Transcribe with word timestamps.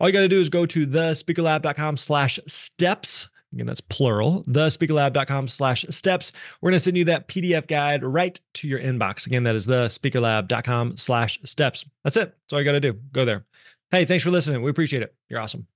All 0.00 0.08
you 0.08 0.12
got 0.12 0.20
to 0.20 0.28
do 0.28 0.40
is 0.40 0.48
go 0.48 0.66
to 0.66 0.86
thespeakerlab.com 0.86 1.96
slash 1.96 2.38
steps. 2.46 3.30
Again, 3.52 3.66
that's 3.66 3.82
plural, 3.82 4.44
thespeakerlab.com 4.44 5.48
slash 5.48 5.84
steps. 5.90 6.32
We're 6.60 6.70
going 6.70 6.78
to 6.78 6.84
send 6.84 6.96
you 6.96 7.04
that 7.04 7.28
PDF 7.28 7.66
guide 7.66 8.02
right 8.02 8.40
to 8.54 8.68
your 8.68 8.80
inbox. 8.80 9.26
Again, 9.26 9.42
that 9.42 9.54
is 9.54 9.66
thespeakerlab.com 9.66 10.96
slash 10.96 11.38
steps. 11.44 11.84
That's 12.02 12.16
it. 12.16 12.30
That's 12.30 12.52
all 12.52 12.58
you 12.60 12.64
got 12.64 12.72
to 12.72 12.80
do. 12.80 12.94
Go 13.12 13.26
there. 13.26 13.44
Hey, 13.90 14.06
thanks 14.06 14.24
for 14.24 14.30
listening. 14.30 14.62
We 14.62 14.70
appreciate 14.70 15.02
it. 15.02 15.14
You're 15.28 15.40
awesome. 15.40 15.66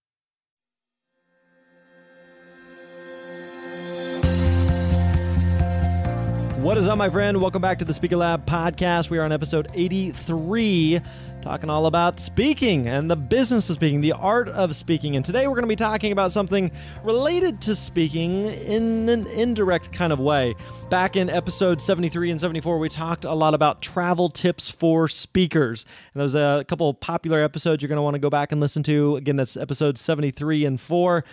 What 6.66 6.78
is 6.78 6.88
up, 6.88 6.98
my 6.98 7.08
friend? 7.08 7.40
Welcome 7.40 7.62
back 7.62 7.78
to 7.78 7.84
the 7.84 7.94
Speaker 7.94 8.16
Lab 8.16 8.44
podcast. 8.44 9.08
We 9.08 9.18
are 9.18 9.22
on 9.22 9.30
episode 9.30 9.68
83 9.72 11.00
talking 11.46 11.70
all 11.70 11.86
about 11.86 12.18
speaking 12.18 12.88
and 12.88 13.08
the 13.08 13.14
business 13.14 13.70
of 13.70 13.76
speaking, 13.76 14.00
the 14.00 14.10
art 14.10 14.48
of 14.48 14.74
speaking. 14.74 15.14
And 15.14 15.24
today 15.24 15.46
we're 15.46 15.54
going 15.54 15.62
to 15.62 15.68
be 15.68 15.76
talking 15.76 16.10
about 16.10 16.32
something 16.32 16.72
related 17.04 17.60
to 17.62 17.76
speaking 17.76 18.46
in 18.46 19.08
an 19.08 19.28
indirect 19.28 19.92
kind 19.92 20.12
of 20.12 20.18
way. 20.18 20.56
Back 20.88 21.16
in 21.16 21.28
episode 21.28 21.82
73 21.82 22.30
and 22.30 22.40
74, 22.40 22.78
we 22.78 22.88
talked 22.88 23.24
a 23.24 23.34
lot 23.34 23.54
about 23.54 23.82
travel 23.82 24.28
tips 24.28 24.70
for 24.70 25.08
speakers. 25.08 25.84
And 26.14 26.20
there's 26.20 26.34
a 26.34 26.64
couple 26.68 26.92
popular 26.94 27.42
episodes 27.42 27.82
you're 27.82 27.88
going 27.88 27.96
to 27.96 28.02
want 28.02 28.14
to 28.14 28.20
go 28.20 28.30
back 28.30 28.52
and 28.52 28.60
listen 28.60 28.82
to. 28.84 29.16
Again, 29.16 29.36
that's 29.36 29.56
episode 29.56 29.98
73 29.98 30.64
and 30.64 30.80
4. 30.80 31.24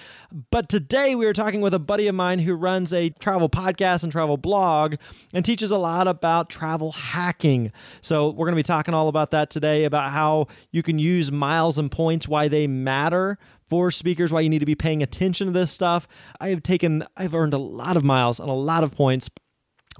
But 0.50 0.70
today 0.70 1.16
we 1.16 1.26
are 1.28 1.34
talking 1.34 1.62
with 1.62 1.73
a 1.73 1.80
buddy 1.80 2.08
of 2.08 2.16
mine 2.16 2.40
who 2.40 2.56
runs 2.56 2.94
a 2.94 3.10
travel 3.12 3.48
podcast 3.48 4.04
and 4.04 4.12
travel 4.12 4.38
blog 4.38 4.95
and 5.34 5.45
teaches 5.45 5.72
a 5.72 5.78
lot 5.78 6.08
about 6.08 6.50
travel 6.50 6.92
hacking. 6.92 7.72
So 8.02 8.30
we're 8.30 8.48
going 8.48 8.56
to 8.56 8.60
be 8.60 8.64
talking 8.64 8.94
all 8.94 9.08
about 9.08 9.32
that 9.32 9.50
today 9.50 9.86
about 9.86 10.04
about 10.04 10.12
how 10.12 10.48
you 10.72 10.84
can 10.84 11.00
use 11.00 11.32
miles 11.32 11.78
and 11.78 11.92
points, 11.92 12.28
why 12.28 12.48
they 12.48 12.67
matter 12.67 13.38
for 13.70 13.92
speakers, 13.92 14.32
why 14.32 14.42
you 14.42 14.50
need 14.50 14.60
to 14.60 14.66
be 14.66 14.76
paying 14.76 15.02
attention 15.02 15.48
to 15.48 15.54
this 15.54 15.72
stuff. 15.72 16.08
I 16.40 16.50
have 16.50 16.64
taken, 16.64 17.06
I've 17.16 17.34
earned 17.34 17.54
a 17.54 17.60
lot 17.60 17.95
of 17.95 18.04
miles 18.04 18.40
and 18.40 18.50
a 18.50 18.54
lot 18.54 18.84
of 18.84 18.95
points 18.95 19.30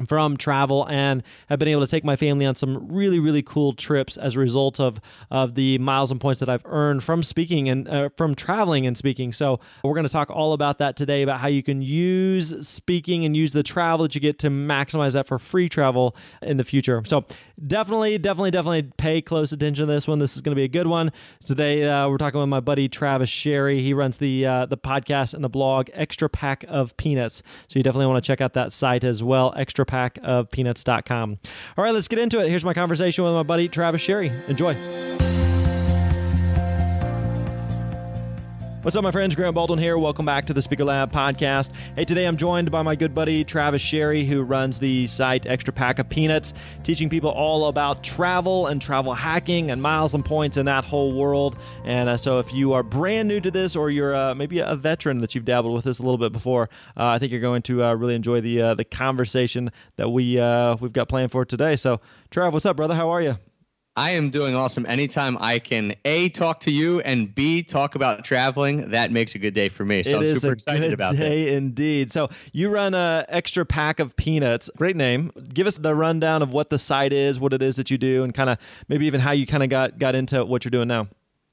from 0.08 0.38
travel 0.38 0.88
and 0.90 1.24
have 1.50 1.60
been 1.60 1.68
able 1.68 1.82
to 1.82 1.90
take 1.90 2.04
my 2.04 2.16
family 2.16 2.46
on 2.46 2.56
some 2.56 2.88
really 2.92 3.20
really 3.20 3.42
cool 3.42 3.74
trips 3.74 4.18
as 4.18 4.36
a 4.36 4.40
result 4.40 4.80
of 4.80 5.00
of 5.32 5.56
the 5.56 5.78
miles 5.78 6.12
and 6.12 6.20
points 6.20 6.40
that 6.40 6.50
I've 6.50 6.66
earned 6.66 7.04
from 7.04 7.24
speaking 7.24 7.70
and 7.70 7.88
uh, 7.88 8.10
from 8.18 8.36
traveling 8.36 8.86
and 8.86 8.98
speaking. 8.98 9.34
So 9.34 9.60
we're 9.84 9.94
going 9.94 10.06
to 10.06 10.12
talk 10.12 10.30
all 10.30 10.54
about 10.54 10.80
that 10.80 10.96
today 10.96 11.22
about 11.22 11.40
how 11.40 11.48
you 11.48 11.64
can 11.64 11.82
use 11.82 12.68
speaking 12.68 13.26
and 13.26 13.36
use 13.36 13.54
the 13.54 13.64
travel 13.64 14.04
that 14.04 14.16
you 14.16 14.22
get 14.22 14.40
to 14.40 14.50
maximize 14.50 15.14
that 15.14 15.28
for 15.28 15.40
free 15.40 15.70
travel 15.70 16.16
in 16.42 16.58
the 16.58 16.64
future. 16.64 17.02
So 17.06 17.26
definitely 17.66 18.18
definitely 18.18 18.52
definitely 18.52 18.84
pay 18.98 19.22
close 19.22 19.52
attention 19.52 19.88
to 19.88 19.94
this 19.94 20.08
one. 20.08 20.20
This 20.20 20.36
is 20.36 20.42
going 20.42 20.52
to 20.52 20.60
be 20.60 20.66
a 20.66 20.70
good 20.70 20.88
one. 20.88 21.12
Today 21.46 21.88
uh, 21.88 22.10
we're 22.10 22.18
talking 22.18 22.40
with 22.40 22.50
my 22.50 22.60
buddy 22.60 22.88
Travis 22.90 23.30
Sherry. 23.30 23.82
He 23.82 23.94
runs 23.94 24.18
the 24.18 24.46
uh, 24.46 24.66
the 24.66 24.78
podcast 24.78 25.34
and 25.34 25.44
the 25.44 25.50
blog 25.50 25.90
Extra 25.94 26.30
Pack 26.30 26.66
of 26.68 26.96
Peanuts. 26.98 27.44
So 27.68 27.80
you 27.80 27.84
definitely 27.84 28.08
want 28.08 28.24
to 28.24 28.28
check 28.28 28.42
out 28.42 28.54
that 28.54 28.74
site 28.74 29.04
as 29.04 29.24
well. 29.24 29.54
Extra 29.56 29.83
extrapackofpeanuts.com. 29.86 31.40
All 31.78 31.84
right, 31.84 31.94
let's 31.94 32.08
get 32.08 32.20
into 32.20 32.40
it. 32.40 32.50
Here's 32.50 32.66
my 32.66 32.74
conversation 32.74 33.24
with 33.24 33.34
my 33.34 33.44
buddy 33.44 33.68
Travis 33.68 34.02
Sherry. 34.02 34.32
Enjoy. 34.48 34.76
What's 38.84 38.98
up, 38.98 39.04
my 39.04 39.12
friends? 39.12 39.34
Grant 39.34 39.56
Baldwin 39.56 39.80
here. 39.80 39.98
Welcome 39.98 40.26
back 40.26 40.46
to 40.48 40.54
the 40.54 40.62
Speaker 40.62 40.84
Lab 40.84 41.10
podcast. 41.10 41.70
Hey, 41.96 42.04
today 42.04 42.26
I'm 42.26 42.36
joined 42.36 42.70
by 42.70 42.82
my 42.82 42.98
good 42.98 43.16
buddy 43.16 43.46
Travis 43.46 43.82
Sherry, 43.82 44.26
who 44.26 44.42
runs 44.42 44.78
the 44.78 45.08
site 45.08 45.46
Extra 45.46 45.72
Pack 45.72 46.00
of 46.00 46.10
Peanuts, 46.10 46.54
teaching 46.84 47.08
people 47.08 47.30
all 47.30 47.68
about 47.68 48.04
travel 48.04 48.68
and 48.68 48.82
travel 48.82 49.14
hacking 49.14 49.72
and 49.72 49.82
miles 49.82 50.14
and 50.14 50.26
points 50.26 50.58
in 50.58 50.66
that 50.66 50.84
whole 50.84 51.16
world. 51.16 51.58
And 51.86 52.10
uh, 52.10 52.18
so, 52.18 52.40
if 52.40 52.54
you 52.54 52.74
are 52.74 52.84
brand 52.84 53.30
new 53.30 53.40
to 53.40 53.50
this, 53.50 53.78
or 53.78 53.90
you're 53.90 54.14
uh, 54.14 54.36
maybe 54.36 54.60
a 54.60 54.76
veteran 54.76 55.20
that 55.20 55.34
you've 55.34 55.46
dabbled 55.46 55.74
with 55.74 55.86
this 55.86 56.00
a 56.00 56.04
little 56.04 56.18
bit 56.18 56.34
before, 56.34 56.70
uh, 56.98 57.06
I 57.06 57.20
think 57.20 57.32
you're 57.32 57.40
going 57.40 57.62
to 57.62 57.86
uh, 57.86 57.94
really 57.94 58.16
enjoy 58.16 58.42
the 58.42 58.62
uh, 58.62 58.74
the 58.76 58.84
conversation 58.84 59.72
that 59.96 60.10
we 60.10 60.38
uh, 60.38 60.76
we've 60.82 60.92
got 60.92 61.08
planned 61.08 61.32
for 61.32 61.46
today. 61.46 61.78
So, 61.78 62.02
Trav, 62.32 62.52
what's 62.52 62.66
up, 62.66 62.76
brother? 62.76 62.96
How 62.96 63.10
are 63.12 63.22
you? 63.22 63.38
I 63.96 64.12
am 64.12 64.32
doing 64.32 64.56
awesome. 64.56 64.88
Anytime 64.88 65.38
I 65.40 65.60
can 65.60 65.96
A 66.06 66.30
talk 66.30 66.60
to 66.62 66.72
you 66.72 67.00
and 67.02 67.34
B 67.34 67.62
talk 67.62 67.94
about 67.94 68.26
traveling, 68.26 68.90
that 68.90 69.12
makes 69.12 69.36
a 69.36 69.40
good 69.40 69.54
day 69.54 69.70
for 69.70 69.86
me. 69.86 70.02
So 70.02 70.20
it 70.20 70.30
I'm 70.30 70.36
super 70.40 70.54
excited 70.54 70.94
about 70.94 71.16
day 71.16 71.54
indeed. 71.54 72.12
So 72.12 72.30
you 72.54 72.70
run 72.70 72.96
a 72.96 73.24
extra 73.30 73.66
pack 73.66 74.00
of 74.00 74.16
peanuts. 74.16 74.68
Great 74.78 74.96
name. 74.96 75.32
Give 75.54 75.68
us 75.68 75.76
the 75.76 75.94
rundown 75.94 76.42
of 76.42 76.52
what 76.52 76.72
the 76.72 76.80
site 76.80 77.14
is, 77.14 77.40
what 77.40 77.54
it 77.54 77.62
is 77.62 77.76
that 77.76 77.92
you 77.92 78.00
do, 78.00 78.24
and 78.24 78.34
kind 78.34 78.50
of 78.50 78.58
maybe 78.88 79.06
even 79.06 79.22
how 79.22 79.32
you 79.32 79.46
kind 79.46 79.62
of 79.62 79.70
got 79.70 80.00
got 80.00 80.16
into 80.16 80.44
what 80.44 80.66
you're 80.66 80.72
doing 80.72 80.88
now. 80.88 81.08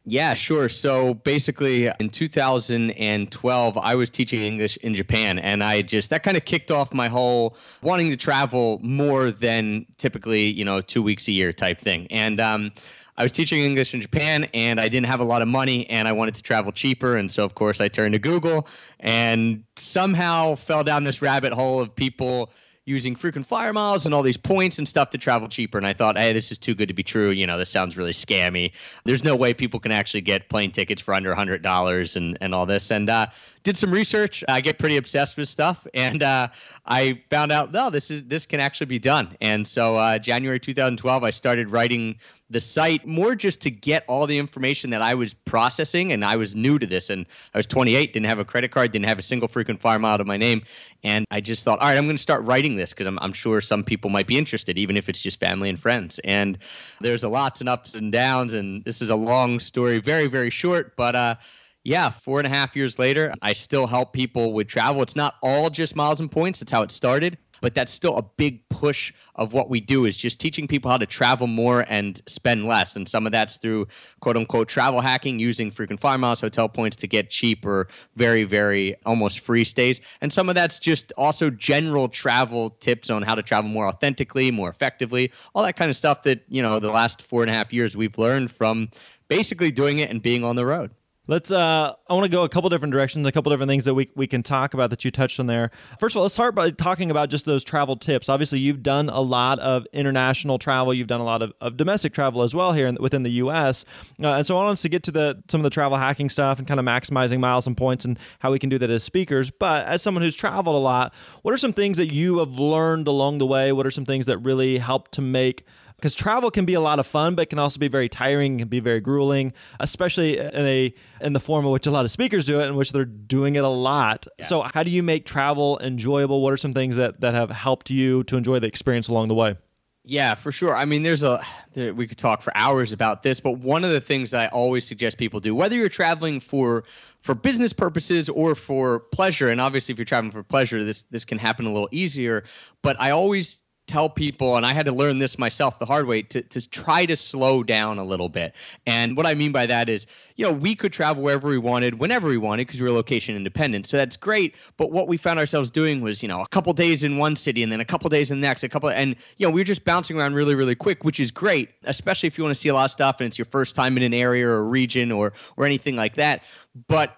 Yeah, 0.07 0.33
sure. 0.33 0.71
So 0.71 1.15
basically, 1.15 1.91
in 2.01 2.09
2012, 2.09 3.79
I 3.79 3.95
was 3.95 4.09
teaching 4.09 4.41
English 4.41 4.79
in 4.79 4.95
Japan, 4.95 5.39
and 5.39 5.63
I 5.63 5.83
just 5.83 6.09
that 6.11 6.23
kind 6.23 6.39
of 6.39 6.47
kicked 6.47 6.71
off 6.71 6.95
my 6.95 7.09
whole 7.09 7.55
wanting 7.83 8.11
to 8.11 8.17
travel 8.17 8.81
more 8.83 9.31
than 9.31 9.85
typically, 9.99 10.47
you 10.47 10.65
know, 10.65 10.81
two 10.81 11.03
weeks 11.03 11.29
a 11.29 11.33
year 11.33 11.53
type 11.53 11.79
thing. 11.79 12.07
And 12.11 12.41
um, 12.41 12.73
I 13.19 13.23
was 13.23 13.31
teaching 13.31 13.61
English 13.61 13.93
in 13.93 14.01
Japan, 14.01 14.49
and 14.55 14.81
I 14.81 14.89
didn't 14.89 15.07
have 15.07 15.21
a 15.21 15.25
lot 15.25 15.43
of 15.43 15.49
money, 15.49 15.89
and 15.91 16.09
I 16.09 16.13
wanted 16.13 16.35
to 16.37 16.43
travel 16.43 16.73
cheaper, 16.73 17.17
and 17.17 17.31
so 17.31 17.45
of 17.45 17.55
course 17.55 17.79
I 17.79 17.89
turned 17.89 18.15
to 18.15 18.19
Google, 18.19 18.67
and 19.01 19.65
somehow 19.77 20.55
fell 20.55 20.83
down 20.83 21.05
this 21.05 21.21
rabbit 21.21 21.53
hole 21.53 21.79
of 21.79 21.95
people 21.95 22.51
using 22.91 23.15
frequent 23.15 23.47
flyer 23.47 23.73
miles 23.73 24.05
and 24.05 24.15
all 24.15 24.23
these 24.23 24.37
points 24.37 24.79
and 24.79 24.87
stuff 24.87 25.11
to 25.11 25.19
travel 25.19 25.49
cheaper. 25.49 25.79
And 25.79 25.87
I 25.87 25.93
thought, 25.93 26.19
hey, 26.19 26.33
this 26.33 26.51
is 26.51 26.59
too 26.59 26.75
good 26.75 26.89
to 26.89 26.95
be 26.95 27.05
true. 27.05 27.31
You 27.31 27.47
know, 27.47 27.57
this 27.57 27.71
sounds 27.71 27.97
really 27.97 28.13
scammy. 28.13 28.73
There's 29.05 29.25
no 29.25 29.37
way 29.37 29.55
people 29.55 29.79
can 29.79 29.93
actually 29.93 30.23
get 30.23 30.49
plane 30.49 30.73
tickets 30.73 31.01
for 31.01 31.15
under 31.15 31.35
$100 31.35 32.17
and, 32.17 32.37
and 32.41 32.55
all 32.55 32.67
this. 32.67 32.91
And 32.91 33.09
uh, 33.09 33.29
did 33.63 33.77
some 33.77 33.93
research. 33.93 34.43
I 34.49 34.61
get 34.61 34.79
pretty 34.79 34.97
obsessed 34.97 35.37
with 35.37 35.49
stuff, 35.49 35.87
and 35.93 36.23
uh, 36.23 36.49
I 36.87 37.23
found 37.29 37.53
out 37.53 37.73
no, 37.73 37.91
this 37.91 38.11
is 38.11 38.25
this 38.25 38.47
can 38.47 38.59
actually 38.59 38.87
be 38.87 38.99
done. 38.99 39.37
And 39.41 39.67
so, 39.67 39.97
uh, 39.97 40.19
January 40.19 40.59
2012, 40.59 41.23
I 41.23 41.31
started 41.31 41.71
writing 41.71 42.19
the 42.51 42.61
site 42.61 43.07
more 43.07 43.35
just 43.35 43.61
to 43.63 43.71
get 43.71 44.05
all 44.09 44.27
the 44.27 44.39
information 44.39 44.91
that 44.91 45.01
I 45.01 45.15
was 45.15 45.33
processing, 45.33 46.13
and 46.13 46.25
I 46.25 46.37
was 46.37 46.57
new 46.57 46.79
to 46.79 46.87
this, 46.87 47.09
and 47.09 47.25
I 47.55 47.59
was 47.59 47.67
28, 47.67 48.13
didn't 48.13 48.27
have 48.27 48.41
a 48.41 48.45
credit 48.45 48.73
card, 48.73 48.93
didn't 48.93 49.07
have 49.07 49.19
a 49.19 49.23
single 49.23 49.49
frequent 49.49 49.81
flyer 49.81 50.01
mile 50.01 50.19
to 50.19 50.25
my 50.25 50.37
name, 50.37 50.63
and 51.05 51.25
I 51.31 51.41
just 51.41 51.65
thought, 51.65 51.79
all 51.79 51.89
right, 51.89 51.97
I'm 51.97 52.05
going 52.05 52.17
to 52.17 52.23
start 52.23 52.43
writing 52.45 52.77
this 52.77 52.91
because 52.91 53.07
I'm, 53.07 53.19
I'm 53.21 53.33
sure 53.33 53.61
some 53.61 53.85
people 53.85 54.11
might 54.11 54.27
be 54.27 54.37
interested, 54.37 54.77
even 54.79 54.97
if 54.97 55.09
it's 55.09 55.21
just 55.21 55.39
family 55.39 55.69
and 55.69 55.79
friends. 55.79 56.19
And 56.25 56.59
there's 57.01 57.23
a 57.23 57.29
lots 57.29 57.61
and 57.61 57.69
ups 57.69 57.95
and 57.95 58.11
downs, 58.11 58.55
and 58.55 58.85
this 58.85 59.01
is 59.01 59.11
a 59.11 59.17
long 59.17 59.61
story, 59.61 59.99
very 59.99 60.27
very 60.27 60.51
short, 60.51 60.97
but. 60.97 61.15
Uh, 61.15 61.35
yeah, 61.83 62.11
four 62.11 62.39
and 62.39 62.47
a 62.47 62.51
half 62.51 62.77
years 62.77 62.99
later, 62.99 63.33
I 63.41 63.55
still 63.55 63.87
help 63.87 64.13
people 64.13 64.53
with 64.53 64.69
travel. 64.69 65.01
It's 65.01 65.17
not 65.17 65.37
all 65.43 65.71
just 65.71 65.97
miles 65.97 66.21
and 66.21 66.31
points, 66.31 66.61
that's 66.61 66.71
how 66.71 66.83
it 66.83 66.93
started. 66.93 67.39
But 67.61 67.75
that's 67.75 67.93
still 67.93 68.17
a 68.17 68.23
big 68.23 68.69
push 68.69 69.13
of 69.35 69.53
what 69.53 69.69
we 69.69 69.81
do 69.81 70.05
is 70.05 70.17
just 70.17 70.41
teaching 70.41 70.67
people 70.67 70.91
how 70.91 70.97
to 70.97 71.07
travel 71.07 71.47
more 71.47 71.85
and 71.89 72.21
spend 72.27 72.67
less. 72.67 72.97
And 72.97 73.09
some 73.09 73.27
of 73.27 73.33
that's 73.33 73.57
through 73.57 73.89
quote 74.21 74.37
unquote 74.37 74.69
travel 74.69 75.01
hacking, 75.01 75.39
using 75.39 75.71
frequent 75.71 76.01
flyer 76.01 76.19
miles, 76.19 76.41
hotel 76.41 76.69
points 76.69 76.97
to 76.99 77.07
get 77.07 77.31
cheap 77.31 77.65
or 77.65 77.89
very, 78.17 78.45
very 78.45 78.97
almost 79.07 79.41
free 79.41 79.65
stays. 79.65 80.01
And 80.21 80.33
some 80.33 80.49
of 80.49 80.55
that's 80.55 80.79
just 80.79 81.13
also 81.17 81.51
general 81.51 82.09
travel 82.09 82.71
tips 82.71 83.11
on 83.11 83.23
how 83.23 83.35
to 83.35 83.43
travel 83.43 83.71
more 83.71 83.87
authentically, 83.89 84.51
more 84.51 84.69
effectively, 84.69 85.33
all 85.55 85.63
that 85.65 85.77
kind 85.77 85.91
of 85.91 85.97
stuff 85.97 86.23
that, 86.25 86.45
you 86.49 86.63
know, 86.63 86.79
the 86.79 86.91
last 86.91 87.23
four 87.23 87.43
and 87.43 87.51
a 87.51 87.55
half 87.55 87.73
years 87.73 87.97
we've 87.97 88.19
learned 88.19 88.51
from 88.51 88.89
basically 89.29 89.71
doing 89.71 90.01
it 90.01 90.11
and 90.11 90.23
being 90.23 90.45
on 90.45 90.57
the 90.57 90.67
road. 90.67 90.91
Let's. 91.31 91.53
Uh, 91.53 91.95
I 92.09 92.13
want 92.13 92.25
to 92.25 92.29
go 92.29 92.43
a 92.43 92.49
couple 92.49 92.69
different 92.71 92.91
directions, 92.91 93.25
a 93.25 93.31
couple 93.31 93.51
different 93.51 93.69
things 93.69 93.85
that 93.85 93.95
we 93.95 94.11
we 94.17 94.27
can 94.27 94.43
talk 94.43 94.75
about 94.75 94.91
that 94.91 95.05
you 95.05 95.13
touched 95.13 95.39
on 95.39 95.47
there. 95.47 95.71
First 96.01 96.15
of 96.15 96.17
all, 96.17 96.23
let's 96.25 96.35
start 96.35 96.57
by 96.57 96.73
talking 96.73 97.09
about 97.09 97.29
just 97.29 97.45
those 97.45 97.63
travel 97.63 97.97
tips. 97.97 98.29
Obviously, 98.29 98.59
you've 98.59 98.83
done 98.83 99.09
a 99.09 99.21
lot 99.21 99.61
of 99.61 99.87
international 99.93 100.59
travel. 100.59 100.93
You've 100.93 101.07
done 101.07 101.21
a 101.21 101.25
lot 101.25 101.41
of, 101.41 101.53
of 101.61 101.77
domestic 101.77 102.13
travel 102.13 102.43
as 102.43 102.53
well 102.53 102.73
here 102.73 102.89
in, 102.89 102.97
within 102.99 103.23
the 103.23 103.31
U.S. 103.31 103.85
Uh, 104.21 104.27
and 104.27 104.45
so 104.45 104.59
I 104.59 104.65
want 104.65 104.73
us 104.73 104.83
to 104.83 104.89
get 104.89 105.05
to 105.05 105.13
the 105.13 105.41
some 105.49 105.61
of 105.61 105.63
the 105.63 105.71
travel 105.71 105.97
hacking 105.97 106.31
stuff 106.31 106.59
and 106.59 106.67
kind 106.67 106.81
of 106.81 106.87
maximizing 106.87 107.39
miles 107.39 107.65
and 107.65 107.77
points 107.77 108.05
and 108.05 108.19
how 108.41 108.51
we 108.51 108.59
can 108.59 108.69
do 108.69 108.79
that 108.79 108.91
as 108.91 109.05
speakers. 109.05 109.53
But 109.53 109.87
as 109.87 110.03
someone 110.03 110.25
who's 110.25 110.35
traveled 110.35 110.75
a 110.75 110.81
lot, 110.81 111.15
what 111.43 111.55
are 111.55 111.59
some 111.59 111.73
things 111.73 111.97
that 111.99 112.13
you 112.13 112.39
have 112.39 112.59
learned 112.59 113.07
along 113.07 113.39
the 113.39 113.47
way? 113.47 113.71
What 113.71 113.87
are 113.87 113.93
some 113.93 114.05
things 114.05 114.27
that 114.27 114.39
really 114.39 114.79
help 114.79 115.13
to 115.13 115.21
make 115.21 115.65
because 116.01 116.15
travel 116.15 116.51
can 116.51 116.65
be 116.65 116.75
a 116.75 116.81
lot 116.81 116.99
of 116.99 117.07
fun, 117.07 117.35
but 117.35 117.51
can 117.51 117.59
also 117.59 117.79
be 117.79 117.89
very 117.89 118.09
tiring, 118.09 118.59
can 118.59 118.69
be 118.69 118.81
very 118.81 119.01
grueling, 119.01 119.53
especially 119.79 120.39
in 120.39 120.67
a 120.67 120.95
in 121.21 121.33
the 121.35 121.41
form 121.41 121.65
in 121.65 121.71
which 121.71 121.87
a 121.87 121.91
lot 121.91 122.05
of 122.05 122.11
speakers 122.11 122.45
do 122.45 122.61
it, 122.61 122.67
in 122.67 122.77
which 122.77 122.93
they're 122.93 123.05
doing 123.05 123.57
it 123.57 123.65
a 123.65 123.69
lot. 123.69 124.27
Yes. 124.39 124.49
So, 124.49 124.63
how 124.63 124.83
do 124.83 124.91
you 124.91 125.03
make 125.03 125.27
travel 125.27 125.79
enjoyable? 125.83 126.43
What 126.43 126.53
are 126.53 126.57
some 126.57 126.73
things 126.73 126.97
that 126.97 127.21
that 127.21 127.35
have 127.35 127.51
helped 127.51 127.91
you 127.91 128.25
to 128.25 128.37
enjoy 128.37 128.59
the 128.59 128.67
experience 128.67 129.09
along 129.09 129.29
the 129.29 129.35
way? 129.35 129.57
Yeah, 130.03 130.35
for 130.35 130.51
sure. 130.51 130.75
I 130.75 130.87
mean, 130.87 131.03
there's 131.03 131.23
a 131.23 131.45
there, 131.75 131.93
we 131.93 132.07
could 132.07 132.17
talk 132.17 132.41
for 132.41 132.57
hours 132.57 132.93
about 132.93 133.23
this, 133.23 133.39
but 133.39 133.59
one 133.59 133.85
of 133.85 133.91
the 133.91 134.01
things 134.01 134.33
I 134.33 134.47
always 134.49 134.87
suggest 134.87 135.19
people 135.19 135.41
do, 135.41 135.55
whether 135.55 135.77
you're 135.77 135.91
traveling 135.91 136.41
for 136.41 136.85
for 137.21 137.35
business 137.35 137.75
purposes 137.75 138.31
or 138.31 138.55
for 138.55 139.01
pleasure, 139.01 139.51
and 139.51 139.61
obviously 139.61 139.93
if 139.93 139.99
you're 139.99 140.07
traveling 140.07 140.33
for 140.33 140.43
pleasure, 140.43 140.83
this 140.83 141.03
this 141.11 141.25
can 141.25 141.39
happen 141.39 141.67
a 141.67 141.73
little 141.73 141.89
easier. 141.93 142.45
But 142.83 142.97
I 142.99 143.11
always 143.11 143.63
tell 143.91 144.09
people, 144.09 144.57
and 144.57 144.65
I 144.65 144.73
had 144.73 144.87
to 144.87 144.93
learn 144.93 145.19
this 145.19 145.37
myself 145.37 145.81
the 145.81 145.85
hard 145.85 146.07
way, 146.07 146.23
to, 146.23 146.43
to 146.43 146.71
try 146.71 147.07
to 147.07 147.17
slow 147.17 147.65
down 147.65 147.99
a 147.99 148.05
little 148.05 148.29
bit. 148.29 148.55
And 148.87 149.17
what 149.17 149.27
I 149.27 149.35
mean 149.35 149.51
by 149.51 149.67
that 149.67 149.89
is, 149.89 150.07
you 150.37 150.47
know, 150.47 150.53
we 150.53 150.77
could 150.77 150.93
travel 150.93 151.25
wherever 151.25 151.49
we 151.49 151.59
wanted, 151.59 151.99
whenever 151.99 152.29
we 152.29 152.39
wanted, 152.39 152.69
because 152.69 152.81
we 152.81 152.87
were 152.87 152.95
location 152.95 153.35
independent. 153.35 153.87
So 153.87 153.97
that's 153.97 154.17
great. 154.17 154.55
But 154.77 154.93
what 154.93 155.09
we 155.09 155.17
found 155.17 155.41
ourselves 155.41 155.71
doing 155.71 156.01
was, 156.01 156.23
you 156.23 156.29
know, 156.29 156.41
a 156.41 156.49
couple 156.49 156.73
days 156.73 157.03
in 157.03 157.19
one 157.19 157.35
city 157.35 157.65
and 157.65 157.73
then 157.73 157.81
a 157.81 157.85
couple 157.85 158.09
days 158.09 158.31
in 158.31 158.41
the 158.41 158.47
next, 158.47 158.63
a 158.63 158.69
couple, 158.69 158.91
and, 158.91 159.17
you 159.39 159.47
know, 159.47 159.51
we 159.51 159.61
were 159.61 159.65
just 159.65 159.85
bouncing 159.85 160.17
around 160.17 160.35
really, 160.35 160.55
really 160.55 160.77
quick, 160.77 161.03
which 161.03 161.19
is 161.19 161.33
great, 161.33 161.71
especially 161.85 162.29
if 162.29 162.39
you 162.39 162.45
want 162.45 162.55
to 162.55 162.61
see 162.61 162.69
a 162.69 162.75
lot 162.75 162.85
of 162.85 162.93
stuff 162.93 163.17
and 163.19 163.27
it's 163.27 163.39
your 163.39 163.47
first 163.47 163.75
time 163.75 163.97
in 163.97 164.05
an 164.05 164.15
area 164.15 164.47
or 164.47 164.65
region 164.65 165.11
or, 165.11 165.33
or 165.57 165.67
anything 165.67 165.97
like 165.97 166.15
that. 166.15 166.43
But 166.87 167.17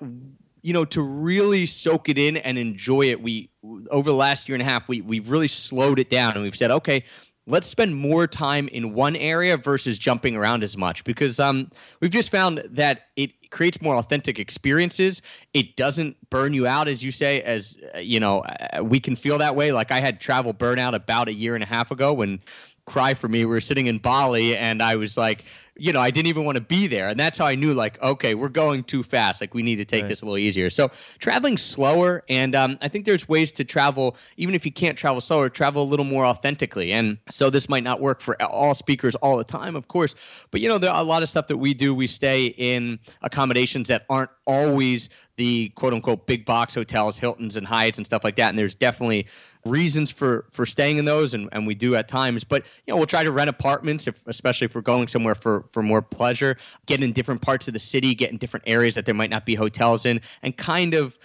you 0.63 0.73
know, 0.73 0.85
to 0.87 1.03
really 1.03 1.67
soak 1.67 2.09
it 2.09 2.19
in 2.19 2.37
and 2.37 2.57
enjoy 2.57 3.03
it, 3.03 3.21
we 3.21 3.51
over 3.91 4.11
the 4.11 4.17
last 4.17 4.49
year 4.49 4.55
and 4.55 4.63
a 4.63 4.71
half, 4.71 4.89
we 4.89 5.01
we've 5.01 5.31
really 5.31 5.49
slowed 5.49 5.99
it 5.99 6.11
down 6.11 6.35
and 6.35 6.43
we've 6.43 6.57
said, 6.57 6.71
okay, 6.71 7.05
let's 7.47 7.67
spend 7.67 7.97
more 7.97 8.27
time 8.27 8.69
in 8.69 8.95
one 8.95 9.17
area 9.17 9.57
versus 9.57 9.99
jumping 9.99 10.37
around 10.37 10.63
as 10.63 10.77
much 10.77 11.03
because 11.03 11.41
um, 11.41 11.71
we've 12.01 12.13
just 12.13 12.31
found 12.31 12.63
that 12.71 13.09
it 13.17 13.51
creates 13.51 13.83
more 13.83 13.97
authentic 13.97 14.39
experiences. 14.39 15.21
It 15.53 15.77
doesn't 15.77 16.17
burn 16.31 16.55
you 16.55 16.67
out, 16.67 16.87
as 16.87 17.03
you 17.03 17.11
say, 17.11 17.43
as 17.43 17.77
uh, 17.95 17.99
you 17.99 18.21
know, 18.21 18.41
uh, 18.41 18.83
we 18.85 19.01
can 19.01 19.17
feel 19.17 19.39
that 19.39 19.57
way. 19.57 19.73
Like 19.73 19.91
I 19.91 20.01
had 20.01 20.21
travel 20.21 20.55
burnout 20.55 20.95
about 20.95 21.29
a 21.29 21.35
year 21.35 21.55
and 21.55 21.65
a 21.65 21.67
half 21.67 21.91
ago 21.91 22.13
when 22.13 22.41
cry 22.87 23.15
for 23.15 23.29
me. 23.29 23.41
We 23.41 23.47
were 23.47 23.61
sitting 23.61 23.87
in 23.87 23.99
Bali 23.99 24.57
and 24.57 24.83
I 24.83 24.97
was 24.97 25.17
like, 25.17 25.45
you 25.77 25.93
know, 25.93 26.01
I 26.01 26.11
didn't 26.11 26.29
even 26.29 26.45
want 26.45 26.57
to 26.57 26.63
be 26.63 26.87
there. 26.87 27.09
And 27.09 27.19
that's 27.19 27.39
how 27.39 27.47
I 27.47 27.55
knew, 27.55 27.73
like, 27.73 28.01
okay, 28.03 28.35
we're 28.35 28.51
going 28.51 28.85
too 28.85 29.03
fast. 29.03 29.41
Like, 29.41 29.55
we 29.55 29.63
need 29.63 29.77
to 29.77 29.85
take 29.85 30.03
right. 30.03 30.09
this 30.09 30.23
a 30.23 30.27
little 30.27 30.39
easier. 30.39 30.69
So, 30.69 30.91
traveling 31.19 31.57
slower. 31.57 32.25
And 32.29 32.55
um, 32.55 32.79
I 32.83 32.89
think 32.89 33.07
there's 33.07 33.29
ways 33.29 33.53
to 33.53 33.65
travel, 33.65 34.17
even 34.37 34.55
if 34.55 34.67
you 34.67 34.73
can't 34.73 34.99
travel 34.99 35.21
slower, 35.21 35.49
travel 35.49 35.83
a 35.83 35.89
little 35.89 36.05
more 36.05 36.27
authentically. 36.27 36.93
And 36.93 37.19
so, 37.31 37.49
this 37.49 37.69
might 37.69 37.85
not 37.85 38.01
work 38.01 38.21
for 38.21 38.41
all 38.43 38.75
speakers 38.75 39.15
all 39.17 39.39
the 39.39 39.45
time, 39.45 39.75
of 39.75 39.89
course. 39.89 40.15
But, 40.51 40.61
you 40.61 40.69
know, 40.69 40.79
there 40.79 40.91
are 40.91 41.01
a 41.01 41.05
lot 41.05 41.23
of 41.23 41.29
stuff 41.29 41.47
that 41.49 41.57
we 41.57 41.73
do. 41.73 41.95
We 41.95 42.07
stay 42.07 42.47
in 42.47 42.99
accommodations 43.23 43.89
that 43.89 44.05
aren't 44.11 44.31
always 44.47 45.09
the 45.37 45.71
quote 45.71 45.95
unquote 45.95 46.27
big 46.27 46.45
box 46.45 46.75
hotels, 46.75 47.19
Hiltons 47.19 47.57
and 47.57 47.67
Hyatts 47.67 47.97
and 47.97 48.07
stuff 48.07 48.25
like 48.25 48.37
that. 48.37 48.51
And 48.51 48.59
there's 48.59 48.75
definitely 48.75 49.27
reasons 49.65 50.11
for 50.11 50.47
for 50.51 50.67
staying 50.67 50.99
in 50.99 51.05
those 51.05 51.35
and, 51.35 51.49
and 51.53 51.67
we 51.67 51.75
do 51.75 51.95
at 51.95 52.09
times 52.09 52.43
but 52.43 52.65
you 52.85 52.93
know 52.93 52.97
we'll 52.97 53.07
try 53.07 53.23
to 53.23 53.31
rent 53.31 53.49
apartments 53.49 54.09
if, 54.09 54.27
especially 54.27 54.65
if 54.65 54.75
we're 54.75 54.81
going 54.81 55.07
somewhere 55.07 55.37
for 55.37 55.65
for 55.71 55.83
more 55.83 56.03
pleasure 56.03 56.57
get 56.87 57.03
in 57.03 57.13
different 57.13 57.41
parts 57.41 57.69
of 57.69 57.75
the 57.75 57.79
city 57.79 58.13
get 58.15 58.31
in 58.31 58.39
different 58.39 58.65
areas 58.67 58.97
that 58.97 59.07
there 59.07 59.15
might 59.15 59.31
not 59.31 59.47
be 59.47 59.55
hotels 59.55 60.05
in 60.05 60.21
and 60.43 60.57
kind 60.57 60.95
of 60.95 61.17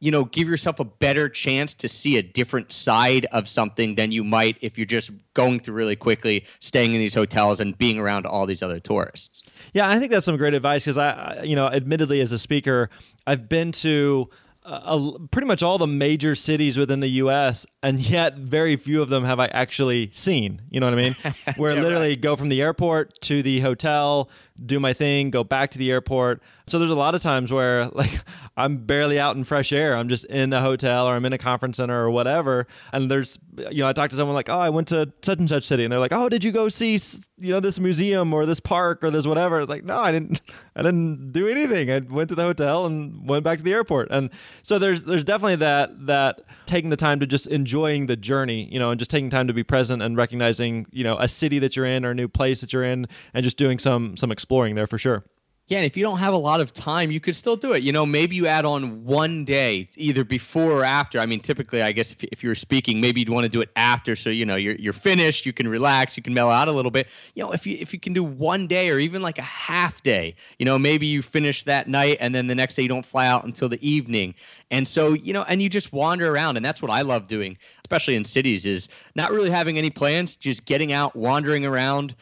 you 0.00 0.10
know 0.10 0.24
give 0.24 0.48
yourself 0.48 0.80
a 0.80 0.84
better 0.84 1.28
chance 1.28 1.74
to 1.74 1.86
see 1.86 2.16
a 2.16 2.22
different 2.22 2.72
side 2.72 3.26
of 3.32 3.46
something 3.46 3.96
than 3.96 4.10
you 4.10 4.24
might 4.24 4.56
if 4.62 4.78
you're 4.78 4.86
just 4.86 5.10
going 5.34 5.60
through 5.60 5.74
really 5.74 5.96
quickly 5.96 6.44
staying 6.60 6.94
in 6.94 7.00
these 7.00 7.14
hotels 7.14 7.60
and 7.60 7.76
being 7.76 7.98
around 7.98 8.24
all 8.24 8.46
these 8.46 8.62
other 8.62 8.80
tourists 8.80 9.42
yeah 9.74 9.90
i 9.90 9.98
think 9.98 10.10
that's 10.10 10.24
some 10.24 10.38
great 10.38 10.54
advice 10.54 10.84
because 10.84 10.96
i 10.96 11.42
you 11.42 11.54
know 11.54 11.66
admittedly 11.66 12.20
as 12.22 12.32
a 12.32 12.38
speaker 12.38 12.88
i've 13.26 13.48
been 13.48 13.72
to 13.72 14.28
uh, 14.64 15.18
pretty 15.30 15.46
much 15.46 15.62
all 15.62 15.76
the 15.76 15.86
major 15.86 16.34
cities 16.34 16.78
within 16.78 17.00
the 17.00 17.08
U.S 17.08 17.66
and 17.84 18.00
yet 18.00 18.38
very 18.38 18.76
few 18.76 19.02
of 19.02 19.10
them 19.10 19.24
have 19.24 19.38
I 19.38 19.46
actually 19.48 20.10
seen. 20.10 20.62
You 20.70 20.80
know 20.80 20.86
what 20.86 20.98
I 20.98 21.02
mean? 21.02 21.16
Where 21.58 21.72
yeah, 21.72 21.82
literally 21.82 22.08
right. 22.08 22.20
go 22.20 22.34
from 22.34 22.48
the 22.48 22.62
airport 22.62 23.20
to 23.22 23.42
the 23.42 23.60
hotel, 23.60 24.30
do 24.62 24.78
my 24.78 24.92
thing, 24.92 25.30
go 25.30 25.42
back 25.42 25.70
to 25.72 25.78
the 25.78 25.90
airport. 25.90 26.42
So 26.66 26.78
there's 26.78 26.90
a 26.90 26.96
lot 26.96 27.14
of 27.14 27.22
times 27.22 27.50
where 27.50 27.86
like 27.92 28.20
I'm 28.56 28.78
barely 28.78 29.18
out 29.18 29.36
in 29.36 29.44
fresh 29.44 29.72
air. 29.72 29.96
I'm 29.96 30.08
just 30.08 30.24
in 30.26 30.52
a 30.52 30.60
hotel 30.60 31.06
or 31.06 31.14
I'm 31.14 31.24
in 31.24 31.32
a 31.32 31.38
conference 31.38 31.78
center 31.78 32.04
or 32.04 32.10
whatever. 32.10 32.66
And 32.92 33.10
there's 33.10 33.38
you 33.70 33.78
know 33.78 33.88
I 33.88 33.92
talk 33.92 34.10
to 34.10 34.16
someone 34.16 34.34
like, 34.34 34.48
"Oh, 34.48 34.58
I 34.58 34.70
went 34.70 34.88
to 34.88 35.12
such 35.22 35.38
and 35.38 35.48
such 35.48 35.66
city." 35.66 35.84
And 35.84 35.92
they're 35.92 36.00
like, 36.00 36.12
"Oh, 36.12 36.28
did 36.28 36.44
you 36.44 36.52
go 36.52 36.68
see 36.68 37.00
you 37.38 37.52
know 37.52 37.60
this 37.60 37.78
museum 37.80 38.32
or 38.32 38.46
this 38.46 38.60
park 38.60 39.02
or 39.02 39.10
this 39.10 39.26
whatever?" 39.26 39.60
It's 39.60 39.70
like, 39.70 39.84
"No, 39.84 39.98
I 39.98 40.12
didn't 40.12 40.40
I 40.76 40.82
didn't 40.82 41.32
do 41.32 41.48
anything. 41.48 41.90
I 41.90 41.98
went 41.98 42.28
to 42.28 42.34
the 42.34 42.44
hotel 42.44 42.86
and 42.86 43.28
went 43.28 43.44
back 43.44 43.58
to 43.58 43.64
the 43.64 43.72
airport." 43.72 44.08
And 44.10 44.30
so 44.62 44.78
there's 44.78 45.04
there's 45.04 45.24
definitely 45.24 45.56
that 45.56 46.06
that 46.06 46.42
taking 46.66 46.90
the 46.90 46.96
time 46.96 47.20
to 47.20 47.26
just 47.26 47.46
enjoying 47.48 48.06
the 48.06 48.16
journey, 48.16 48.68
you 48.72 48.78
know, 48.78 48.90
and 48.90 48.98
just 48.98 49.10
taking 49.10 49.30
time 49.30 49.48
to 49.48 49.52
be 49.52 49.64
present 49.64 50.02
and 50.02 50.16
recognizing, 50.16 50.86
you 50.90 51.04
know, 51.04 51.16
a 51.18 51.28
city 51.28 51.58
that 51.58 51.76
you're 51.76 51.86
in 51.86 52.04
or 52.04 52.10
a 52.12 52.14
new 52.14 52.28
place 52.28 52.60
that 52.60 52.72
you're 52.72 52.84
in 52.84 53.06
and 53.34 53.44
just 53.44 53.56
doing 53.56 53.78
some 53.78 54.16
some 54.16 54.30
exploring 54.30 54.43
there 54.48 54.86
for 54.86 54.98
sure. 54.98 55.24
Yeah, 55.66 55.78
and 55.78 55.86
if 55.86 55.96
you 55.96 56.02
don't 56.02 56.18
have 56.18 56.34
a 56.34 56.38
lot 56.38 56.60
of 56.60 56.74
time, 56.74 57.10
you 57.10 57.20
could 57.20 57.34
still 57.34 57.56
do 57.56 57.72
it. 57.72 57.82
You 57.82 57.90
know, 57.90 58.04
maybe 58.04 58.36
you 58.36 58.46
add 58.46 58.66
on 58.66 59.02
one 59.02 59.46
day, 59.46 59.88
either 59.96 60.22
before 60.22 60.70
or 60.70 60.84
after. 60.84 61.18
I 61.18 61.24
mean, 61.24 61.40
typically, 61.40 61.80
I 61.80 61.90
guess 61.90 62.12
if, 62.12 62.22
if 62.24 62.42
you're 62.42 62.54
speaking, 62.54 63.00
maybe 63.00 63.20
you'd 63.20 63.30
want 63.30 63.44
to 63.44 63.48
do 63.48 63.62
it 63.62 63.70
after, 63.74 64.14
so 64.14 64.28
you 64.28 64.44
know 64.44 64.56
you're 64.56 64.74
you're 64.74 64.92
finished, 64.92 65.46
you 65.46 65.54
can 65.54 65.66
relax, 65.66 66.18
you 66.18 66.22
can 66.22 66.34
mellow 66.34 66.50
out 66.50 66.68
a 66.68 66.72
little 66.72 66.90
bit. 66.90 67.08
You 67.34 67.44
know, 67.44 67.52
if 67.52 67.66
you 67.66 67.78
if 67.80 67.94
you 67.94 67.98
can 67.98 68.12
do 68.12 68.22
one 68.22 68.66
day 68.66 68.90
or 68.90 68.98
even 68.98 69.22
like 69.22 69.38
a 69.38 69.42
half 69.42 70.02
day, 70.02 70.34
you 70.58 70.66
know, 70.66 70.78
maybe 70.78 71.06
you 71.06 71.22
finish 71.22 71.64
that 71.64 71.88
night 71.88 72.18
and 72.20 72.34
then 72.34 72.46
the 72.46 72.54
next 72.54 72.74
day 72.74 72.82
you 72.82 72.88
don't 72.88 73.06
fly 73.06 73.26
out 73.26 73.44
until 73.44 73.70
the 73.70 73.80
evening, 73.80 74.34
and 74.70 74.86
so 74.86 75.14
you 75.14 75.32
know, 75.32 75.44
and 75.44 75.62
you 75.62 75.70
just 75.70 75.94
wander 75.94 76.30
around, 76.30 76.58
and 76.58 76.66
that's 76.66 76.82
what 76.82 76.90
I 76.90 77.00
love 77.00 77.26
doing, 77.26 77.56
especially 77.82 78.16
in 78.16 78.26
cities, 78.26 78.66
is 78.66 78.90
not 79.14 79.32
really 79.32 79.48
having 79.48 79.78
any 79.78 79.88
plans, 79.88 80.36
just 80.36 80.66
getting 80.66 80.92
out, 80.92 81.16
wandering 81.16 81.64
around 81.64 82.14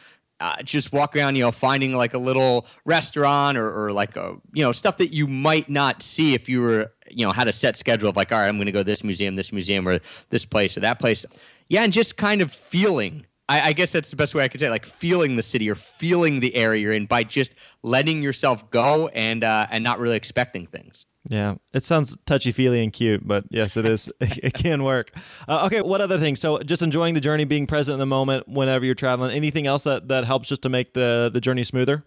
uh, 0.43 0.61
just 0.61 0.91
walk 0.91 1.15
around, 1.15 1.37
you 1.37 1.41
know, 1.41 1.53
finding 1.53 1.93
like 1.93 2.13
a 2.13 2.17
little 2.17 2.67
restaurant 2.83 3.57
or, 3.57 3.85
or 3.85 3.93
like 3.93 4.17
a, 4.17 4.35
you 4.51 4.61
know, 4.61 4.73
stuff 4.73 4.97
that 4.97 5.13
you 5.13 5.25
might 5.25 5.69
not 5.69 6.03
see 6.03 6.33
if 6.33 6.49
you 6.49 6.61
were, 6.61 6.91
you 7.09 7.25
know, 7.25 7.31
had 7.31 7.47
a 7.47 7.53
set 7.53 7.77
schedule 7.77 8.09
of 8.09 8.17
like, 8.17 8.29
all 8.33 8.39
right, 8.39 8.49
I'm 8.49 8.57
going 8.57 8.65
to 8.65 8.73
go 8.73 8.83
this 8.83 9.05
museum, 9.05 9.37
this 9.37 9.53
museum, 9.53 9.87
or 9.87 10.01
this 10.31 10.43
place 10.43 10.75
or 10.75 10.81
that 10.81 10.99
place. 10.99 11.25
Yeah, 11.69 11.83
and 11.83 11.93
just 11.93 12.17
kind 12.17 12.41
of 12.41 12.51
feeling. 12.51 13.25
I, 13.47 13.69
I 13.69 13.73
guess 13.73 13.93
that's 13.93 14.09
the 14.09 14.17
best 14.17 14.35
way 14.35 14.43
I 14.43 14.49
could 14.49 14.59
say, 14.59 14.67
it, 14.67 14.69
like 14.69 14.85
feeling 14.85 15.37
the 15.37 15.43
city 15.43 15.69
or 15.69 15.75
feeling 15.75 16.41
the 16.41 16.53
area 16.55 16.81
you're 16.81 16.91
in 16.91 17.05
by 17.05 17.23
just 17.23 17.53
letting 17.81 18.21
yourself 18.21 18.69
go 18.69 19.07
and 19.07 19.45
uh, 19.45 19.67
and 19.71 19.81
not 19.81 19.97
really 19.97 20.17
expecting 20.17 20.67
things. 20.67 21.05
Yeah, 21.29 21.55
it 21.73 21.85
sounds 21.85 22.17
touchy 22.25 22.51
feely 22.51 22.83
and 22.83 22.91
cute, 22.91 23.25
but 23.25 23.45
yes, 23.49 23.77
it 23.77 23.85
is. 23.85 24.09
it 24.19 24.53
can 24.53 24.83
work. 24.83 25.11
Uh, 25.47 25.65
okay, 25.65 25.81
what 25.81 26.01
other 26.01 26.19
things? 26.19 26.41
So, 26.41 26.59
just 26.59 26.81
enjoying 26.81 27.13
the 27.13 27.21
journey, 27.21 27.45
being 27.45 27.65
present 27.65 27.93
in 27.93 27.99
the 27.99 28.05
moment 28.05 28.47
whenever 28.47 28.83
you're 28.83 28.93
traveling. 28.93 29.33
Anything 29.33 29.65
else 29.65 29.83
that, 29.83 30.09
that 30.09 30.25
helps 30.25 30.49
just 30.49 30.61
to 30.63 30.69
make 30.69 30.93
the 30.93 31.29
the 31.33 31.39
journey 31.39 31.63
smoother? 31.63 32.03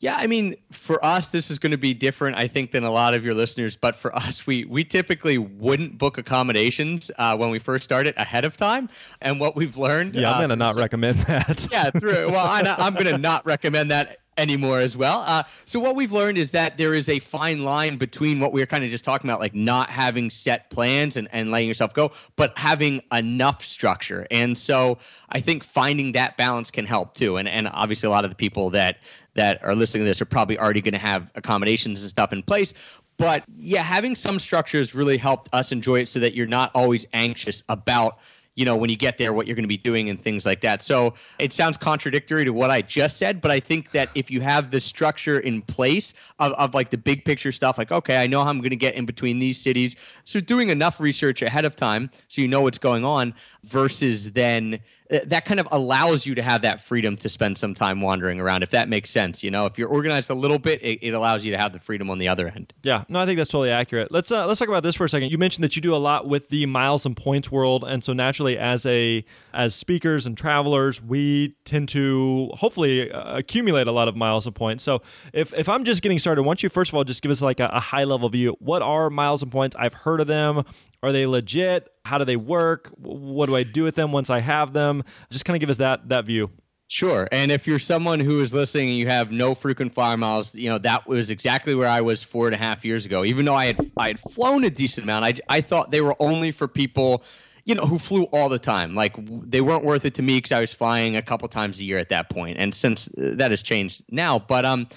Yeah, 0.00 0.16
I 0.16 0.26
mean, 0.28 0.56
for 0.72 1.02
us, 1.04 1.28
this 1.28 1.50
is 1.50 1.58
going 1.58 1.72
to 1.72 1.78
be 1.78 1.92
different, 1.92 2.38
I 2.38 2.48
think, 2.48 2.70
than 2.70 2.84
a 2.84 2.90
lot 2.90 3.12
of 3.12 3.22
your 3.22 3.34
listeners. 3.34 3.76
But 3.76 3.96
for 3.96 4.14
us, 4.16 4.46
we 4.46 4.64
we 4.64 4.82
typically 4.82 5.36
wouldn't 5.36 5.98
book 5.98 6.16
accommodations 6.16 7.10
uh, 7.18 7.36
when 7.36 7.50
we 7.50 7.58
first 7.58 7.84
started 7.84 8.14
ahead 8.16 8.46
of 8.46 8.56
time. 8.56 8.88
And 9.20 9.38
what 9.38 9.56
we've 9.56 9.76
learned, 9.76 10.14
yeah, 10.14 10.30
I'm 10.32 10.38
going 10.38 10.48
to 10.48 10.54
uh, 10.54 10.56
not 10.56 10.74
so, 10.74 10.80
recommend 10.80 11.18
that. 11.26 11.68
yeah, 11.70 11.90
through, 11.90 12.30
well, 12.30 12.46
I, 12.46 12.62
I'm 12.78 12.94
going 12.94 13.06
to 13.06 13.18
not 13.18 13.44
recommend 13.44 13.90
that 13.90 14.18
anymore 14.40 14.80
as 14.80 14.96
well. 14.96 15.22
Uh, 15.26 15.42
so 15.64 15.78
what 15.78 15.94
we've 15.94 16.12
learned 16.12 16.38
is 16.38 16.50
that 16.52 16.78
there 16.78 16.94
is 16.94 17.08
a 17.08 17.18
fine 17.18 17.62
line 17.64 17.96
between 17.98 18.40
what 18.40 18.52
we 18.52 18.60
were 18.60 18.66
kind 18.66 18.82
of 18.82 18.90
just 18.90 19.04
talking 19.04 19.28
about, 19.28 19.38
like 19.38 19.54
not 19.54 19.90
having 19.90 20.30
set 20.30 20.70
plans 20.70 21.16
and, 21.16 21.28
and 21.32 21.50
letting 21.50 21.68
yourself 21.68 21.94
go, 21.94 22.10
but 22.36 22.56
having 22.58 23.02
enough 23.12 23.64
structure. 23.64 24.26
And 24.30 24.56
so 24.56 24.98
I 25.28 25.40
think 25.40 25.62
finding 25.62 26.12
that 26.12 26.36
balance 26.36 26.70
can 26.70 26.86
help 26.86 27.14
too. 27.14 27.36
And 27.36 27.48
and 27.48 27.68
obviously 27.68 28.06
a 28.06 28.10
lot 28.10 28.24
of 28.24 28.30
the 28.30 28.36
people 28.36 28.70
that 28.70 28.96
that 29.34 29.62
are 29.62 29.74
listening 29.74 30.04
to 30.04 30.08
this 30.08 30.20
are 30.20 30.26
probably 30.26 30.58
already 30.58 30.80
going 30.80 30.92
to 30.92 30.98
have 30.98 31.30
accommodations 31.34 32.00
and 32.00 32.10
stuff 32.10 32.32
in 32.32 32.42
place. 32.42 32.74
But 33.16 33.44
yeah, 33.54 33.82
having 33.82 34.16
some 34.16 34.38
structure 34.38 34.78
has 34.78 34.94
really 34.94 35.18
helped 35.18 35.50
us 35.52 35.72
enjoy 35.72 36.00
it 36.00 36.08
so 36.08 36.18
that 36.20 36.34
you're 36.34 36.46
not 36.46 36.70
always 36.74 37.06
anxious 37.12 37.62
about 37.68 38.18
you 38.60 38.66
know, 38.66 38.76
when 38.76 38.90
you 38.90 38.96
get 38.96 39.16
there, 39.16 39.32
what 39.32 39.46
you're 39.46 39.56
going 39.56 39.64
to 39.64 39.68
be 39.68 39.78
doing 39.78 40.10
and 40.10 40.20
things 40.20 40.44
like 40.44 40.60
that. 40.60 40.82
So 40.82 41.14
it 41.38 41.50
sounds 41.54 41.78
contradictory 41.78 42.44
to 42.44 42.50
what 42.50 42.70
I 42.70 42.82
just 42.82 43.16
said, 43.16 43.40
but 43.40 43.50
I 43.50 43.58
think 43.58 43.92
that 43.92 44.10
if 44.14 44.30
you 44.30 44.42
have 44.42 44.70
the 44.70 44.82
structure 44.82 45.40
in 45.40 45.62
place 45.62 46.12
of, 46.38 46.52
of 46.52 46.74
like 46.74 46.90
the 46.90 46.98
big 46.98 47.24
picture 47.24 47.52
stuff, 47.52 47.78
like, 47.78 47.90
okay, 47.90 48.22
I 48.22 48.26
know 48.26 48.44
how 48.44 48.50
I'm 48.50 48.58
going 48.58 48.68
to 48.68 48.76
get 48.76 48.96
in 48.96 49.06
between 49.06 49.38
these 49.38 49.58
cities. 49.58 49.96
So 50.24 50.40
doing 50.40 50.68
enough 50.68 51.00
research 51.00 51.40
ahead 51.40 51.64
of 51.64 51.74
time 51.74 52.10
so 52.28 52.42
you 52.42 52.48
know 52.48 52.60
what's 52.60 52.76
going 52.76 53.02
on 53.02 53.32
versus 53.64 54.32
then 54.32 54.80
that 55.10 55.44
kind 55.44 55.58
of 55.58 55.66
allows 55.72 56.24
you 56.24 56.34
to 56.34 56.42
have 56.42 56.62
that 56.62 56.80
freedom 56.80 57.16
to 57.16 57.28
spend 57.28 57.58
some 57.58 57.74
time 57.74 58.00
wandering 58.00 58.40
around 58.40 58.62
if 58.62 58.70
that 58.70 58.88
makes 58.88 59.10
sense 59.10 59.42
you 59.42 59.50
know? 59.50 59.66
If 59.66 59.78
you're 59.78 59.88
organized 59.88 60.30
a 60.30 60.34
little 60.34 60.58
bit 60.58 60.80
it, 60.82 60.98
it 61.02 61.14
allows 61.14 61.44
you 61.44 61.52
to 61.52 61.58
have 61.58 61.72
the 61.72 61.78
freedom 61.78 62.10
on 62.10 62.18
the 62.18 62.28
other 62.28 62.48
end. 62.48 62.72
Yeah. 62.82 63.04
No 63.08 63.20
i 63.20 63.26
think 63.26 63.36
that's 63.38 63.50
totally 63.50 63.70
accurate. 63.70 64.10
Let's 64.10 64.30
uh, 64.30 64.46
let's 64.46 64.58
talk 64.58 64.68
about 64.68 64.82
this 64.82 64.94
for 64.94 65.04
a 65.04 65.08
second. 65.08 65.30
You 65.30 65.38
mentioned 65.38 65.64
that 65.64 65.76
you 65.76 65.82
do 65.82 65.94
a 65.94 65.98
lot 65.98 66.28
with 66.28 66.48
the 66.48 66.66
miles 66.66 67.04
and 67.06 67.16
points 67.16 67.50
world 67.50 67.84
and 67.84 68.02
so 68.04 68.12
naturally 68.12 68.58
as 68.58 68.86
a 68.86 69.24
as 69.52 69.74
speakers 69.74 70.26
and 70.26 70.36
travelers 70.36 71.02
we 71.02 71.56
tend 71.64 71.88
to 71.90 72.50
hopefully 72.54 73.10
uh, 73.10 73.36
accumulate 73.36 73.86
a 73.86 73.92
lot 73.92 74.08
of 74.08 74.16
miles 74.16 74.46
and 74.46 74.54
points. 74.54 74.84
So 74.84 75.02
if 75.32 75.52
if 75.54 75.68
i'm 75.68 75.84
just 75.84 76.02
getting 76.02 76.18
started 76.18 76.42
why 76.42 76.50
don't 76.50 76.62
you 76.62 76.68
first 76.68 76.90
of 76.90 76.94
all 76.94 77.04
just 77.04 77.22
give 77.22 77.30
us 77.30 77.40
like 77.40 77.60
a, 77.60 77.66
a 77.72 77.80
high 77.80 78.04
level 78.04 78.28
view. 78.28 78.56
What 78.60 78.82
are 78.82 79.10
miles 79.10 79.42
and 79.42 79.50
points? 79.50 79.76
I've 79.78 79.94
heard 79.94 80.20
of 80.20 80.26
them 80.26 80.64
are 81.02 81.12
they 81.12 81.26
legit? 81.26 81.88
How 82.04 82.18
do 82.18 82.24
they 82.24 82.36
work? 82.36 82.90
What 82.96 83.46
do 83.46 83.56
I 83.56 83.62
do 83.62 83.84
with 83.84 83.94
them 83.94 84.12
once 84.12 84.30
I 84.30 84.40
have 84.40 84.72
them? 84.72 85.04
Just 85.30 85.44
kind 85.44 85.56
of 85.56 85.60
give 85.60 85.70
us 85.70 85.78
that 85.78 86.08
that 86.08 86.24
view. 86.24 86.50
Sure. 86.88 87.28
And 87.30 87.52
if 87.52 87.68
you're 87.68 87.78
someone 87.78 88.18
who 88.18 88.40
is 88.40 88.52
listening 88.52 88.88
and 88.88 88.98
you 88.98 89.06
have 89.06 89.30
no 89.30 89.54
frequent 89.54 89.94
flyer 89.94 90.16
miles, 90.16 90.56
you 90.56 90.68
know, 90.68 90.78
that 90.78 91.06
was 91.06 91.30
exactly 91.30 91.72
where 91.72 91.88
I 91.88 92.00
was 92.00 92.20
four 92.24 92.48
and 92.48 92.54
a 92.54 92.58
half 92.58 92.84
years 92.84 93.06
ago. 93.06 93.24
Even 93.24 93.44
though 93.44 93.54
I 93.54 93.66
had 93.66 93.92
I 93.96 94.08
had 94.08 94.18
flown 94.18 94.64
a 94.64 94.70
decent 94.70 95.04
amount, 95.04 95.24
I, 95.24 95.34
I 95.48 95.60
thought 95.60 95.92
they 95.92 96.00
were 96.00 96.16
only 96.18 96.50
for 96.50 96.66
people, 96.66 97.22
you 97.64 97.76
know, 97.76 97.84
who 97.86 98.00
flew 98.00 98.24
all 98.24 98.48
the 98.48 98.58
time. 98.58 98.96
Like 98.96 99.14
they 99.48 99.60
weren't 99.60 99.84
worth 99.84 100.04
it 100.04 100.14
to 100.14 100.22
me 100.22 100.38
because 100.38 100.50
I 100.50 100.58
was 100.58 100.74
flying 100.74 101.14
a 101.14 101.22
couple 101.22 101.46
times 101.46 101.78
a 101.78 101.84
year 101.84 101.98
at 101.98 102.08
that 102.08 102.28
point. 102.28 102.58
And 102.58 102.74
since 102.74 103.06
uh, 103.06 103.34
that 103.36 103.52
has 103.52 103.62
changed 103.62 104.02
now, 104.10 104.40
but 104.40 104.66
um 104.66 104.88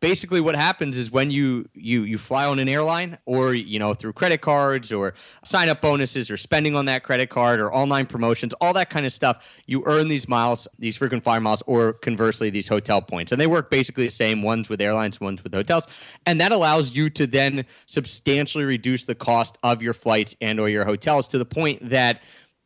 basically 0.00 0.40
what 0.40 0.54
happens 0.54 0.96
is 0.96 1.10
when 1.10 1.30
you 1.30 1.68
you 1.74 2.02
you 2.02 2.18
fly 2.18 2.46
on 2.46 2.58
an 2.58 2.68
airline 2.68 3.18
or 3.26 3.54
you 3.54 3.78
know 3.78 3.94
through 3.94 4.12
credit 4.12 4.40
cards 4.40 4.92
or 4.92 5.14
sign 5.44 5.68
up 5.68 5.80
bonuses 5.80 6.30
or 6.30 6.36
spending 6.36 6.76
on 6.76 6.84
that 6.84 7.02
credit 7.02 7.30
card 7.30 7.60
or 7.60 7.72
online 7.72 8.06
promotions 8.06 8.52
all 8.60 8.72
that 8.72 8.90
kind 8.90 9.04
of 9.04 9.12
stuff 9.12 9.44
you 9.66 9.82
earn 9.86 10.08
these 10.08 10.28
miles 10.28 10.68
these 10.78 10.96
frequent 10.96 11.22
flyer 11.22 11.40
miles 11.40 11.62
or 11.66 11.92
conversely 11.92 12.50
these 12.50 12.68
hotel 12.68 13.00
points. 13.00 13.32
And 13.32 13.40
they 13.40 13.46
work 13.46 13.70
basically 13.70 14.04
the 14.04 14.10
same 14.10 14.42
ones 14.42 14.68
with 14.68 14.80
airlines 14.80 15.20
ones 15.20 15.42
with 15.42 15.52
hotels. 15.52 15.86
And 16.26 16.40
that 16.40 16.52
allows 16.52 16.94
you 16.94 17.10
to 17.10 17.26
then 17.26 17.64
substantially 17.86 18.64
reduce 18.64 19.04
the 19.04 19.14
cost 19.14 19.58
of 19.62 19.82
your 19.82 19.94
flights 19.94 20.34
and 20.40 20.60
or 20.60 20.68
your 20.68 20.84
hotels 20.84 21.28
to 21.28 21.38
the 21.38 21.44
point 21.44 21.90
that 21.90 22.22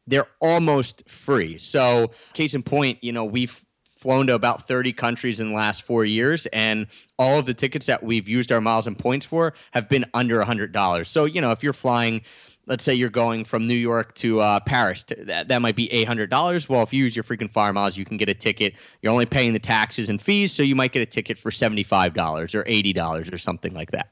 they're 0.06 0.28
almost 0.40 1.08
free. 1.08 1.58
So 1.58 2.10
case 2.34 2.54
in 2.54 2.62
point 2.62 3.02
you 3.02 3.12
know 3.12 3.24
we've 3.24 3.64
flown 4.02 4.26
to 4.26 4.34
about 4.34 4.66
30 4.66 4.92
countries 4.92 5.38
in 5.38 5.50
the 5.50 5.54
last 5.54 5.84
four 5.84 6.04
years, 6.04 6.46
and 6.46 6.88
all 7.18 7.38
of 7.38 7.46
the 7.46 7.54
tickets 7.54 7.86
that 7.86 8.02
we've 8.02 8.28
used 8.28 8.50
our 8.50 8.60
miles 8.60 8.88
and 8.88 8.98
points 8.98 9.24
for 9.24 9.54
have 9.70 9.88
been 9.88 10.04
under 10.12 10.42
$100. 10.42 11.06
So, 11.06 11.24
you 11.24 11.40
know, 11.40 11.52
if 11.52 11.62
you're 11.62 11.72
flying, 11.72 12.22
let's 12.66 12.82
say 12.82 12.92
you're 12.92 13.10
going 13.10 13.44
from 13.44 13.68
New 13.68 13.76
York 13.76 14.14
to 14.16 14.40
uh, 14.40 14.58
Paris, 14.60 15.04
to, 15.04 15.14
that, 15.24 15.46
that 15.48 15.62
might 15.62 15.76
be 15.76 15.88
$800. 15.88 16.68
Well, 16.68 16.82
if 16.82 16.92
you 16.92 17.04
use 17.04 17.14
your 17.14 17.22
frequent 17.22 17.52
flyer 17.52 17.72
miles, 17.72 17.96
you 17.96 18.04
can 18.04 18.16
get 18.16 18.28
a 18.28 18.34
ticket. 18.34 18.74
You're 19.00 19.12
only 19.12 19.26
paying 19.26 19.52
the 19.52 19.60
taxes 19.60 20.10
and 20.10 20.20
fees, 20.20 20.52
so 20.52 20.64
you 20.64 20.74
might 20.74 20.92
get 20.92 21.00
a 21.00 21.06
ticket 21.06 21.38
for 21.38 21.50
$75 21.50 22.54
or 22.54 22.64
$80 22.64 23.32
or 23.32 23.38
something 23.38 23.72
like 23.72 23.92
that. 23.92 24.08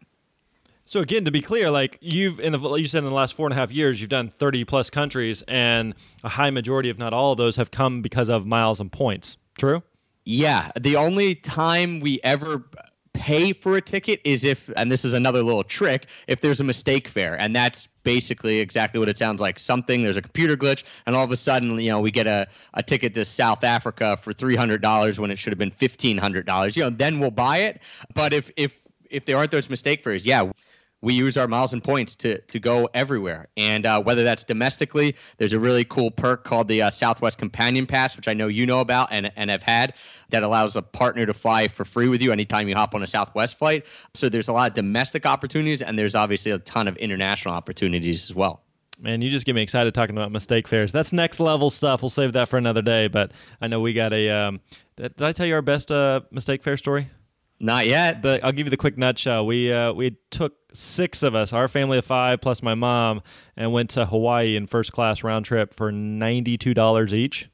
So 0.90 0.98
again, 0.98 1.24
to 1.24 1.30
be 1.30 1.40
clear, 1.40 1.70
like 1.70 1.98
you've 2.00 2.40
in 2.40 2.50
the 2.50 2.58
you 2.74 2.88
said 2.88 2.98
in 2.98 3.04
the 3.04 3.12
last 3.12 3.34
four 3.34 3.46
and 3.46 3.52
a 3.52 3.56
half 3.56 3.70
years, 3.70 4.00
you've 4.00 4.10
done 4.10 4.28
thirty 4.28 4.64
plus 4.64 4.90
countries, 4.90 5.44
and 5.46 5.94
a 6.24 6.28
high 6.28 6.50
majority, 6.50 6.90
if 6.90 6.98
not 6.98 7.12
all 7.12 7.30
of 7.30 7.38
those, 7.38 7.54
have 7.54 7.70
come 7.70 8.02
because 8.02 8.28
of 8.28 8.44
miles 8.44 8.80
and 8.80 8.90
points. 8.90 9.36
True. 9.60 9.82
Yeah, 10.24 10.70
the 10.80 10.96
only 10.96 11.34
time 11.34 12.00
we 12.00 12.18
ever 12.24 12.64
pay 13.12 13.52
for 13.52 13.76
a 13.76 13.82
ticket 13.82 14.18
is 14.24 14.42
if, 14.42 14.70
and 14.74 14.90
this 14.90 15.04
is 15.04 15.12
another 15.12 15.42
little 15.42 15.64
trick, 15.64 16.06
if 16.28 16.40
there's 16.40 16.60
a 16.60 16.64
mistake 16.64 17.08
fare, 17.08 17.38
and 17.38 17.54
that's 17.54 17.86
basically 18.02 18.60
exactly 18.60 18.98
what 18.98 19.10
it 19.10 19.18
sounds 19.18 19.38
like. 19.38 19.58
Something 19.58 20.02
there's 20.02 20.16
a 20.16 20.22
computer 20.22 20.56
glitch, 20.56 20.84
and 21.04 21.14
all 21.14 21.24
of 21.24 21.30
a 21.30 21.36
sudden, 21.36 21.78
you 21.78 21.90
know, 21.90 22.00
we 22.00 22.10
get 22.10 22.26
a, 22.26 22.48
a 22.72 22.82
ticket 22.82 23.12
to 23.12 23.24
South 23.26 23.62
Africa 23.62 24.16
for 24.16 24.32
three 24.32 24.56
hundred 24.56 24.80
dollars 24.80 25.20
when 25.20 25.30
it 25.30 25.38
should 25.38 25.52
have 25.52 25.58
been 25.58 25.70
fifteen 25.70 26.16
hundred 26.16 26.46
dollars. 26.46 26.74
You 26.74 26.84
know, 26.84 26.90
then 26.90 27.20
we'll 27.20 27.30
buy 27.30 27.58
it. 27.58 27.82
But 28.14 28.32
if 28.32 28.50
if 28.56 28.78
if 29.10 29.26
there 29.26 29.36
aren't 29.36 29.50
those 29.50 29.68
mistake 29.68 30.02
fares, 30.02 30.24
yeah 30.24 30.50
we 31.02 31.14
use 31.14 31.36
our 31.36 31.48
miles 31.48 31.72
and 31.72 31.82
points 31.82 32.14
to 32.16 32.40
to 32.40 32.58
go 32.58 32.88
everywhere. 32.94 33.48
And 33.56 33.86
uh, 33.86 34.02
whether 34.02 34.24
that's 34.24 34.44
domestically, 34.44 35.16
there's 35.38 35.52
a 35.52 35.60
really 35.60 35.84
cool 35.84 36.10
perk 36.10 36.44
called 36.44 36.68
the 36.68 36.82
uh, 36.82 36.90
Southwest 36.90 37.38
Companion 37.38 37.86
Pass, 37.86 38.16
which 38.16 38.28
I 38.28 38.34
know 38.34 38.48
you 38.48 38.66
know 38.66 38.80
about 38.80 39.08
and 39.10 39.30
and 39.36 39.50
have 39.50 39.62
had, 39.62 39.94
that 40.30 40.42
allows 40.42 40.76
a 40.76 40.82
partner 40.82 41.26
to 41.26 41.34
fly 41.34 41.68
for 41.68 41.84
free 41.84 42.08
with 42.08 42.22
you 42.22 42.32
anytime 42.32 42.68
you 42.68 42.74
hop 42.74 42.94
on 42.94 43.02
a 43.02 43.06
Southwest 43.06 43.58
flight. 43.58 43.86
So 44.14 44.28
there's 44.28 44.48
a 44.48 44.52
lot 44.52 44.70
of 44.70 44.74
domestic 44.74 45.26
opportunities, 45.26 45.82
and 45.82 45.98
there's 45.98 46.14
obviously 46.14 46.52
a 46.52 46.58
ton 46.58 46.88
of 46.88 46.96
international 46.96 47.54
opportunities 47.54 48.30
as 48.30 48.34
well. 48.34 48.62
Man, 49.02 49.22
you 49.22 49.30
just 49.30 49.46
get 49.46 49.54
me 49.54 49.62
excited 49.62 49.94
talking 49.94 50.14
about 50.14 50.30
mistake 50.30 50.68
fares. 50.68 50.92
That's 50.92 51.10
next 51.10 51.40
level 51.40 51.70
stuff. 51.70 52.02
We'll 52.02 52.10
save 52.10 52.34
that 52.34 52.48
for 52.48 52.58
another 52.58 52.82
day. 52.82 53.08
But 53.08 53.32
I 53.60 53.66
know 53.66 53.80
we 53.80 53.94
got 53.94 54.12
a. 54.12 54.28
Um, 54.28 54.60
did 54.96 55.22
I 55.22 55.32
tell 55.32 55.46
you 55.46 55.54
our 55.54 55.62
best 55.62 55.90
uh, 55.90 56.20
mistake 56.30 56.62
fare 56.62 56.76
story? 56.76 57.08
Not 57.58 57.86
yet. 57.86 58.22
The, 58.22 58.40
I'll 58.42 58.52
give 58.52 58.66
you 58.66 58.70
the 58.70 58.76
quick 58.76 58.98
nutshell. 58.98 59.46
We 59.46 59.72
uh, 59.72 59.92
we 59.94 60.18
took 60.30 60.54
six 60.72 61.22
of 61.22 61.34
us, 61.34 61.52
our 61.52 61.68
family 61.68 61.98
of 61.98 62.04
five 62.04 62.40
plus 62.40 62.62
my 62.62 62.74
mom, 62.74 63.22
and 63.56 63.72
went 63.72 63.90
to 63.90 64.06
Hawaii 64.06 64.56
in 64.56 64.66
first 64.66 64.92
class 64.92 65.22
round 65.22 65.44
trip 65.44 65.74
for 65.74 65.92
ninety 65.92 66.56
two 66.58 66.74
dollars 66.74 67.12
each. 67.14 67.50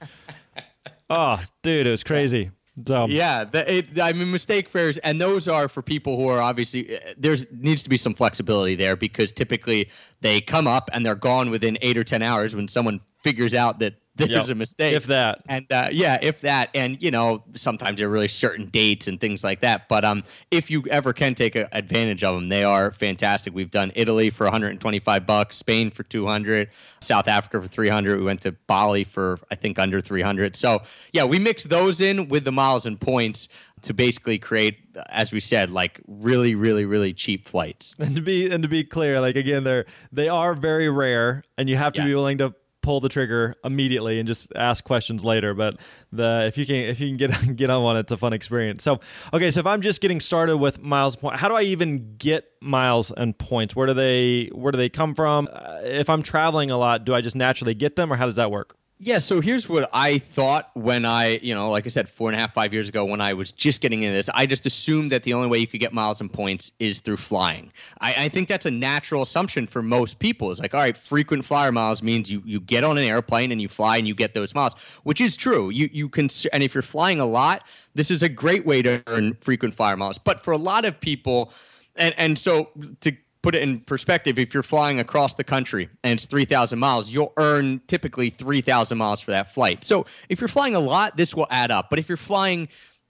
oh, 1.11 1.43
dude, 1.63 1.87
it 1.87 1.91
was 1.91 2.05
crazy. 2.05 2.51
So. 2.87 3.07
Yeah, 3.09 3.45
the, 3.45 3.79
it, 3.79 3.99
I 3.99 4.13
mean, 4.13 4.31
mistake 4.31 4.69
fares, 4.69 4.99
and 4.99 5.19
those 5.19 5.49
are 5.49 5.67
for 5.67 5.81
people 5.81 6.19
who 6.19 6.29
are 6.29 6.43
obviously 6.43 6.97
uh, 6.97 7.15
there's 7.17 7.47
needs 7.51 7.83
to 7.85 7.89
be 7.89 7.97
some 7.97 8.13
flexibility 8.13 8.75
there 8.75 8.97
because 8.97 9.33
typically 9.33 9.89
they 10.21 10.41
come 10.41 10.67
up 10.67 10.89
and 10.93 11.05
they're 11.05 11.15
gone 11.15 11.51
within 11.51 11.79
eight 11.83 11.97
or 11.97 12.05
ten 12.05 12.23
hours 12.23 12.55
when 12.55 12.69
someone 12.69 13.01
figures 13.21 13.55
out 13.55 13.79
that 13.81 13.95
there's 14.17 14.31
yep. 14.31 14.49
a 14.49 14.55
mistake. 14.55 14.95
If 14.95 15.07
that. 15.07 15.43
And 15.47 15.71
uh, 15.71 15.89
yeah, 15.93 16.19
if 16.23 16.41
that. 16.41 16.71
And, 16.75 17.03
you 17.03 17.11
know, 17.11 17.45
sometimes 17.55 17.99
there 17.99 18.09
are 18.09 18.11
really 18.11 18.29
certain 18.29 18.67
dates 18.71 19.09
and 19.09 19.21
things 19.21 19.45
like 19.45 19.61
that. 19.61 19.89
But 19.89 20.05
um, 20.05 20.25
if 20.51 20.71
you 20.71 20.85
ever 20.91 21.13
can 21.13 21.35
take 21.35 21.55
a, 21.55 21.69
advantage 21.77 22.25
of 22.25 22.35
them, 22.35 22.49
they 22.49 22.65
are 22.65 22.93
fantastic. 22.93 23.55
We've 23.55 23.71
done 23.71 23.93
Italy 23.95 24.31
for 24.31 24.45
125 24.45 25.27
bucks, 25.27 25.57
Spain 25.57 25.91
for 25.91 26.03
200, 26.03 26.71
South 27.01 27.29
Africa 27.29 27.61
for 27.61 27.69
300. 27.69 28.19
We 28.19 28.25
went 28.25 28.41
to 28.43 28.53
Bali 28.53 29.05
for, 29.05 29.39
I 29.51 29.55
think, 29.55 29.79
under 29.79 30.01
300. 30.01 30.57
So, 30.57 30.83
yeah, 31.13 31.25
we 31.25 31.39
mix 31.39 31.65
those 31.65 32.01
in 32.01 32.29
with 32.29 32.45
the 32.45 32.53
miles 32.53 32.87
and 32.87 32.99
points 32.99 33.49
to 33.87 33.95
basically 33.95 34.39
create 34.39 34.79
as 35.11 35.33
we 35.33 35.41
said 35.41 35.71
like 35.71 36.01
really 36.09 36.55
really 36.55 36.85
really 36.85 37.15
cheap 37.15 37.49
flights 37.49 37.95
and 38.01 38.17
to 38.17 38.23
be 38.23 38.51
and 38.51 38.63
to 38.63 38.69
be 38.69 38.83
clear 38.83 39.21
like 39.21 39.37
again 39.37 39.65
they're 39.65 39.87
they 40.13 40.29
are 40.29 40.55
very 40.55 40.91
rare 40.91 41.45
and 41.57 41.71
you 41.71 41.77
have 41.77 41.93
to 41.93 42.01
yes. 42.01 42.07
be 42.07 42.15
willing 42.15 42.39
to 42.39 42.55
pull 42.87 43.01
the 43.01 43.09
trigger 43.09 43.53
immediately 43.65 44.21
and 44.21 44.29
just 44.29 44.47
ask 44.55 44.85
questions 44.85 45.25
later. 45.25 45.55
But 45.55 45.77
the 46.13 46.45
if 46.47 46.57
you 46.57 46.65
can 46.65 46.77
if 46.77 47.01
you 47.01 47.09
can 47.09 47.17
get 47.17 47.57
get 47.57 47.69
on 47.69 47.83
one, 47.83 47.97
it's 47.97 48.13
a 48.13 48.17
fun 48.17 48.33
experience. 48.33 48.85
So 48.85 49.01
okay, 49.35 49.51
so 49.51 49.59
if 49.59 49.67
I'm 49.67 49.83
just 49.83 50.01
getting 50.01 50.21
started 50.21 50.59
with 50.59 50.81
miles 50.81 51.17
point, 51.17 51.37
how 51.37 51.49
do 51.49 51.57
I 51.57 51.63
even 51.63 52.15
get 52.17 52.45
miles 52.63 53.11
and 53.11 53.37
points? 53.37 53.75
Where 53.75 53.89
do 53.89 53.93
they 53.93 54.51
where 54.55 54.71
do 54.71 54.79
they 54.79 54.89
come 54.89 55.17
from? 55.17 55.49
Uh, 55.53 55.81
if 55.83 56.09
I'm 56.09 56.23
traveling 56.23 56.71
a 56.71 56.79
lot, 56.79 57.05
do 57.05 57.13
I 57.13 57.21
just 57.21 57.35
naturally 57.35 57.75
get 57.75 57.97
them, 57.97 58.13
or 58.13 58.17
how 58.17 58.27
does 58.27 58.37
that 58.37 58.53
work? 58.53 58.77
Yeah, 58.99 59.19
so 59.19 59.43
here's 59.43 59.69
what 59.69 59.91
I 59.93 60.17
thought 60.17 60.71
when 60.73 61.05
I, 61.05 61.39
you 61.43 61.55
know, 61.55 61.71
like 61.71 61.85
I 61.85 61.91
said, 61.91 62.09
four 62.09 62.31
and 62.31 62.37
a 62.37 62.41
half, 62.41 62.55
five 62.55 62.73
years 62.73 62.89
ago 62.89 63.05
when 63.05 63.21
I 63.21 63.35
was 63.35 63.53
just 63.53 63.83
getting 63.83 64.03
into 64.03 64.17
this. 64.17 64.31
I 64.33 64.47
just 64.47 64.65
assumed 64.65 65.13
that 65.13 65.23
the 65.23 65.35
only 65.35 65.49
way 65.49 65.59
you 65.59 65.67
could 65.67 65.81
get 65.81 65.93
miles 65.93 66.23
and 66.23 66.33
points 66.33 66.73
is 66.79 67.01
through 67.01 67.19
flying. 67.19 67.75
I, 68.01 68.25
I 68.25 68.29
think 68.31 68.49
that's 68.49 68.65
a 68.65 68.71
natural 68.71 69.21
assumption 69.21 69.67
for 69.67 69.83
most 69.83 70.19
people. 70.19 70.51
It's 70.51 70.63
like, 70.63 70.73
all 70.73 70.81
right, 70.81 70.97
frequent 70.97 71.45
flyer 71.45 71.73
miles 71.73 72.03
means 72.03 72.33
you, 72.33 72.43
you 72.47 72.59
get 72.59 72.85
on 72.85 72.97
an 72.97 73.05
airplane 73.05 73.53
and 73.53 73.61
you 73.61 73.69
fly 73.69 73.99
and 73.99 74.09
you 74.09 74.15
get 74.15 74.33
those 74.33 74.55
miles, 74.55 74.73
which 75.03 75.21
is 75.21 75.37
true. 75.37 75.69
You 75.69 75.91
you 75.93 76.09
can, 76.09 76.31
and 76.55 76.63
if 76.63 76.73
you're 76.73 76.81
flying 76.81 77.21
a 77.21 77.27
lot, 77.27 77.65
this 77.95 78.11
is 78.11 78.23
a 78.23 78.31
great 78.31 78.65
way 78.65 78.81
to 78.81 79.03
earn 79.09 79.35
frequent 79.43 79.75
flyer 79.75 79.99
miles. 79.99 80.17
But 80.17 80.43
for 80.43 80.53
a 80.53 80.59
lot 80.59 80.87
of 80.87 80.99
people, 81.01 81.53
and 81.97 82.15
and 82.17 82.39
so 82.39 82.71
to 83.03 83.13
put 83.47 83.55
it 83.55 83.63
in 83.63 83.79
perspective, 83.79 84.41
if 84.41 84.53
you're 84.53 84.61
flying 84.65 84.99
across 84.99 85.35
the 85.35 85.45
country 85.45 85.89
and 86.03 86.15
it's 86.15 86.27
3,000 86.27 86.81
miles, 86.81 87.11
you'll 87.11 87.33
earn 87.37 87.81
typically 87.87 88.29
3,000 88.29 88.99
miles 88.99 89.21
for 89.21 89.31
that 89.31 89.55
flight. 89.55 89.85
So 89.85 90.05
if 90.29 90.41
you're 90.41 90.49
flying 90.49 90.75
a 90.75 90.81
lot, 90.81 91.17
this 91.17 91.33
will 91.33 91.47
add 91.49 91.71
up. 91.71 91.87
But 91.89 92.01
if 92.01 92.09
you're 92.09 92.17
flying 92.17 92.67